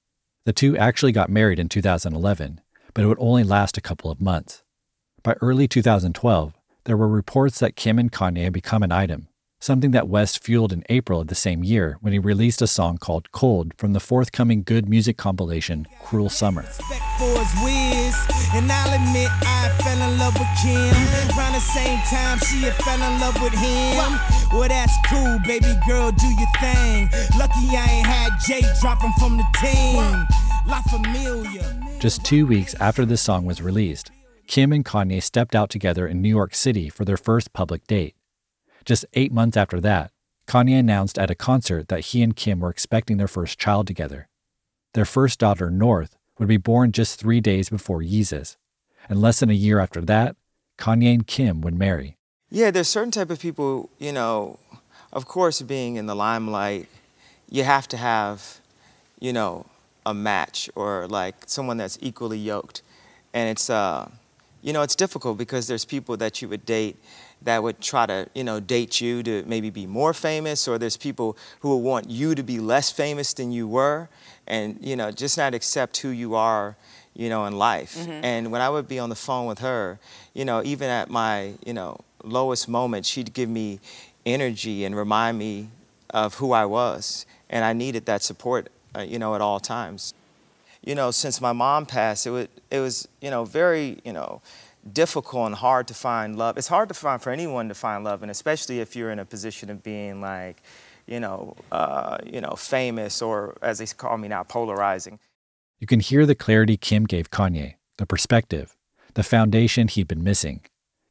The 0.46 0.54
two 0.54 0.78
actually 0.78 1.12
got 1.12 1.30
married 1.30 1.60
in 1.60 1.70
2011, 1.70 2.62
but 2.94 3.04
it 3.04 3.08
would 3.08 3.18
only 3.20 3.44
last 3.44 3.78
a 3.78 3.82
couple 3.82 4.12
of 4.12 4.22
months. 4.22 4.64
By 5.24 5.34
early 5.42 5.68
2012, 5.68 6.54
there 6.84 6.98
were 6.98 7.08
reports 7.08 7.60
that 7.60 7.76
Kim 7.76 8.00
and 8.00 8.12
Kanye 8.12 8.44
had 8.44 8.54
become 8.54 8.84
an 8.84 8.92
item, 8.92 9.28
something 9.60 9.92
that 9.92 10.08
West 10.08 10.44
fueled 10.44 10.72
in 10.72 10.84
April 10.90 11.22
of 11.22 11.28
the 11.28 11.36
same 11.36 11.64
year 11.64 11.98
when 12.02 12.14
he 12.14 12.20
released 12.20 12.62
a 12.62 12.68
song 12.68 12.98
called 12.98 13.32
Cold 13.32 13.74
from 13.78 13.94
the 13.94 14.00
forthcoming 14.00 14.64
good 14.64 14.88
music 14.88 15.18
compilation 15.18 15.88
Cruel 16.02 16.30
Summer. 16.30 16.66
And 18.54 18.72
admit 18.72 19.30
I 19.44 19.70
fell 19.84 20.10
in 20.10 20.18
love 20.18 20.34
with 20.38 20.48
Kim. 20.62 21.38
Around 21.38 21.54
the 21.54 21.60
same 21.60 22.00
time 22.10 22.40
she 22.40 22.62
had 22.62 22.74
fell 22.76 23.02
in 23.02 23.20
love 23.20 23.42
with 23.42 23.54
him. 23.54 24.20
Well, 24.52 24.70
that's 24.70 24.94
cool, 25.10 25.38
baby 25.46 25.74
girl, 25.88 26.12
do 26.12 26.28
your 26.28 26.48
thing. 26.62 27.10
Lucky 27.38 27.76
I 27.76 27.88
ain't 27.90 28.08
had 28.08 28.32
Jay 28.46 28.62
dropping 28.80 29.14
from 29.20 29.38
the 29.38 29.46
team. 29.60 30.26
Just 32.00 32.24
two 32.24 32.46
weeks 32.46 32.76
after 32.76 33.06
this 33.06 33.22
song 33.22 33.46
was 33.46 33.62
released, 33.62 34.12
Kim 34.48 34.72
and 34.72 34.86
Kanye 34.86 35.22
stepped 35.22 35.56
out 35.56 35.70
together 35.70 36.08
in 36.08 36.22
New 36.22 36.30
York 36.30 36.54
City 36.54 36.90
for 36.90 37.06
their 37.06 37.18
first 37.18 37.54
public 37.54 37.88
date. 37.88 38.16
Just 38.88 39.06
eight 39.16 39.34
months 39.34 39.58
after 39.58 39.82
that, 39.82 40.12
Kanye 40.48 40.80
announced 40.80 41.20
at 41.20 41.30
a 41.30 41.36
concert 41.36 41.90
that 41.90 42.06
he 42.06 42.24
and 42.24 42.34
Kim 42.34 42.62
were 42.62 42.70
expecting 42.70 43.18
their 43.18 43.28
first 43.28 43.60
child 43.60 43.86
together. 43.86 44.30
Their 44.94 45.04
first 45.04 45.40
daughter, 45.40 45.70
North, 45.70 46.16
would 46.40 46.48
be 46.48 46.56
born 46.56 46.94
just 46.94 47.20
three 47.20 47.42
days 47.42 47.70
before 47.70 48.00
Yeezus. 48.00 48.56
And 49.10 49.22
less 49.22 49.42
than 49.42 49.50
a 49.50 49.54
year 49.54 49.80
after 49.80 50.00
that, 50.06 50.38
Kanye 50.78 51.14
and 51.14 51.28
Kim 51.28 51.60
would 51.60 51.76
marry. 51.76 52.16
Yeah, 52.50 52.72
there's 52.72 52.88
certain 52.88 53.12
type 53.12 53.30
of 53.30 53.42
people, 53.42 53.90
you 54.00 54.14
know, 54.14 54.58
of 55.12 55.26
course, 55.26 55.62
being 55.62 55.98
in 55.98 56.06
the 56.06 56.16
limelight, 56.16 56.88
you 57.50 57.66
have 57.66 57.90
to 57.90 57.98
have, 57.98 58.60
you 59.20 59.34
know, 59.34 59.66
a 60.06 60.14
match 60.14 60.70
or 60.76 61.08
like 61.08 61.36
someone 61.46 61.76
that's 61.76 61.98
equally 62.02 62.38
yoked. 62.38 62.84
And 63.34 63.50
it's, 63.50 63.70
uh, 63.70 64.10
you 64.62 64.72
know, 64.72 64.82
it's 64.82 64.96
difficult 64.96 65.38
because 65.38 65.68
there's 65.68 65.84
people 65.84 66.16
that 66.16 66.42
you 66.42 66.48
would 66.48 66.66
date 66.66 66.96
that 67.42 67.64
would 67.64 67.80
try 67.82 68.06
to, 68.06 68.28
you 68.34 68.44
know, 68.44 68.60
date 68.60 69.00
you 69.00 69.24
to 69.24 69.44
maybe 69.46 69.70
be 69.70 69.86
more 69.86 70.14
famous, 70.14 70.68
or 70.68 70.78
there's 70.78 70.98
people 70.98 71.38
who 71.62 71.70
will 71.70 71.82
want 71.82 72.10
you 72.10 72.36
to 72.36 72.44
be 72.44 72.60
less 72.60 72.92
famous 72.92 73.34
than 73.34 73.52
you 73.52 73.68
were, 73.68 74.10
and 74.48 74.78
you 74.82 74.96
know, 74.96 75.12
just 75.12 75.38
not 75.38 75.54
accept 75.54 75.98
who 75.98 76.10
you 76.10 76.36
are, 76.36 76.76
you 77.16 77.30
know, 77.30 77.46
in 77.46 77.58
life. 77.58 77.96
Mhm. 77.98 78.20
And 78.24 78.52
when 78.52 78.62
I 78.62 78.70
would 78.70 78.88
be 78.88 79.00
on 79.00 79.10
the 79.10 79.16
phone 79.16 79.46
with 79.48 79.60
her, 79.60 80.00
you 80.34 80.46
know, 80.46 80.62
even 80.64 80.90
at 80.90 81.10
my, 81.10 81.54
you 81.66 81.74
know, 81.74 82.00
lowest 82.24 82.68
moment, 82.68 83.06
she'd 83.06 83.34
give 83.34 83.50
me 83.50 83.80
energy 84.26 84.84
and 84.84 84.96
remind 84.96 85.38
me 85.38 85.70
of 86.10 86.36
who 86.36 86.52
I 86.52 86.66
was, 86.66 87.26
and 87.50 87.64
I 87.64 87.74
needed 87.74 88.06
that 88.06 88.24
support, 88.24 88.70
uh, 88.96 89.02
you 89.02 89.20
know, 89.20 89.36
at 89.36 89.42
all 89.42 89.60
times 89.60 90.14
you 90.84 90.96
know, 90.96 91.12
since 91.12 91.42
my 91.42 91.52
mom 91.52 91.86
passed, 91.86 92.26
it 92.26 92.30
was, 92.30 92.48
it 92.72 92.80
was, 92.80 93.10
you 93.20 93.30
know, 93.30 93.44
very, 93.44 94.00
you 94.06 94.14
know, 94.14 94.42
difficult 94.94 95.48
and 95.48 95.56
hard 95.56 95.88
to 95.88 95.94
find 95.94 96.38
love. 96.38 96.58
It's 96.58 96.68
hard 96.68 96.90
to 96.90 96.96
find 96.96 97.22
for 97.22 97.32
anyone 97.32 97.70
to 97.70 97.76
find 97.76 98.04
love, 98.04 98.22
and 98.22 98.32
especially 98.32 98.80
if 98.80 98.96
you're 98.96 99.12
in 99.12 99.20
a 99.20 99.26
position 99.26 99.70
of 99.70 99.84
being 99.84 100.22
like, 100.22 100.62
you 101.06 101.20
know, 101.20 101.56
uh, 101.72 102.18
you 102.26 102.42
know, 102.42 102.56
famous 102.58 103.22
or 103.22 103.58
as 103.62 103.80
they 103.80 103.86
call 103.86 104.18
me 104.18 104.28
now, 104.28 104.44
polarizing. 104.44 105.20
You 105.80 105.88
can 105.88 106.00
hear 106.00 106.26
the 106.26 106.36
clarity 106.36 106.78
Kim 106.78 107.06
gave 107.06 107.30
Kanye, 107.30 107.76
the 107.98 108.06
perspective, 108.06 108.76
the 109.14 109.24
foundation 109.24 109.88
he'd 109.88 110.08
been 110.08 110.24
missing. 110.24 110.62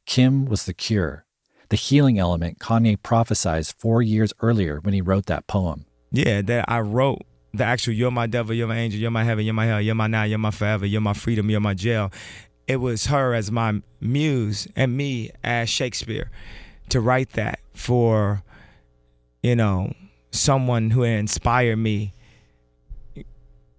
Kim 0.05 0.45
was 0.45 0.65
the 0.65 0.73
cure, 0.73 1.25
the 1.69 1.75
healing 1.75 2.19
element 2.19 2.59
Kanye 2.59 2.97
prophesized 2.97 3.73
four 3.77 4.01
years 4.01 4.33
earlier 4.41 4.79
when 4.81 4.93
he 4.93 5.01
wrote 5.01 5.25
that 5.25 5.47
poem. 5.47 5.85
Yeah, 6.11 6.41
that 6.43 6.65
I 6.67 6.79
wrote 6.79 7.23
the 7.53 7.63
actual 7.65 7.93
"You're 7.93 8.11
my 8.11 8.27
devil, 8.27 8.53
you're 8.53 8.67
my 8.67 8.77
angel, 8.77 8.99
you're 8.99 9.11
my 9.11 9.23
heaven, 9.23 9.45
you're 9.45 9.53
my 9.53 9.65
hell, 9.65 9.81
you're 9.81 9.95
my 9.95 10.07
now, 10.07 10.23
you're 10.23 10.37
my 10.37 10.51
forever, 10.51 10.85
you're 10.85 11.01
my 11.01 11.13
freedom, 11.13 11.49
you're 11.49 11.59
my 11.59 11.73
jail." 11.73 12.11
It 12.67 12.77
was 12.77 13.05
her 13.07 13.33
as 13.33 13.51
my 13.51 13.81
muse 14.01 14.67
and 14.75 14.95
me 14.95 15.31
as 15.43 15.69
Shakespeare 15.69 16.29
to 16.89 16.99
write 16.99 17.31
that 17.33 17.59
for, 17.73 18.43
you 19.41 19.55
know, 19.55 19.93
someone 20.31 20.91
who 20.91 21.03
inspired 21.03 21.77
me, 21.77 22.13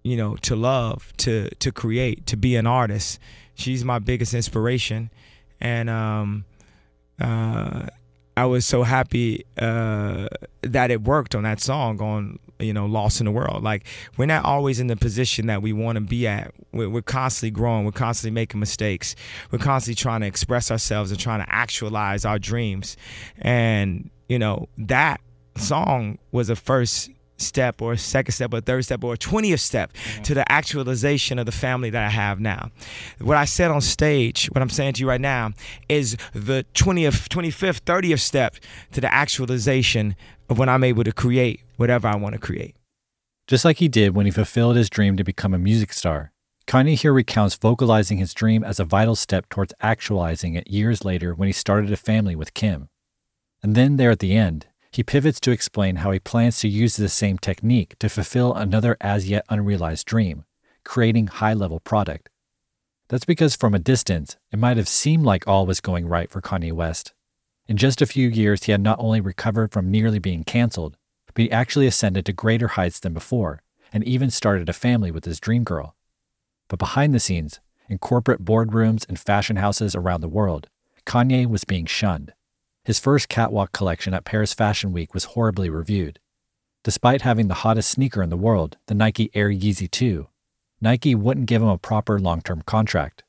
you 0.03 0.17
know, 0.17 0.37
to 0.37 0.57
love, 0.57 1.13
to 1.19 1.51
to 1.57 1.71
create, 1.71 2.27
to 2.27 2.37
be 2.37 2.57
an 2.57 2.67
artist. 2.67 3.19
She's 3.55 3.85
my 3.85 3.99
biggest 3.99 4.35
inspiration, 4.35 5.11
and 5.61 5.91
um, 5.91 6.45
uh, 7.21 7.89
I 8.39 8.45
was 8.45 8.65
so 8.65 8.85
happy 8.85 9.45
uh, 9.59 10.29
that 10.63 10.93
it 10.93 11.03
worked 11.03 11.35
on 11.35 11.43
that 11.43 11.61
song 11.61 12.01
on 12.01 12.39
you 12.61 12.73
know 12.73 12.87
Lost 12.87 13.21
in 13.21 13.25
the 13.25 13.33
World. 13.33 13.65
Like 13.65 13.85
we're 14.17 14.27
not 14.27 14.45
always 14.45 14.79
in 14.79 14.87
the 14.87 14.95
position 14.95 15.49
that 15.49 15.61
we 15.61 15.73
want 15.73 15.97
to 15.97 16.01
be 16.01 16.29
at. 16.29 16.55
We're, 16.71 16.89
we're 16.89 17.03
constantly 17.03 17.51
growing. 17.51 17.85
We're 17.85 17.91
constantly 17.91 18.33
making 18.33 18.61
mistakes. 18.61 19.17
We're 19.51 19.59
constantly 19.59 19.97
trying 19.97 20.21
to 20.21 20.29
express 20.29 20.71
ourselves 20.71 21.11
and 21.11 21.19
trying 21.19 21.45
to 21.45 21.53
actualize 21.53 22.25
our 22.25 22.39
dreams. 22.39 22.97
And 23.39 24.09
you 24.29 24.39
know 24.39 24.69
that 24.79 25.21
song 25.57 26.19
was 26.31 26.49
a 26.49 26.55
first 26.55 27.11
step 27.41 27.81
or 27.81 27.93
a 27.93 27.99
second 27.99 28.33
step 28.33 28.53
or 28.53 28.59
a 28.59 28.61
third 28.61 28.85
step 28.85 29.03
or 29.03 29.15
a 29.15 29.19
20th 29.19 29.61
step 29.61 29.93
mm-hmm. 29.93 30.23
to 30.23 30.35
the 30.35 30.51
actualization 30.51 31.39
of 31.39 31.47
the 31.47 31.53
family 31.53 31.91
that 31.91 32.03
I 32.03 32.09
have 32.09 32.41
now. 32.41 32.71
What 33.21 33.37
I 33.37 33.45
said 33.45 33.71
on 33.71 33.81
stage, 33.81 34.47
what 34.47 34.63
I'm 34.63 34.71
saying 34.71 34.95
to 34.95 35.01
you 35.01 35.09
right 35.09 35.21
now, 35.21 35.53
is 35.89 36.17
the 36.33 36.65
20th, 36.75 37.29
25th, 37.29 37.81
30th 37.83 38.21
step 38.21 38.57
to 38.93 39.01
the 39.01 39.13
actualization 39.13 40.17
of 40.49 40.59
when 40.59 40.69
I'm 40.69 40.85
able 40.85 41.05
to 41.05 41.13
create 41.13 41.61
whatever 41.77 42.09
I 42.09 42.17
want 42.17 42.35
to 42.35 42.41
create. 42.41 42.75
Just 43.47 43.65
like 43.65 43.79
he 43.79 43.89
did 43.89 44.15
when 44.15 44.27
he 44.27 44.33
fulfilled 44.33 44.77
his 44.77 44.91
dream 44.91 45.17
to 45.17 45.25
become 45.25 45.55
a 45.55 45.59
music 45.59 45.93
star, 45.93 46.33
Kanye 46.67 47.01
here 47.01 47.15
recounts 47.15 47.55
vocalizing 47.55 48.19
his 48.19 48.35
dream 48.35 48.63
as 48.63 48.79
a 48.79 48.85
vital 48.85 49.17
step 49.17 49.49
towards 49.49 49.73
actualizing 49.81 50.55
it 50.55 50.69
years 50.69 51.03
later 51.03 51.35
when 51.35 51.47
he 51.47 51.53
started 51.53 51.91
a 51.91 51.97
family 51.97 52.37
with 52.37 52.53
Kim. 52.53 52.91
And 53.63 53.75
then, 53.75 53.97
there 53.97 54.11
at 54.11 54.19
the 54.19 54.37
end, 54.37 54.67
he 54.91 55.03
pivots 55.03 55.41
to 55.41 55.51
explain 55.51 55.97
how 55.97 56.11
he 56.11 56.19
plans 56.19 56.59
to 56.61 56.69
use 56.69 56.97
the 56.97 57.09
same 57.09 57.39
technique 57.39 57.99
to 57.99 58.09
fulfill 58.09 58.55
another 58.55 58.97
as 59.01 59.29
yet 59.29 59.45
unrealized 59.49 60.07
dream, 60.07 60.45
creating 60.85 61.27
high 61.27 61.53
level 61.53 61.81
product. 61.81 62.31
That's 63.09 63.25
because 63.25 63.57
from 63.57 63.75
a 63.75 63.79
distance, 63.79 64.37
it 64.53 64.59
might 64.59 64.77
have 64.77 64.89
seemed 64.89 65.25
like 65.25 65.47
all 65.47 65.67
was 65.67 65.81
going 65.81 66.07
right 66.07 66.31
for 66.31 66.41
Kanye 66.41 66.73
West. 66.73 67.13
In 67.67 67.77
just 67.77 68.01
a 68.01 68.07
few 68.07 68.29
years, 68.29 68.65
he 68.65 68.73
had 68.73 68.81
not 68.81 68.99
only 68.99 69.21
recovered 69.21 69.73
from 69.73 69.91
nearly 69.91 70.19
being 70.19 70.45
canceled, 70.45 70.97
but 71.27 71.37
he 71.37 71.51
actually 71.51 71.87
ascended 71.87 72.27
to 72.27 72.33
greater 72.33 72.69
heights 72.69 73.01
than 73.01 73.13
before 73.13 73.63
and 73.93 74.05
even 74.05 74.31
started 74.31 74.69
a 74.69 74.75
family 74.75 75.11
with 75.11 75.25
his 75.25 75.41
dream 75.41 75.65
girl. 75.65 75.95
But 76.69 76.79
behind 76.79 77.15
the 77.15 77.21
scenes, 77.21 77.61
in 77.89 77.99
corporate 77.99 78.45
boardrooms 78.45 79.09
and 79.09 79.19
fashion 79.19 79.57
houses 79.57 79.95
around 79.95 80.21
the 80.21 80.29
world, 80.29 80.69
Kanye 81.07 81.47
was 81.47 81.65
being 81.65 81.87
shunned. 81.87 82.35
His 82.89 82.99
first 82.99 83.29
catwalk 83.29 83.73
collection 83.73 84.15
at 84.15 84.25
Paris 84.25 84.55
Fashion 84.55 84.93
Week 84.95 85.13
was 85.13 85.25
horribly 85.25 85.69
reviewed. 85.69 86.21
Despite 86.85 87.21
having 87.21 87.49
the 87.49 87.61
hottest 87.61 87.91
sneaker 87.91 88.23
in 88.23 88.31
the 88.31 88.37
world, 88.39 88.79
the 88.87 88.95
Nike 88.95 89.31
Air 89.35 89.51
Yeezy 89.51 89.91
2, 89.91 90.27
Nike 90.81 91.15
wouldn't 91.15 91.49
give 91.49 91.61
him 91.61 91.69
a 91.69 91.77
proper 91.77 92.19
long 92.19 92.41
term 92.41 92.63
contract. 92.63 93.25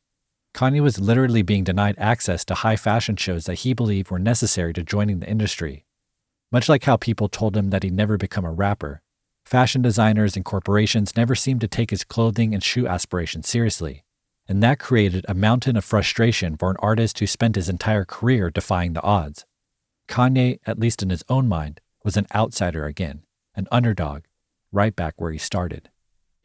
Kanye 0.54 0.82
was 0.82 1.02
literally 1.02 1.42
being 1.42 1.66
denied 1.66 1.96
access 1.98 2.46
to 2.46 2.56
high 2.56 2.78
fashion 2.78 3.18
shows 3.18 3.48
that 3.48 3.56
he 3.56 3.74
believed 3.74 4.10
were 4.10 4.18
necessary 4.18 4.72
to 4.72 4.82
joining 4.82 5.20
the 5.20 5.30
industry. 5.30 5.84
Much 6.54 6.70
like 6.70 6.86
how 6.86 6.96
people 6.96 7.28
told 7.28 7.58
him 7.58 7.70
that 7.70 7.84
he'd 7.84 7.92
never 7.92 8.16
become 8.16 8.46
a 8.46 8.54
rapper, 8.54 9.02
fashion 9.44 9.82
designers 9.82 10.38
and 10.38 10.46
corporations 10.46 11.18
never 11.18 11.36
seemed 11.36 11.60
to 11.60 11.68
take 11.68 11.90
his 11.90 12.06
clothing 12.06 12.54
and 12.54 12.64
shoe 12.64 12.88
aspirations 12.88 13.50
seriously. 13.50 14.06
And 14.48 14.64
that 14.64 14.80
created 14.80 15.26
a 15.28 15.34
mountain 15.34 15.76
of 15.76 15.84
frustration 15.84 16.56
for 16.56 16.72
an 16.72 16.78
artist 16.80 17.20
who 17.20 17.28
spent 17.28 17.58
his 17.58 17.68
entire 17.68 18.06
career 18.06 18.50
defying 18.50 18.94
the 18.94 19.04
odds. 19.04 19.46
Kanye, 20.10 20.60
at 20.66 20.80
least 20.80 21.02
in 21.02 21.10
his 21.10 21.24
own 21.30 21.48
mind, 21.48 21.80
was 22.04 22.18
an 22.18 22.28
outsider 22.36 22.86
again, 22.86 23.22
an 23.56 23.68
underdog, 23.72 24.24
right 24.72 24.96
back 24.96 25.14
where 25.18 25.32
he 25.32 25.38
started. 25.38 25.90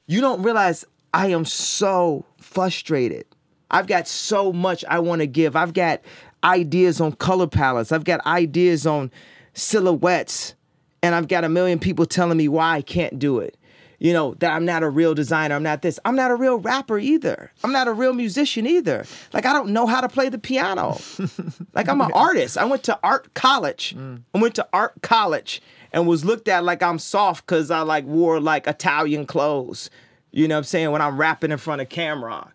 You 0.07 0.21
don't 0.21 0.43
realize 0.43 0.85
I 1.13 1.29
am 1.29 1.45
so 1.45 2.27
frustrated. 2.39 3.25
I've 3.71 3.87
got 3.87 4.07
so 4.07 4.53
much 4.53 4.85
I 4.89 4.99
want 4.99 5.21
to 5.21 5.27
give. 5.27 5.57
I've 5.57 5.73
got 5.73 6.03
ideas 6.45 7.01
on 7.01 7.13
color 7.13 7.47
palettes. 7.47 7.91
I've 7.91 8.05
got 8.05 8.25
ideas 8.27 8.87
on 8.87 9.11
silhouettes. 9.55 10.55
And 11.03 11.15
I've 11.15 11.29
got 11.29 11.45
a 11.45 11.49
million 11.49 11.79
people 11.79 12.07
telling 12.07 12.37
me 12.37 12.49
why 12.49 12.77
I 12.77 12.83
can't 12.83 13.19
do 13.19 13.39
it. 13.39 13.57
You 14.05 14.13
know, 14.13 14.35
that 14.41 14.53
I'm 14.53 14.67
not 14.67 14.83
a 14.83 14.91
real 14.91 15.15
designer. 15.15 15.55
I'm 15.55 15.63
not 15.63 15.81
this. 15.81 15.99
I'm 16.05 16.15
not 16.15 16.31
a 16.31 16.35
real 16.35 16.59
rapper 16.59 16.99
either. 16.99 17.51
I'm 17.65 17.73
not 17.73 17.89
a 17.89 17.93
real 17.95 18.13
musician 18.13 18.67
either. 18.67 19.07
Like, 19.33 19.47
I 19.47 19.55
don't 19.55 19.71
know 19.71 19.87
how 19.87 20.03
to 20.03 20.11
play 20.11 20.29
the 20.29 20.37
piano. 20.37 20.99
like, 21.73 21.89
I'm 21.89 22.03
an 22.03 22.13
artist. 22.13 22.59
I 22.59 22.67
went 22.67 22.83
to 22.83 22.99
art 23.03 23.33
college. 23.33 23.97
Mm. 23.97 24.21
I 24.35 24.39
went 24.39 24.57
to 24.57 24.69
art 24.75 25.01
college 25.01 25.63
and 25.91 26.07
was 26.07 26.23
looked 26.23 26.49
at 26.49 26.65
like 26.65 26.83
I'm 26.83 26.99
soft 26.99 27.47
because 27.47 27.71
I 27.71 27.81
like 27.81 28.05
wore 28.05 28.41
like 28.41 28.67
Italian 28.67 29.25
clothes. 29.25 29.89
You 30.33 30.49
know 30.49 30.57
what 30.57 30.59
I'm 30.59 30.65
saying? 30.65 30.91
When 30.91 31.01
I'm 31.01 31.17
rapping 31.17 31.51
in 31.51 31.57
front 31.57 31.81
of 31.81 31.89
Cam'ron 31.89 32.51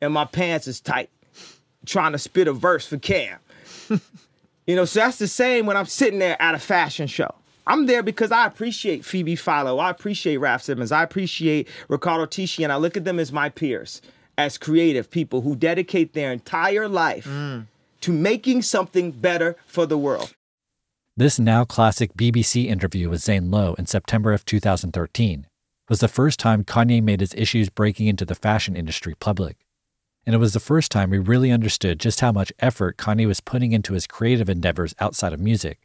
and 0.00 0.12
my 0.12 0.24
pants 0.24 0.66
is 0.66 0.80
tight, 0.80 1.10
trying 1.86 2.10
to 2.10 2.18
spit 2.18 2.48
a 2.48 2.52
verse 2.52 2.84
for 2.84 2.98
Cam. 2.98 3.38
you 4.66 4.74
know, 4.74 4.86
so 4.86 4.98
that's 4.98 5.18
the 5.18 5.28
same 5.28 5.66
when 5.66 5.76
I'm 5.76 5.86
sitting 5.86 6.18
there 6.18 6.40
at 6.42 6.56
a 6.56 6.58
fashion 6.58 7.06
show. 7.06 7.32
I'm 7.66 7.86
there 7.86 8.02
because 8.02 8.32
I 8.32 8.46
appreciate 8.46 9.04
Phoebe 9.04 9.36
Philo. 9.36 9.78
I 9.78 9.90
appreciate 9.90 10.38
Raf 10.38 10.62
Simons. 10.62 10.92
I 10.92 11.02
appreciate 11.02 11.68
Riccardo 11.88 12.26
Tisci, 12.26 12.64
and 12.64 12.72
I 12.72 12.76
look 12.76 12.96
at 12.96 13.04
them 13.04 13.18
as 13.18 13.32
my 13.32 13.48
peers, 13.48 14.02
as 14.38 14.58
creative 14.58 15.10
people 15.10 15.42
who 15.42 15.54
dedicate 15.54 16.12
their 16.12 16.32
entire 16.32 16.88
life 16.88 17.26
mm. 17.26 17.66
to 18.00 18.12
making 18.12 18.62
something 18.62 19.10
better 19.12 19.56
for 19.66 19.86
the 19.86 19.98
world. 19.98 20.34
This 21.16 21.38
now 21.38 21.64
classic 21.64 22.14
BBC 22.14 22.66
interview 22.66 23.10
with 23.10 23.20
Zane 23.20 23.50
Lowe 23.50 23.74
in 23.74 23.86
September 23.86 24.32
of 24.32 24.44
2013 24.44 25.46
was 25.88 26.00
the 26.00 26.08
first 26.08 26.38
time 26.38 26.64
Kanye 26.64 27.02
made 27.02 27.20
his 27.20 27.34
issues 27.34 27.68
breaking 27.68 28.06
into 28.06 28.24
the 28.24 28.34
fashion 28.34 28.76
industry 28.76 29.14
public. 29.18 29.58
And 30.24 30.34
it 30.34 30.38
was 30.38 30.52
the 30.52 30.60
first 30.60 30.92
time 30.92 31.10
we 31.10 31.18
really 31.18 31.50
understood 31.50 31.98
just 31.98 32.20
how 32.20 32.30
much 32.30 32.52
effort 32.60 32.96
Kanye 32.96 33.26
was 33.26 33.40
putting 33.40 33.72
into 33.72 33.94
his 33.94 34.06
creative 34.06 34.48
endeavors 34.48 34.94
outside 35.00 35.32
of 35.32 35.40
music. 35.40 35.80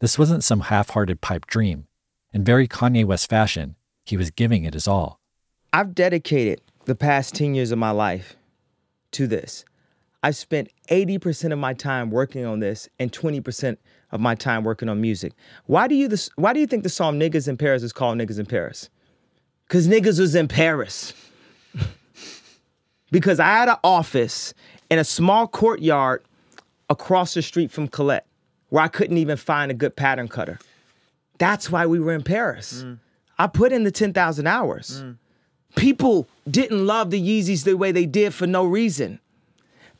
This 0.00 0.18
wasn't 0.18 0.44
some 0.44 0.60
half 0.60 0.90
hearted 0.90 1.20
pipe 1.20 1.46
dream. 1.46 1.86
In 2.32 2.44
very 2.44 2.66
Kanye 2.66 3.04
West 3.04 3.30
fashion, 3.30 3.76
he 4.04 4.16
was 4.16 4.30
giving 4.30 4.64
it 4.64 4.74
his 4.74 4.88
all. 4.88 5.20
I've 5.72 5.94
dedicated 5.94 6.60
the 6.84 6.94
past 6.94 7.34
10 7.34 7.54
years 7.54 7.70
of 7.70 7.78
my 7.78 7.90
life 7.90 8.36
to 9.12 9.26
this. 9.26 9.64
I've 10.22 10.36
spent 10.36 10.70
80% 10.90 11.52
of 11.52 11.58
my 11.58 11.74
time 11.74 12.10
working 12.10 12.44
on 12.44 12.60
this 12.60 12.88
and 12.98 13.12
20% 13.12 13.76
of 14.10 14.20
my 14.20 14.34
time 14.34 14.64
working 14.64 14.88
on 14.88 15.00
music. 15.00 15.32
Why 15.66 15.86
do 15.86 15.94
you 15.94 16.08
this, 16.08 16.28
why 16.36 16.52
do 16.52 16.60
you 16.60 16.66
think 16.66 16.82
the 16.82 16.88
song 16.88 17.18
Niggas 17.18 17.46
in 17.46 17.56
Paris 17.56 17.82
is 17.82 17.92
called 17.92 18.18
Niggas 18.18 18.38
in 18.38 18.46
Paris? 18.46 18.88
Cuz 19.68 19.86
niggas 19.88 20.18
was 20.18 20.34
in 20.34 20.48
Paris. 20.48 21.14
because 23.10 23.38
I 23.38 23.46
had 23.46 23.68
an 23.68 23.76
office 23.84 24.54
in 24.90 24.98
a 24.98 25.04
small 25.04 25.46
courtyard 25.46 26.24
across 26.90 27.34
the 27.34 27.42
street 27.42 27.70
from 27.70 27.88
Colette 27.88 28.26
where 28.74 28.82
I 28.82 28.88
couldn't 28.88 29.18
even 29.18 29.36
find 29.36 29.70
a 29.70 29.74
good 29.74 29.94
pattern 29.94 30.26
cutter. 30.26 30.58
That's 31.38 31.70
why 31.70 31.86
we 31.86 32.00
were 32.00 32.12
in 32.12 32.24
Paris. 32.24 32.82
Mm. 32.82 32.98
I 33.38 33.46
put 33.46 33.70
in 33.70 33.84
the 33.84 33.92
10,000 33.92 34.48
hours. 34.48 35.04
Mm. 35.04 35.16
People 35.76 36.26
didn't 36.50 36.84
love 36.84 37.12
the 37.12 37.22
Yeezys 37.22 37.62
the 37.62 37.76
way 37.76 37.92
they 37.92 38.04
did 38.04 38.34
for 38.34 38.48
no 38.48 38.64
reason. 38.64 39.20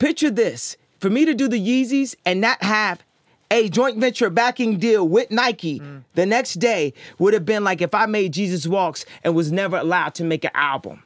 Picture 0.01 0.29
this: 0.29 0.77
for 0.99 1.09
me 1.09 1.25
to 1.25 1.35
do 1.35 1.47
the 1.47 1.65
Yeezys 1.65 2.17
and 2.27 2.41
not 2.41 2.61
have 2.65 3.05
a 3.49 3.69
joint 3.69 3.99
venture 3.99 4.29
backing 4.29 4.81
deal 4.81 5.07
with 5.07 5.31
Nike 5.31 5.79
mm. 5.79 6.03
the 6.15 6.27
next 6.27 6.55
day 6.55 6.95
would 7.21 7.33
have 7.33 7.47
been 7.47 7.63
like 7.63 7.81
if 7.81 7.95
I 7.95 8.07
made 8.07 8.33
Jesus 8.33 8.67
Walks 8.67 9.07
and 9.23 9.37
was 9.37 9.53
never 9.53 9.77
allowed 9.77 10.17
to 10.17 10.25
make 10.25 10.43
an 10.43 10.51
album. 10.53 11.05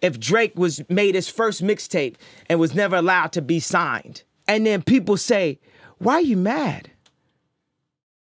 If 0.00 0.20
Drake 0.20 0.56
was 0.56 0.88
made 0.88 1.16
his 1.16 1.28
first 1.28 1.64
mixtape 1.64 2.14
and 2.48 2.60
was 2.60 2.76
never 2.76 2.94
allowed 2.94 3.32
to 3.32 3.42
be 3.42 3.58
signed. 3.58 4.22
And 4.46 4.64
then 4.64 4.82
people 4.82 5.16
say, 5.16 5.58
"Why 6.00 6.14
are 6.14 6.20
you 6.20 6.36
mad?" 6.36 6.90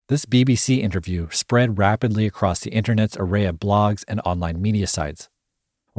This 0.08 0.24
BBC 0.24 0.82
interview 0.82 1.28
spread 1.30 1.78
rapidly 1.78 2.26
across 2.26 2.58
the 2.58 2.70
internet's 2.70 3.16
array 3.16 3.44
of 3.44 3.61
blogs 3.61 4.04
and 4.08 4.20
online 4.24 4.61
media 4.61 4.88
sites. 4.88 5.28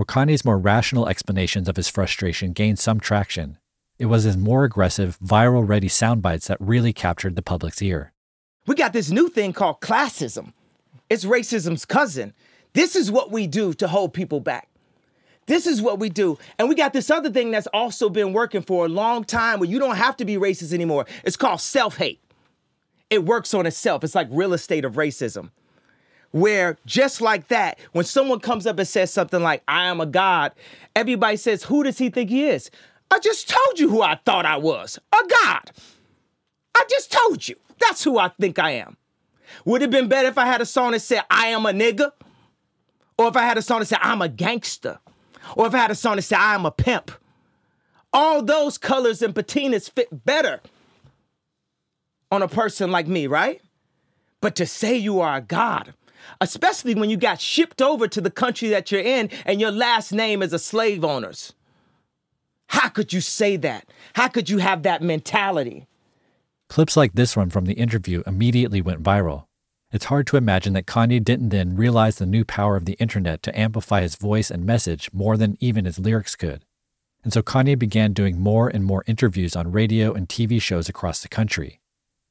Kanye's 0.06 0.44
more 0.44 0.58
rational 0.58 1.08
explanations 1.08 1.70
of 1.70 1.78
his 1.78 1.88
frustration 1.88 2.52
gained 2.52 2.80
some 2.80 3.00
traction, 3.00 3.58
it 4.02 4.10
was 4.10 4.24
his 4.24 4.36
more 4.36 4.64
aggressive, 4.64 5.20
viral 5.20 5.68
ready 5.68 5.88
soundbites 5.88 6.48
that 6.48 6.60
really 6.60 6.92
captured 6.92 7.36
the 7.36 7.44
public's 7.44 7.84
ear. 7.84 8.14
We 8.66 8.74
got 8.74 8.94
this 8.94 9.12
new 9.12 9.30
thing 9.30 9.54
called 9.54 9.80
classism. 9.80 10.54
It's 11.08 11.24
racism's 11.24 11.86
cousin. 11.86 12.34
This 12.74 12.96
is 12.96 13.12
what 13.12 13.32
we 13.32 13.46
do 13.46 13.76
to 13.76 13.88
hold 13.88 14.16
people 14.16 14.40
back. 14.40 14.70
This 15.52 15.68
is 15.68 15.82
what 15.82 16.00
we 16.00 16.08
do. 16.08 16.40
And 16.58 16.70
we 16.70 16.76
got 16.76 16.94
this 16.94 17.10
other 17.10 17.30
thing 17.30 17.52
that's 17.52 17.68
also 17.68 18.08
been 18.08 18.32
working 18.32 18.62
for 18.62 18.86
a 18.86 18.88
long 18.88 19.26
time 19.26 19.60
where 19.60 19.68
you 19.68 19.80
don't 19.80 19.98
have 19.98 20.16
to 20.16 20.24
be 20.24 20.36
racist 20.36 20.72
anymore. 20.72 21.06
It's 21.26 21.36
called 21.36 21.60
self 21.60 21.98
hate. 21.98 22.22
It 23.10 23.26
works 23.26 23.54
on 23.54 23.66
itself. 23.66 24.06
It's 24.06 24.16
like 24.16 24.30
real 24.32 24.54
estate 24.54 24.86
of 24.86 24.94
racism. 24.94 25.50
Where 26.32 26.78
just 26.86 27.20
like 27.20 27.50
that, 27.50 27.80
when 27.92 28.06
someone 28.06 28.40
comes 28.40 28.66
up 28.66 28.80
and 28.80 28.88
says 28.88 29.12
something 29.12 29.44
like, 29.44 29.62
I 29.68 29.88
am 29.88 30.00
a 30.00 30.06
God, 30.06 30.54
everybody 30.96 31.36
says, 31.36 31.64
Who 31.64 31.84
does 31.84 31.98
he 31.98 32.10
think 32.10 32.30
he 32.30 32.46
is? 32.46 32.72
I 33.12 33.20
just 33.20 33.50
told 33.50 33.78
you 33.78 33.90
who 33.90 34.02
I 34.02 34.16
thought 34.24 34.46
I 34.46 34.56
was 34.56 35.00
a 35.12 35.28
God. 35.44 35.72
I 36.74 36.86
just 36.90 37.12
told 37.12 37.46
you. 37.50 37.58
That's 37.78 38.06
who 38.06 38.18
I 38.18 38.30
think 38.40 38.58
I 38.58 38.72
am. 38.72 38.96
Would 39.66 39.82
it 39.82 39.92
have 39.92 39.92
been 39.92 40.08
better 40.08 40.30
if 40.30 40.38
I 40.38 40.46
had 40.46 40.62
a 40.62 40.66
song 40.66 40.94
that 40.94 41.02
said, 41.02 41.24
I 41.30 41.48
am 41.48 41.66
a 41.66 41.74
nigga? 41.74 42.14
Or 43.18 43.28
if 43.28 43.36
I 43.36 43.42
had 43.42 43.58
a 43.58 43.62
song 43.62 43.80
that 43.80 43.88
said, 43.88 44.00
I'm 44.02 44.22
a 44.22 44.30
gangster? 44.30 45.00
Or 45.56 45.68
if 45.68 45.74
I 45.74 45.80
had 45.80 45.92
a 45.92 45.96
song 45.96 46.16
that 46.16 46.24
said, 46.24 46.40
I 46.40 46.56
am 46.56 46.66
a 46.66 46.72
pimp? 46.72 47.12
All 48.14 48.42
those 48.44 48.78
colors 48.78 49.22
and 49.22 49.34
patinas 49.34 49.90
fit 49.90 50.26
better 50.26 50.60
on 52.30 52.42
a 52.42 52.48
person 52.48 52.92
like 52.92 53.08
me, 53.08 53.28
right? 53.28 53.62
But 54.42 54.56
to 54.56 54.66
say 54.66 54.98
you 54.98 55.20
are 55.20 55.38
a 55.38 55.42
God, 55.42 55.94
especially 56.40 56.96
when 56.96 57.10
you 57.10 57.18
got 57.18 57.42
shipped 57.42 57.82
over 57.82 58.08
to 58.08 58.22
the 58.22 58.32
country 58.32 58.70
that 58.70 58.92
you're 58.92 59.02
in 59.02 59.30
and 59.46 59.62
your 59.62 59.72
last 59.72 60.12
name 60.12 60.42
is 60.42 60.54
a 60.54 60.60
slave 60.60 61.04
owner's. 61.04 61.54
How 62.68 62.90
could 62.90 63.12
you 63.12 63.22
say 63.22 63.58
that? 63.58 63.90
How 64.14 64.28
could 64.28 64.50
you 64.50 64.60
have 64.60 64.84
that 64.84 65.02
mentality? 65.02 65.88
Clips 66.70 66.96
like 66.96 67.14
this 67.14 67.36
one 67.36 67.50
from 67.50 67.66
the 67.66 67.74
interview 67.74 68.24
immediately 68.26 68.82
went 68.82 69.04
viral. 69.04 69.46
It's 69.92 70.06
hard 70.06 70.26
to 70.28 70.38
imagine 70.38 70.72
that 70.74 70.86
Kanye 70.86 71.22
didn't 71.22 71.50
then 71.50 71.76
realize 71.76 72.16
the 72.16 72.26
new 72.26 72.46
power 72.46 72.78
of 72.78 72.86
the 72.86 72.94
internet 72.94 73.44
to 73.44 73.60
amplify 73.60 74.02
his 74.02 74.16
voice 74.16 74.50
and 74.50 74.66
message 74.66 75.10
more 75.12 75.36
than 75.36 75.58
even 75.60 75.84
his 75.84 76.00
lyrics 76.00 76.38
could. 76.38 76.64
And 77.26 77.34
so 77.34 77.42
Kanye 77.42 77.78
began 77.78 78.14
doing 78.14 78.40
more 78.40 78.70
and 78.70 78.86
more 78.86 79.04
interviews 79.06 79.54
on 79.54 79.74
radio 79.74 80.14
and 80.14 80.30
TV 80.30 80.62
shows 80.62 80.88
across 80.88 81.22
the 81.22 81.28
country. 81.28 81.82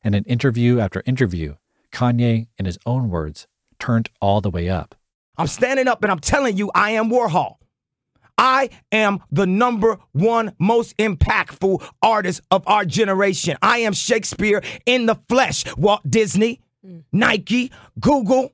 And 0.02 0.14
in 0.14 0.24
interview 0.24 0.80
after 0.80 1.02
interview, 1.04 1.56
Kanye, 1.92 2.46
in 2.56 2.64
his 2.64 2.78
own 2.86 3.10
words, 3.10 3.46
turned 3.78 4.08
all 4.22 4.40
the 4.40 4.50
way 4.50 4.70
up. 4.70 4.94
I'm 5.36 5.46
standing 5.46 5.86
up 5.86 6.02
and 6.02 6.10
I'm 6.10 6.18
telling 6.18 6.56
you, 6.56 6.70
I 6.74 6.92
am 6.92 7.10
Warhol. 7.10 7.56
I 8.38 8.70
am 8.90 9.22
the 9.30 9.46
number 9.46 9.98
one 10.12 10.54
most 10.58 10.96
impactful 10.96 11.86
artist 12.00 12.40
of 12.50 12.66
our 12.66 12.86
generation. 12.86 13.58
I 13.60 13.78
am 13.80 13.92
Shakespeare 13.92 14.62
in 14.86 15.04
the 15.04 15.16
flesh. 15.28 15.64
Walt 15.76 16.00
Disney, 16.08 16.62
Mm. 16.84 17.04
Nike, 17.12 17.70
Google. 17.98 18.52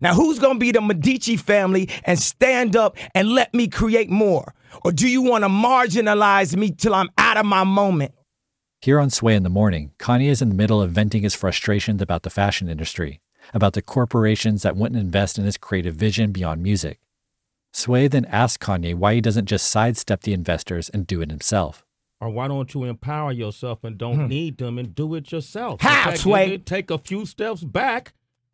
Now, 0.00 0.14
who's 0.14 0.38
going 0.38 0.54
to 0.54 0.60
be 0.60 0.72
the 0.72 0.80
Medici 0.80 1.36
family 1.36 1.88
and 2.04 2.18
stand 2.18 2.76
up 2.76 2.96
and 3.14 3.30
let 3.30 3.52
me 3.52 3.68
create 3.68 4.10
more? 4.10 4.54
Or 4.84 4.92
do 4.92 5.08
you 5.08 5.22
want 5.22 5.44
to 5.44 5.48
marginalize 5.48 6.56
me 6.56 6.70
till 6.70 6.94
I'm 6.94 7.10
out 7.18 7.36
of 7.36 7.46
my 7.46 7.64
moment? 7.64 8.12
Here 8.80 9.00
on 9.00 9.10
Sway 9.10 9.34
in 9.34 9.42
the 9.42 9.48
Morning, 9.48 9.92
Kanye 9.98 10.28
is 10.28 10.40
in 10.40 10.50
the 10.50 10.54
middle 10.54 10.80
of 10.80 10.92
venting 10.92 11.22
his 11.22 11.34
frustrations 11.34 12.00
about 12.00 12.22
the 12.22 12.30
fashion 12.30 12.68
industry, 12.68 13.20
about 13.52 13.72
the 13.72 13.82
corporations 13.82 14.62
that 14.62 14.76
wouldn't 14.76 15.00
invest 15.00 15.36
in 15.36 15.44
his 15.44 15.56
creative 15.56 15.96
vision 15.96 16.30
beyond 16.30 16.62
music. 16.62 17.00
Sway 17.72 18.06
then 18.06 18.24
asks 18.26 18.64
Kanye 18.64 18.94
why 18.94 19.14
he 19.14 19.20
doesn't 19.20 19.46
just 19.46 19.68
sidestep 19.68 20.22
the 20.22 20.32
investors 20.32 20.88
and 20.90 21.08
do 21.08 21.20
it 21.20 21.30
himself. 21.30 21.84
Or 22.20 22.30
why 22.30 22.48
don't 22.48 22.72
you 22.74 22.84
empower 22.84 23.30
yourself 23.32 23.84
and 23.84 23.96
don't 23.96 24.16
Hmm. 24.22 24.26
need 24.26 24.58
them 24.58 24.76
and 24.78 24.92
do 24.94 25.14
it 25.14 25.30
yourself? 25.30 25.80
How, 25.80 26.10
take, 26.10 26.18
Sway? 26.20 26.58
Take 26.58 26.90
a 26.90 26.98
few 26.98 27.24
steps 27.26 27.62
back 27.62 28.12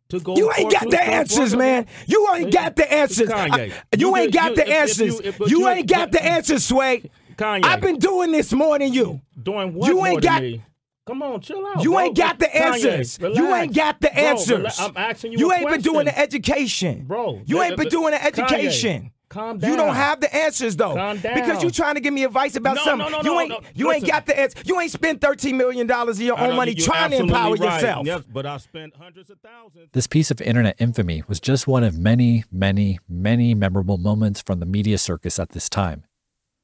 to 0.09 0.19
go. 0.19 0.35
You 0.35 0.51
ain't 0.55 0.71
got 0.71 0.89
the 0.91 1.01
answers, 1.01 1.55
man. 1.55 1.87
You 2.05 2.27
ain't 2.35 2.53
got 2.53 2.75
the 2.75 2.91
answers. 2.93 3.27
Kanye. 3.27 3.73
You 3.97 4.15
ain't 4.15 4.31
got 4.33 4.53
the 4.55 4.67
answers. 4.67 5.19
You 5.47 5.67
ain't 5.67 5.87
got 5.89 6.11
the 6.11 6.23
answers, 6.23 6.63
Sway. 6.65 7.09
Kanye. 7.37 7.65
I've 7.65 7.81
been 7.81 7.97
doing 7.97 8.31
this 8.31 8.53
more 8.53 8.77
than 8.77 8.93
you. 8.93 9.19
Doing 9.41 9.73
what 9.73 9.89
You 9.89 10.05
ain't 10.05 10.21
got- 10.21 10.41
me? 10.43 10.61
Come 11.07 11.21
on, 11.21 11.39
chill 11.41 11.63
out. 11.67 11.83
You 11.83 11.91
bro. 11.91 11.99
ain't 11.99 12.17
got 12.17 12.39
the 12.39 12.45
Kanye, 12.47 12.55
answers. 12.91 13.19
You 13.19 13.53
ain't 13.53 13.75
got 13.75 13.99
the 14.01 14.09
Bro, 14.11 14.23
answers. 14.23 14.65
rela- 14.79 14.89
I'm 14.89 14.97
asking 14.97 15.33
you. 15.33 15.37
You 15.39 15.51
ain't 15.53 15.69
been 15.69 15.81
doing 15.81 16.05
the 16.05 16.17
education. 16.17 17.03
Bro, 17.05 17.41
You 17.45 17.61
ain't 17.61 17.77
been 17.77 17.89
doing 17.89 18.11
the 18.11 18.17
Kanye, 18.17 19.13
education. 19.35 19.59
Calm 19.59 19.69
You 19.69 19.75
don't 19.75 19.95
have 19.95 20.21
the 20.21 20.33
answers 20.35 20.75
though. 20.75 20.95
Calm 20.95 21.19
down. 21.19 21.35
Because 21.35 21.61
you're 21.61 21.71
trying 21.71 21.95
to 21.95 22.01
give 22.01 22.13
me 22.13 22.23
advice 22.23 22.55
about 22.55 22.75
No, 22.75 22.83
something. 22.83 23.11
no, 23.11 23.21
no, 23.21 23.31
you 23.31 23.39
ain't 23.39 23.49
no. 23.49 23.59
you 23.73 23.91
ain't 23.91 24.05
got 24.05 24.25
the 24.25 24.39
answer. 24.39 24.59
You 24.65 24.79
ain't 24.79 24.91
spent 24.91 25.21
$13 25.21 25.55
million 25.55 25.89
of 25.89 26.19
your 26.19 26.39
own 26.39 26.55
money 26.55 26.75
trying 26.75 27.11
to 27.11 27.17
empower 27.17 27.55
right. 27.55 27.75
yourself. 27.75 28.05
Yes, 28.05 28.23
but 28.31 28.45
I 28.45 28.57
spent 28.57 28.95
hundreds 28.95 29.29
of 29.29 29.39
thousands. 29.39 29.89
This 29.91 30.07
piece 30.07 30.31
of 30.31 30.41
internet 30.41 30.75
infamy 30.79 31.23
was 31.27 31.39
just 31.39 31.67
one 31.67 31.83
of 31.83 31.97
many, 31.97 32.43
many, 32.51 32.99
many 33.07 33.53
memorable 33.53 33.97
moments 33.97 34.41
from 34.41 34.59
the 34.59 34.65
media 34.65 34.97
circus 34.97 35.39
at 35.39 35.49
this 35.49 35.69
time. 35.69 36.03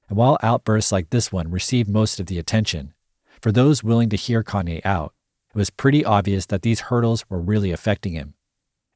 And 0.10 0.18
while 0.18 0.38
outbursts 0.44 0.92
like 0.92 1.10
this 1.10 1.32
one 1.32 1.50
received 1.50 1.90
most 1.90 2.20
of 2.20 2.26
the 2.26 2.38
attention, 2.38 2.94
for 3.42 3.52
those 3.52 3.84
willing 3.84 4.10
to 4.10 4.18
hear 4.18 4.44
Kanye 4.44 4.82
out, 4.86 5.14
it 5.54 5.58
was 5.58 5.70
pretty 5.70 6.06
obvious 6.06 6.46
that 6.48 6.62
these 6.62 6.82
hurdles 6.82 7.30
were 7.30 7.40
really 7.40 7.72
affecting 7.72 8.14
him. 8.14 8.36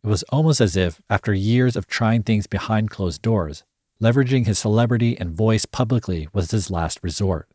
It 0.06 0.10
was 0.10 0.22
almost 0.30 0.62
as 0.62 0.78
if, 0.78 1.02
after 1.10 1.34
years 1.34 1.76
of 1.76 1.88
trying 1.88 2.22
things 2.22 2.46
behind 2.46 2.92
closed 2.92 3.24
doors, 3.24 3.64
leveraging 4.00 4.46
his 4.46 4.60
celebrity 4.60 5.20
and 5.20 5.32
voice 5.32 5.66
publicly 5.66 6.28
was 6.32 6.52
his 6.52 6.70
last 6.70 7.00
resort. 7.02 7.50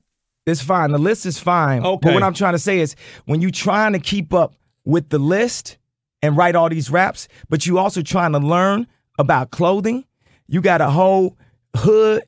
It's 0.46 0.60
fine. 0.60 0.90
The 0.90 0.98
list 0.98 1.26
is 1.26 1.38
fine. 1.38 1.86
Okay. 1.86 2.08
But 2.08 2.14
what 2.14 2.24
I'm 2.24 2.34
trying 2.34 2.54
to 2.54 2.58
say 2.58 2.80
is 2.80 2.96
when 3.26 3.40
you're 3.40 3.52
trying 3.52 3.92
to 3.92 4.00
keep 4.00 4.34
up 4.34 4.54
with 4.84 5.10
the 5.10 5.18
list 5.20 5.78
and 6.22 6.36
write 6.36 6.56
all 6.56 6.68
these 6.68 6.90
raps, 6.90 7.28
but 7.48 7.66
you 7.66 7.78
also 7.78 8.02
trying 8.02 8.32
to 8.32 8.40
learn 8.40 8.88
about 9.16 9.52
clothing, 9.52 10.04
you 10.48 10.60
got 10.60 10.80
a 10.80 10.90
whole 10.90 11.36
hood 11.76 12.24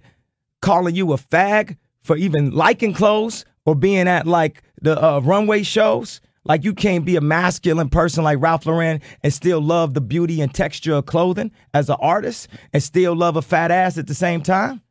calling 0.61 0.95
you 0.95 1.13
a 1.15 1.17
fag 1.17 1.77
for 2.03 2.17
even 2.17 2.53
liking 2.53 2.95
clothes 2.95 3.45
or 3.67 3.75
being 3.75 4.07
at 4.07 4.29
like 4.29 4.63
the 4.81 5.03
uh, 5.03 5.19
runway 5.19 5.65
shows. 5.65 6.21
Like 6.45 6.65
you 6.65 6.75
can't 6.75 7.05
be 7.05 7.17
a 7.17 7.21
masculine 7.21 7.89
person 7.89 8.25
like 8.25 8.41
Ralph 8.41 8.67
Lauren 8.67 9.01
and 9.23 9.33
still 9.33 9.61
love 9.61 9.95
the 9.95 10.01
beauty 10.01 10.41
and 10.41 10.53
texture 10.53 10.95
of 10.95 11.07
clothing 11.07 11.53
as 11.73 11.89
an 11.89 11.97
artist 12.01 12.49
and 12.73 12.83
still 12.83 13.15
love 13.15 13.37
a 13.37 13.43
fat 13.43 13.71
ass 13.71 13.97
at 13.97 14.07
the 14.09 14.15
same 14.15 14.43
time. 14.43 14.83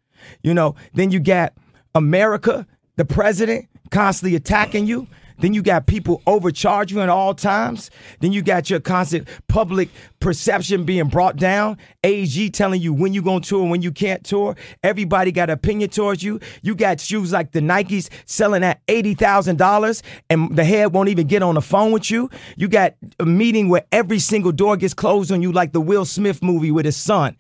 You 0.43 0.53
know, 0.53 0.75
then 0.93 1.11
you 1.11 1.19
got 1.19 1.53
America, 1.93 2.65
the 2.95 3.05
president, 3.05 3.67
constantly 3.89 4.35
attacking 4.35 4.87
you. 4.87 5.07
Then 5.41 5.53
you 5.53 5.61
got 5.61 5.87
people 5.87 6.21
overcharge 6.27 6.91
you 6.91 7.01
at 7.01 7.09
all 7.09 7.33
times. 7.33 7.91
Then 8.19 8.31
you 8.31 8.41
got 8.41 8.69
your 8.69 8.79
constant 8.79 9.27
public 9.47 9.89
perception 10.19 10.85
being 10.85 11.07
brought 11.07 11.35
down. 11.35 11.77
AG 12.03 12.49
telling 12.51 12.81
you 12.81 12.93
when 12.93 13.13
you 13.13 13.21
going 13.21 13.41
to 13.41 13.49
tour 13.49 13.61
and 13.61 13.71
when 13.71 13.81
you 13.81 13.91
can't 13.91 14.23
tour. 14.23 14.55
Everybody 14.83 15.31
got 15.31 15.49
opinion 15.49 15.89
towards 15.89 16.23
you. 16.23 16.39
You 16.61 16.75
got 16.75 16.99
shoes 16.99 17.31
like 17.31 17.51
the 17.51 17.59
Nikes 17.59 18.09
selling 18.25 18.63
at 18.63 18.85
$80,000 18.87 20.01
and 20.29 20.55
the 20.55 20.63
head 20.63 20.93
won't 20.93 21.09
even 21.09 21.27
get 21.27 21.43
on 21.43 21.55
the 21.55 21.61
phone 21.61 21.91
with 21.91 22.09
you. 22.09 22.29
You 22.55 22.67
got 22.67 22.93
a 23.19 23.25
meeting 23.25 23.67
where 23.67 23.83
every 23.91 24.19
single 24.19 24.51
door 24.51 24.77
gets 24.77 24.93
closed 24.93 25.31
on 25.31 25.41
you 25.41 25.51
like 25.51 25.73
the 25.73 25.81
Will 25.81 26.05
Smith 26.05 26.43
movie 26.43 26.71
with 26.71 26.85
his 26.85 26.97
son. 26.97 27.35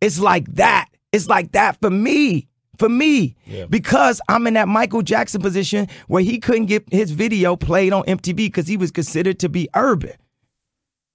It's 0.00 0.20
like 0.20 0.46
that. 0.54 0.86
It's 1.12 1.28
like 1.28 1.52
that 1.52 1.78
for 1.80 1.90
me. 1.90 2.46
For 2.80 2.88
me, 2.88 3.36
because 3.68 4.22
I'm 4.26 4.46
in 4.46 4.54
that 4.54 4.66
Michael 4.66 5.02
Jackson 5.02 5.42
position 5.42 5.86
where 6.08 6.22
he 6.22 6.38
couldn't 6.38 6.64
get 6.64 6.90
his 6.90 7.10
video 7.10 7.54
played 7.54 7.92
on 7.92 8.04
MTV 8.04 8.36
because 8.36 8.68
he 8.68 8.78
was 8.78 8.90
considered 8.90 9.38
to 9.40 9.50
be 9.50 9.68
urban. 9.74 10.14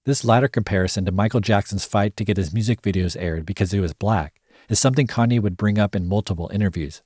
This 0.04 0.24
latter 0.24 0.46
comparison 0.46 1.04
to 1.06 1.10
Michael 1.10 1.40
Jackson's 1.40 1.84
fight 1.84 2.16
to 2.18 2.24
get 2.24 2.36
his 2.36 2.54
music 2.54 2.82
videos 2.82 3.16
aired 3.18 3.44
because 3.44 3.72
he 3.72 3.80
was 3.80 3.94
black 3.94 4.40
is 4.68 4.78
something 4.78 5.08
Kanye 5.08 5.42
would 5.42 5.56
bring 5.56 5.76
up 5.76 5.96
in 5.96 6.06
multiple 6.06 6.48
interviews. 6.54 7.02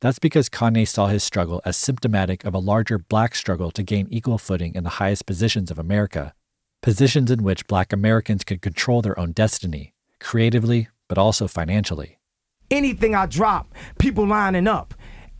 That's 0.00 0.20
because 0.20 0.48
Kanye 0.48 0.86
saw 0.86 1.08
his 1.08 1.24
struggle 1.24 1.60
as 1.64 1.76
symptomatic 1.76 2.44
of 2.44 2.54
a 2.54 2.60
larger 2.60 3.00
black 3.00 3.34
struggle 3.34 3.72
to 3.72 3.82
gain 3.82 4.06
equal 4.10 4.38
footing 4.38 4.76
in 4.76 4.84
the 4.84 5.00
highest 5.00 5.26
positions 5.26 5.72
of 5.72 5.78
America, 5.80 6.34
positions 6.82 7.32
in 7.32 7.42
which 7.42 7.66
black 7.66 7.92
Americans 7.92 8.44
could 8.44 8.62
control 8.62 9.02
their 9.02 9.18
own 9.18 9.32
destiny, 9.32 9.92
creatively, 10.20 10.86
but 11.08 11.18
also 11.18 11.48
financially. 11.48 12.17
Anything 12.70 13.14
I 13.14 13.26
drop, 13.26 13.74
people 13.98 14.26
lining 14.26 14.66
up. 14.66 14.94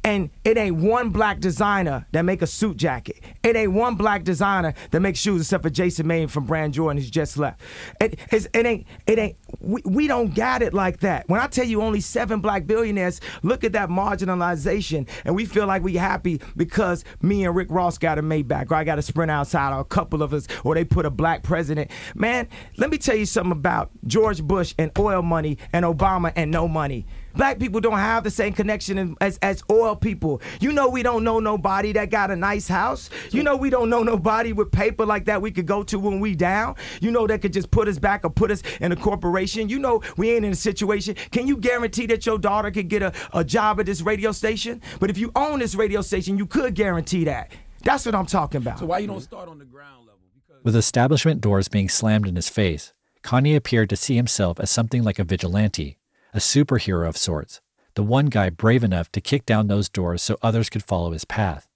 And 0.08 0.30
it 0.42 0.56
ain't 0.56 0.76
one 0.76 1.10
black 1.10 1.38
designer 1.38 2.06
that 2.12 2.22
make 2.22 2.40
a 2.40 2.46
suit 2.46 2.78
jacket. 2.78 3.22
It 3.42 3.56
ain't 3.56 3.74
one 3.74 3.94
black 3.94 4.24
designer 4.24 4.72
that 4.90 5.00
makes 5.00 5.18
shoes 5.18 5.42
except 5.42 5.62
for 5.62 5.68
Jason 5.68 6.06
Mayden 6.06 6.28
from 6.28 6.46
Brand 6.46 6.72
Jordan 6.72 6.96
who's 6.96 7.10
just 7.10 7.36
left. 7.36 7.60
It, 8.00 8.18
it 8.32 8.64
ain't, 8.64 8.86
it 9.06 9.18
ain't, 9.18 9.36
we, 9.60 9.82
we 9.84 10.06
don't 10.06 10.34
got 10.34 10.62
it 10.62 10.72
like 10.72 11.00
that. 11.00 11.28
When 11.28 11.42
I 11.42 11.46
tell 11.46 11.66
you 11.66 11.82
only 11.82 12.00
seven 12.00 12.40
black 12.40 12.66
billionaires, 12.66 13.20
look 13.42 13.64
at 13.64 13.74
that 13.74 13.90
marginalization 13.90 15.06
and 15.26 15.36
we 15.36 15.44
feel 15.44 15.66
like 15.66 15.82
we 15.82 15.96
happy 15.96 16.40
because 16.56 17.04
me 17.20 17.44
and 17.44 17.54
Rick 17.54 17.68
Ross 17.70 17.98
got 17.98 18.18
a 18.18 18.22
Maybach 18.22 18.70
or 18.70 18.76
I 18.76 18.84
got 18.84 18.98
a 18.98 19.02
Sprint 19.02 19.30
outside 19.30 19.76
or 19.76 19.80
a 19.80 19.84
couple 19.84 20.22
of 20.22 20.32
us 20.32 20.46
or 20.64 20.74
they 20.74 20.86
put 20.86 21.04
a 21.04 21.10
black 21.10 21.42
president. 21.42 21.90
Man, 22.14 22.48
let 22.78 22.88
me 22.88 22.96
tell 22.96 23.14
you 23.14 23.26
something 23.26 23.52
about 23.52 23.90
George 24.06 24.42
Bush 24.42 24.74
and 24.78 24.90
oil 24.98 25.20
money 25.20 25.58
and 25.74 25.84
Obama 25.84 26.32
and 26.34 26.50
no 26.50 26.66
money. 26.66 27.04
Black 27.38 27.60
people 27.60 27.80
don't 27.80 27.98
have 27.98 28.24
the 28.24 28.32
same 28.32 28.52
connection 28.52 29.16
as, 29.20 29.38
as 29.42 29.62
oil 29.70 29.94
people. 29.94 30.42
You 30.60 30.72
know 30.72 30.88
we 30.88 31.04
don't 31.04 31.22
know 31.22 31.38
nobody 31.38 31.92
that 31.92 32.10
got 32.10 32.32
a 32.32 32.36
nice 32.36 32.66
house. 32.66 33.10
You 33.30 33.44
know 33.44 33.54
we 33.54 33.70
don't 33.70 33.88
know 33.88 34.02
nobody 34.02 34.52
with 34.52 34.72
paper 34.72 35.06
like 35.06 35.24
that 35.26 35.40
we 35.40 35.52
could 35.52 35.64
go 35.64 35.84
to 35.84 36.00
when 36.00 36.18
we 36.18 36.34
down. 36.34 36.74
You 37.00 37.12
know 37.12 37.28
that 37.28 37.40
could 37.40 37.52
just 37.52 37.70
put 37.70 37.86
us 37.86 37.96
back 37.96 38.24
or 38.24 38.30
put 38.30 38.50
us 38.50 38.64
in 38.80 38.90
a 38.90 38.96
corporation. 38.96 39.68
You 39.68 39.78
know 39.78 40.02
we 40.16 40.32
ain't 40.32 40.44
in 40.44 40.50
a 40.50 40.56
situation. 40.56 41.14
Can 41.30 41.46
you 41.46 41.56
guarantee 41.56 42.06
that 42.06 42.26
your 42.26 42.38
daughter 42.38 42.72
could 42.72 42.88
get 42.88 43.02
a, 43.02 43.12
a 43.32 43.44
job 43.44 43.78
at 43.78 43.86
this 43.86 44.02
radio 44.02 44.32
station? 44.32 44.82
But 44.98 45.08
if 45.08 45.16
you 45.16 45.30
own 45.36 45.60
this 45.60 45.76
radio 45.76 46.02
station, 46.02 46.38
you 46.38 46.46
could 46.46 46.74
guarantee 46.74 47.22
that. 47.26 47.52
That's 47.84 48.04
what 48.04 48.16
I'm 48.16 48.26
talking 48.26 48.58
about. 48.58 48.80
So 48.80 48.86
why 48.86 48.98
you 48.98 49.06
don't 49.06 49.20
start 49.20 49.48
on 49.48 49.60
the 49.60 49.64
ground 49.64 50.06
level? 50.06 50.18
With 50.64 50.74
establishment 50.74 51.40
doors 51.40 51.68
being 51.68 51.88
slammed 51.88 52.26
in 52.26 52.34
his 52.34 52.48
face, 52.48 52.92
Kanye 53.22 53.54
appeared 53.54 53.90
to 53.90 53.96
see 53.96 54.16
himself 54.16 54.58
as 54.58 54.72
something 54.72 55.04
like 55.04 55.20
a 55.20 55.24
vigilante, 55.24 55.97
a 56.34 56.38
superhero 56.38 57.08
of 57.08 57.16
sorts, 57.16 57.60
the 57.94 58.02
one 58.02 58.26
guy 58.26 58.50
brave 58.50 58.84
enough 58.84 59.10
to 59.12 59.20
kick 59.20 59.46
down 59.46 59.66
those 59.66 59.88
doors 59.88 60.22
so 60.22 60.36
others 60.42 60.68
could 60.68 60.84
follow 60.84 61.12
his 61.12 61.24
path. 61.24 61.68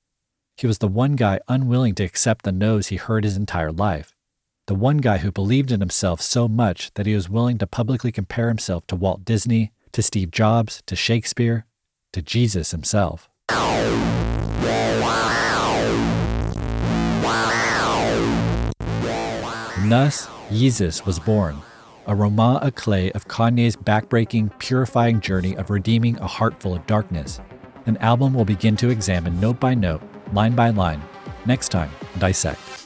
He 0.56 0.66
was 0.66 0.78
the 0.78 0.88
one 0.88 1.16
guy 1.16 1.40
unwilling 1.48 1.94
to 1.96 2.04
accept 2.04 2.44
the 2.44 2.52
no's 2.52 2.88
he 2.88 2.96
heard 2.96 3.24
his 3.24 3.36
entire 3.36 3.72
life, 3.72 4.14
the 4.66 4.74
one 4.74 4.98
guy 4.98 5.18
who 5.18 5.32
believed 5.32 5.72
in 5.72 5.80
himself 5.80 6.20
so 6.20 6.46
much 6.46 6.92
that 6.94 7.06
he 7.06 7.14
was 7.14 7.28
willing 7.28 7.58
to 7.58 7.66
publicly 7.66 8.12
compare 8.12 8.48
himself 8.48 8.86
to 8.86 8.96
Walt 8.96 9.24
Disney, 9.24 9.72
to 9.92 10.02
Steve 10.02 10.30
Jobs, 10.30 10.82
to 10.86 10.94
Shakespeare, 10.94 11.66
to 12.12 12.22
Jesus 12.22 12.70
himself. 12.70 13.28
And 19.82 19.90
thus, 19.90 20.28
Jesus 20.52 21.04
was 21.04 21.18
born, 21.18 21.56
a 22.06 22.14
roman 22.14 22.58
à 22.60 22.74
clef 22.74 23.14
of 23.14 23.28
Kanye's 23.28 23.76
backbreaking, 23.76 24.56
purifying 24.58 25.20
journey 25.20 25.56
of 25.56 25.70
redeeming 25.70 26.18
a 26.18 26.26
heart 26.26 26.60
full 26.60 26.74
of 26.74 26.86
darkness. 26.86 27.40
An 27.86 27.96
album 27.98 28.34
we'll 28.34 28.44
begin 28.44 28.76
to 28.76 28.90
examine 28.90 29.40
note 29.40 29.60
by 29.60 29.74
note, 29.74 30.02
line 30.32 30.54
by 30.54 30.70
line, 30.70 31.02
next 31.46 31.70
time, 31.70 31.90
Dissect. 32.18 32.81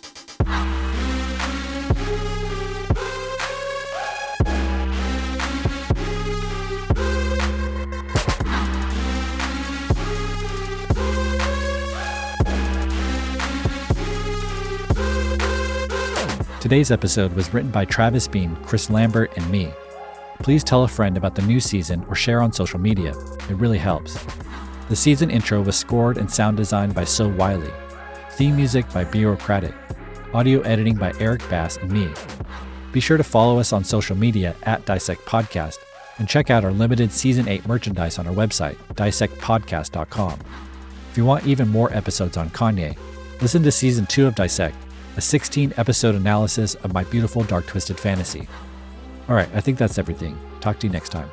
Today's 16.66 16.90
episode 16.90 17.32
was 17.34 17.54
written 17.54 17.70
by 17.70 17.84
Travis 17.84 18.26
Bean, 18.26 18.56
Chris 18.64 18.90
Lambert, 18.90 19.32
and 19.36 19.48
me. 19.52 19.72
Please 20.40 20.64
tell 20.64 20.82
a 20.82 20.88
friend 20.88 21.16
about 21.16 21.36
the 21.36 21.42
new 21.42 21.60
season 21.60 22.04
or 22.08 22.16
share 22.16 22.42
on 22.42 22.52
social 22.52 22.80
media. 22.80 23.14
It 23.48 23.54
really 23.54 23.78
helps. 23.78 24.18
The 24.88 24.96
season 24.96 25.30
intro 25.30 25.62
was 25.62 25.76
scored 25.76 26.18
and 26.18 26.28
sound 26.28 26.56
designed 26.56 26.92
by 26.92 27.04
So 27.04 27.28
Wylie. 27.28 27.70
Theme 28.32 28.56
music 28.56 28.92
by 28.92 29.04
Bureaucratic. 29.04 29.72
Audio 30.34 30.60
editing 30.62 30.96
by 30.96 31.12
Eric 31.20 31.48
Bass 31.48 31.76
and 31.76 31.92
me. 31.92 32.10
Be 32.90 32.98
sure 32.98 33.16
to 33.16 33.22
follow 33.22 33.60
us 33.60 33.72
on 33.72 33.84
social 33.84 34.16
media 34.16 34.56
at 34.64 34.84
Dissect 34.86 35.24
Podcast 35.24 35.78
and 36.18 36.28
check 36.28 36.50
out 36.50 36.64
our 36.64 36.72
limited 36.72 37.12
Season 37.12 37.46
8 37.46 37.68
merchandise 37.68 38.18
on 38.18 38.26
our 38.26 38.34
website, 38.34 38.74
dissectpodcast.com. 38.94 40.40
If 41.12 41.16
you 41.16 41.24
want 41.24 41.46
even 41.46 41.68
more 41.68 41.92
episodes 41.92 42.36
on 42.36 42.50
Kanye, 42.50 42.98
listen 43.40 43.62
to 43.62 43.70
Season 43.70 44.04
2 44.06 44.26
of 44.26 44.34
Dissect 44.34 44.76
a 45.16 45.20
16 45.20 45.74
episode 45.76 46.14
analysis 46.14 46.74
of 46.76 46.92
my 46.92 47.04
beautiful 47.04 47.42
dark 47.44 47.66
twisted 47.66 47.98
fantasy. 47.98 48.46
All 49.28 49.34
right, 49.34 49.48
I 49.54 49.60
think 49.60 49.78
that's 49.78 49.98
everything. 49.98 50.38
Talk 50.60 50.78
to 50.80 50.86
you 50.86 50.92
next 50.92 51.08
time. 51.08 51.30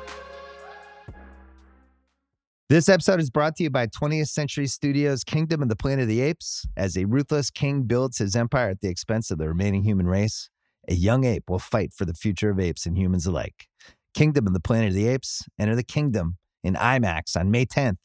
This 2.70 2.88
episode 2.88 3.20
is 3.20 3.28
brought 3.28 3.56
to 3.56 3.62
you 3.62 3.70
by 3.70 3.86
20th 3.88 4.28
Century 4.28 4.66
Studios' 4.66 5.22
Kingdom 5.22 5.62
of 5.62 5.68
the 5.68 5.76
Planet 5.76 6.04
of 6.04 6.08
the 6.08 6.22
Apes. 6.22 6.66
As 6.78 6.96
a 6.96 7.04
ruthless 7.04 7.50
king 7.50 7.82
builds 7.82 8.18
his 8.18 8.34
empire 8.34 8.70
at 8.70 8.80
the 8.80 8.88
expense 8.88 9.30
of 9.30 9.36
the 9.36 9.46
remaining 9.46 9.84
human 9.84 10.06
race, 10.06 10.48
a 10.88 10.94
young 10.94 11.24
ape 11.24 11.44
will 11.48 11.58
fight 11.58 11.92
for 11.92 12.06
the 12.06 12.14
future 12.14 12.50
of 12.50 12.58
apes 12.58 12.86
and 12.86 12.96
humans 12.96 13.26
alike. 13.26 13.68
Kingdom 14.14 14.46
of 14.46 14.54
the 14.54 14.60
Planet 14.60 14.88
of 14.88 14.94
the 14.94 15.08
Apes. 15.08 15.42
Enter 15.58 15.76
the 15.76 15.84
kingdom 15.84 16.38
in 16.62 16.74
IMAX 16.74 17.36
on 17.36 17.50
May 17.50 17.66
10th 17.66 17.98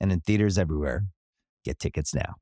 and 0.00 0.12
in 0.12 0.20
theaters 0.20 0.58
everywhere. 0.58 1.06
Get 1.64 1.78
tickets 1.78 2.14
now. 2.14 2.34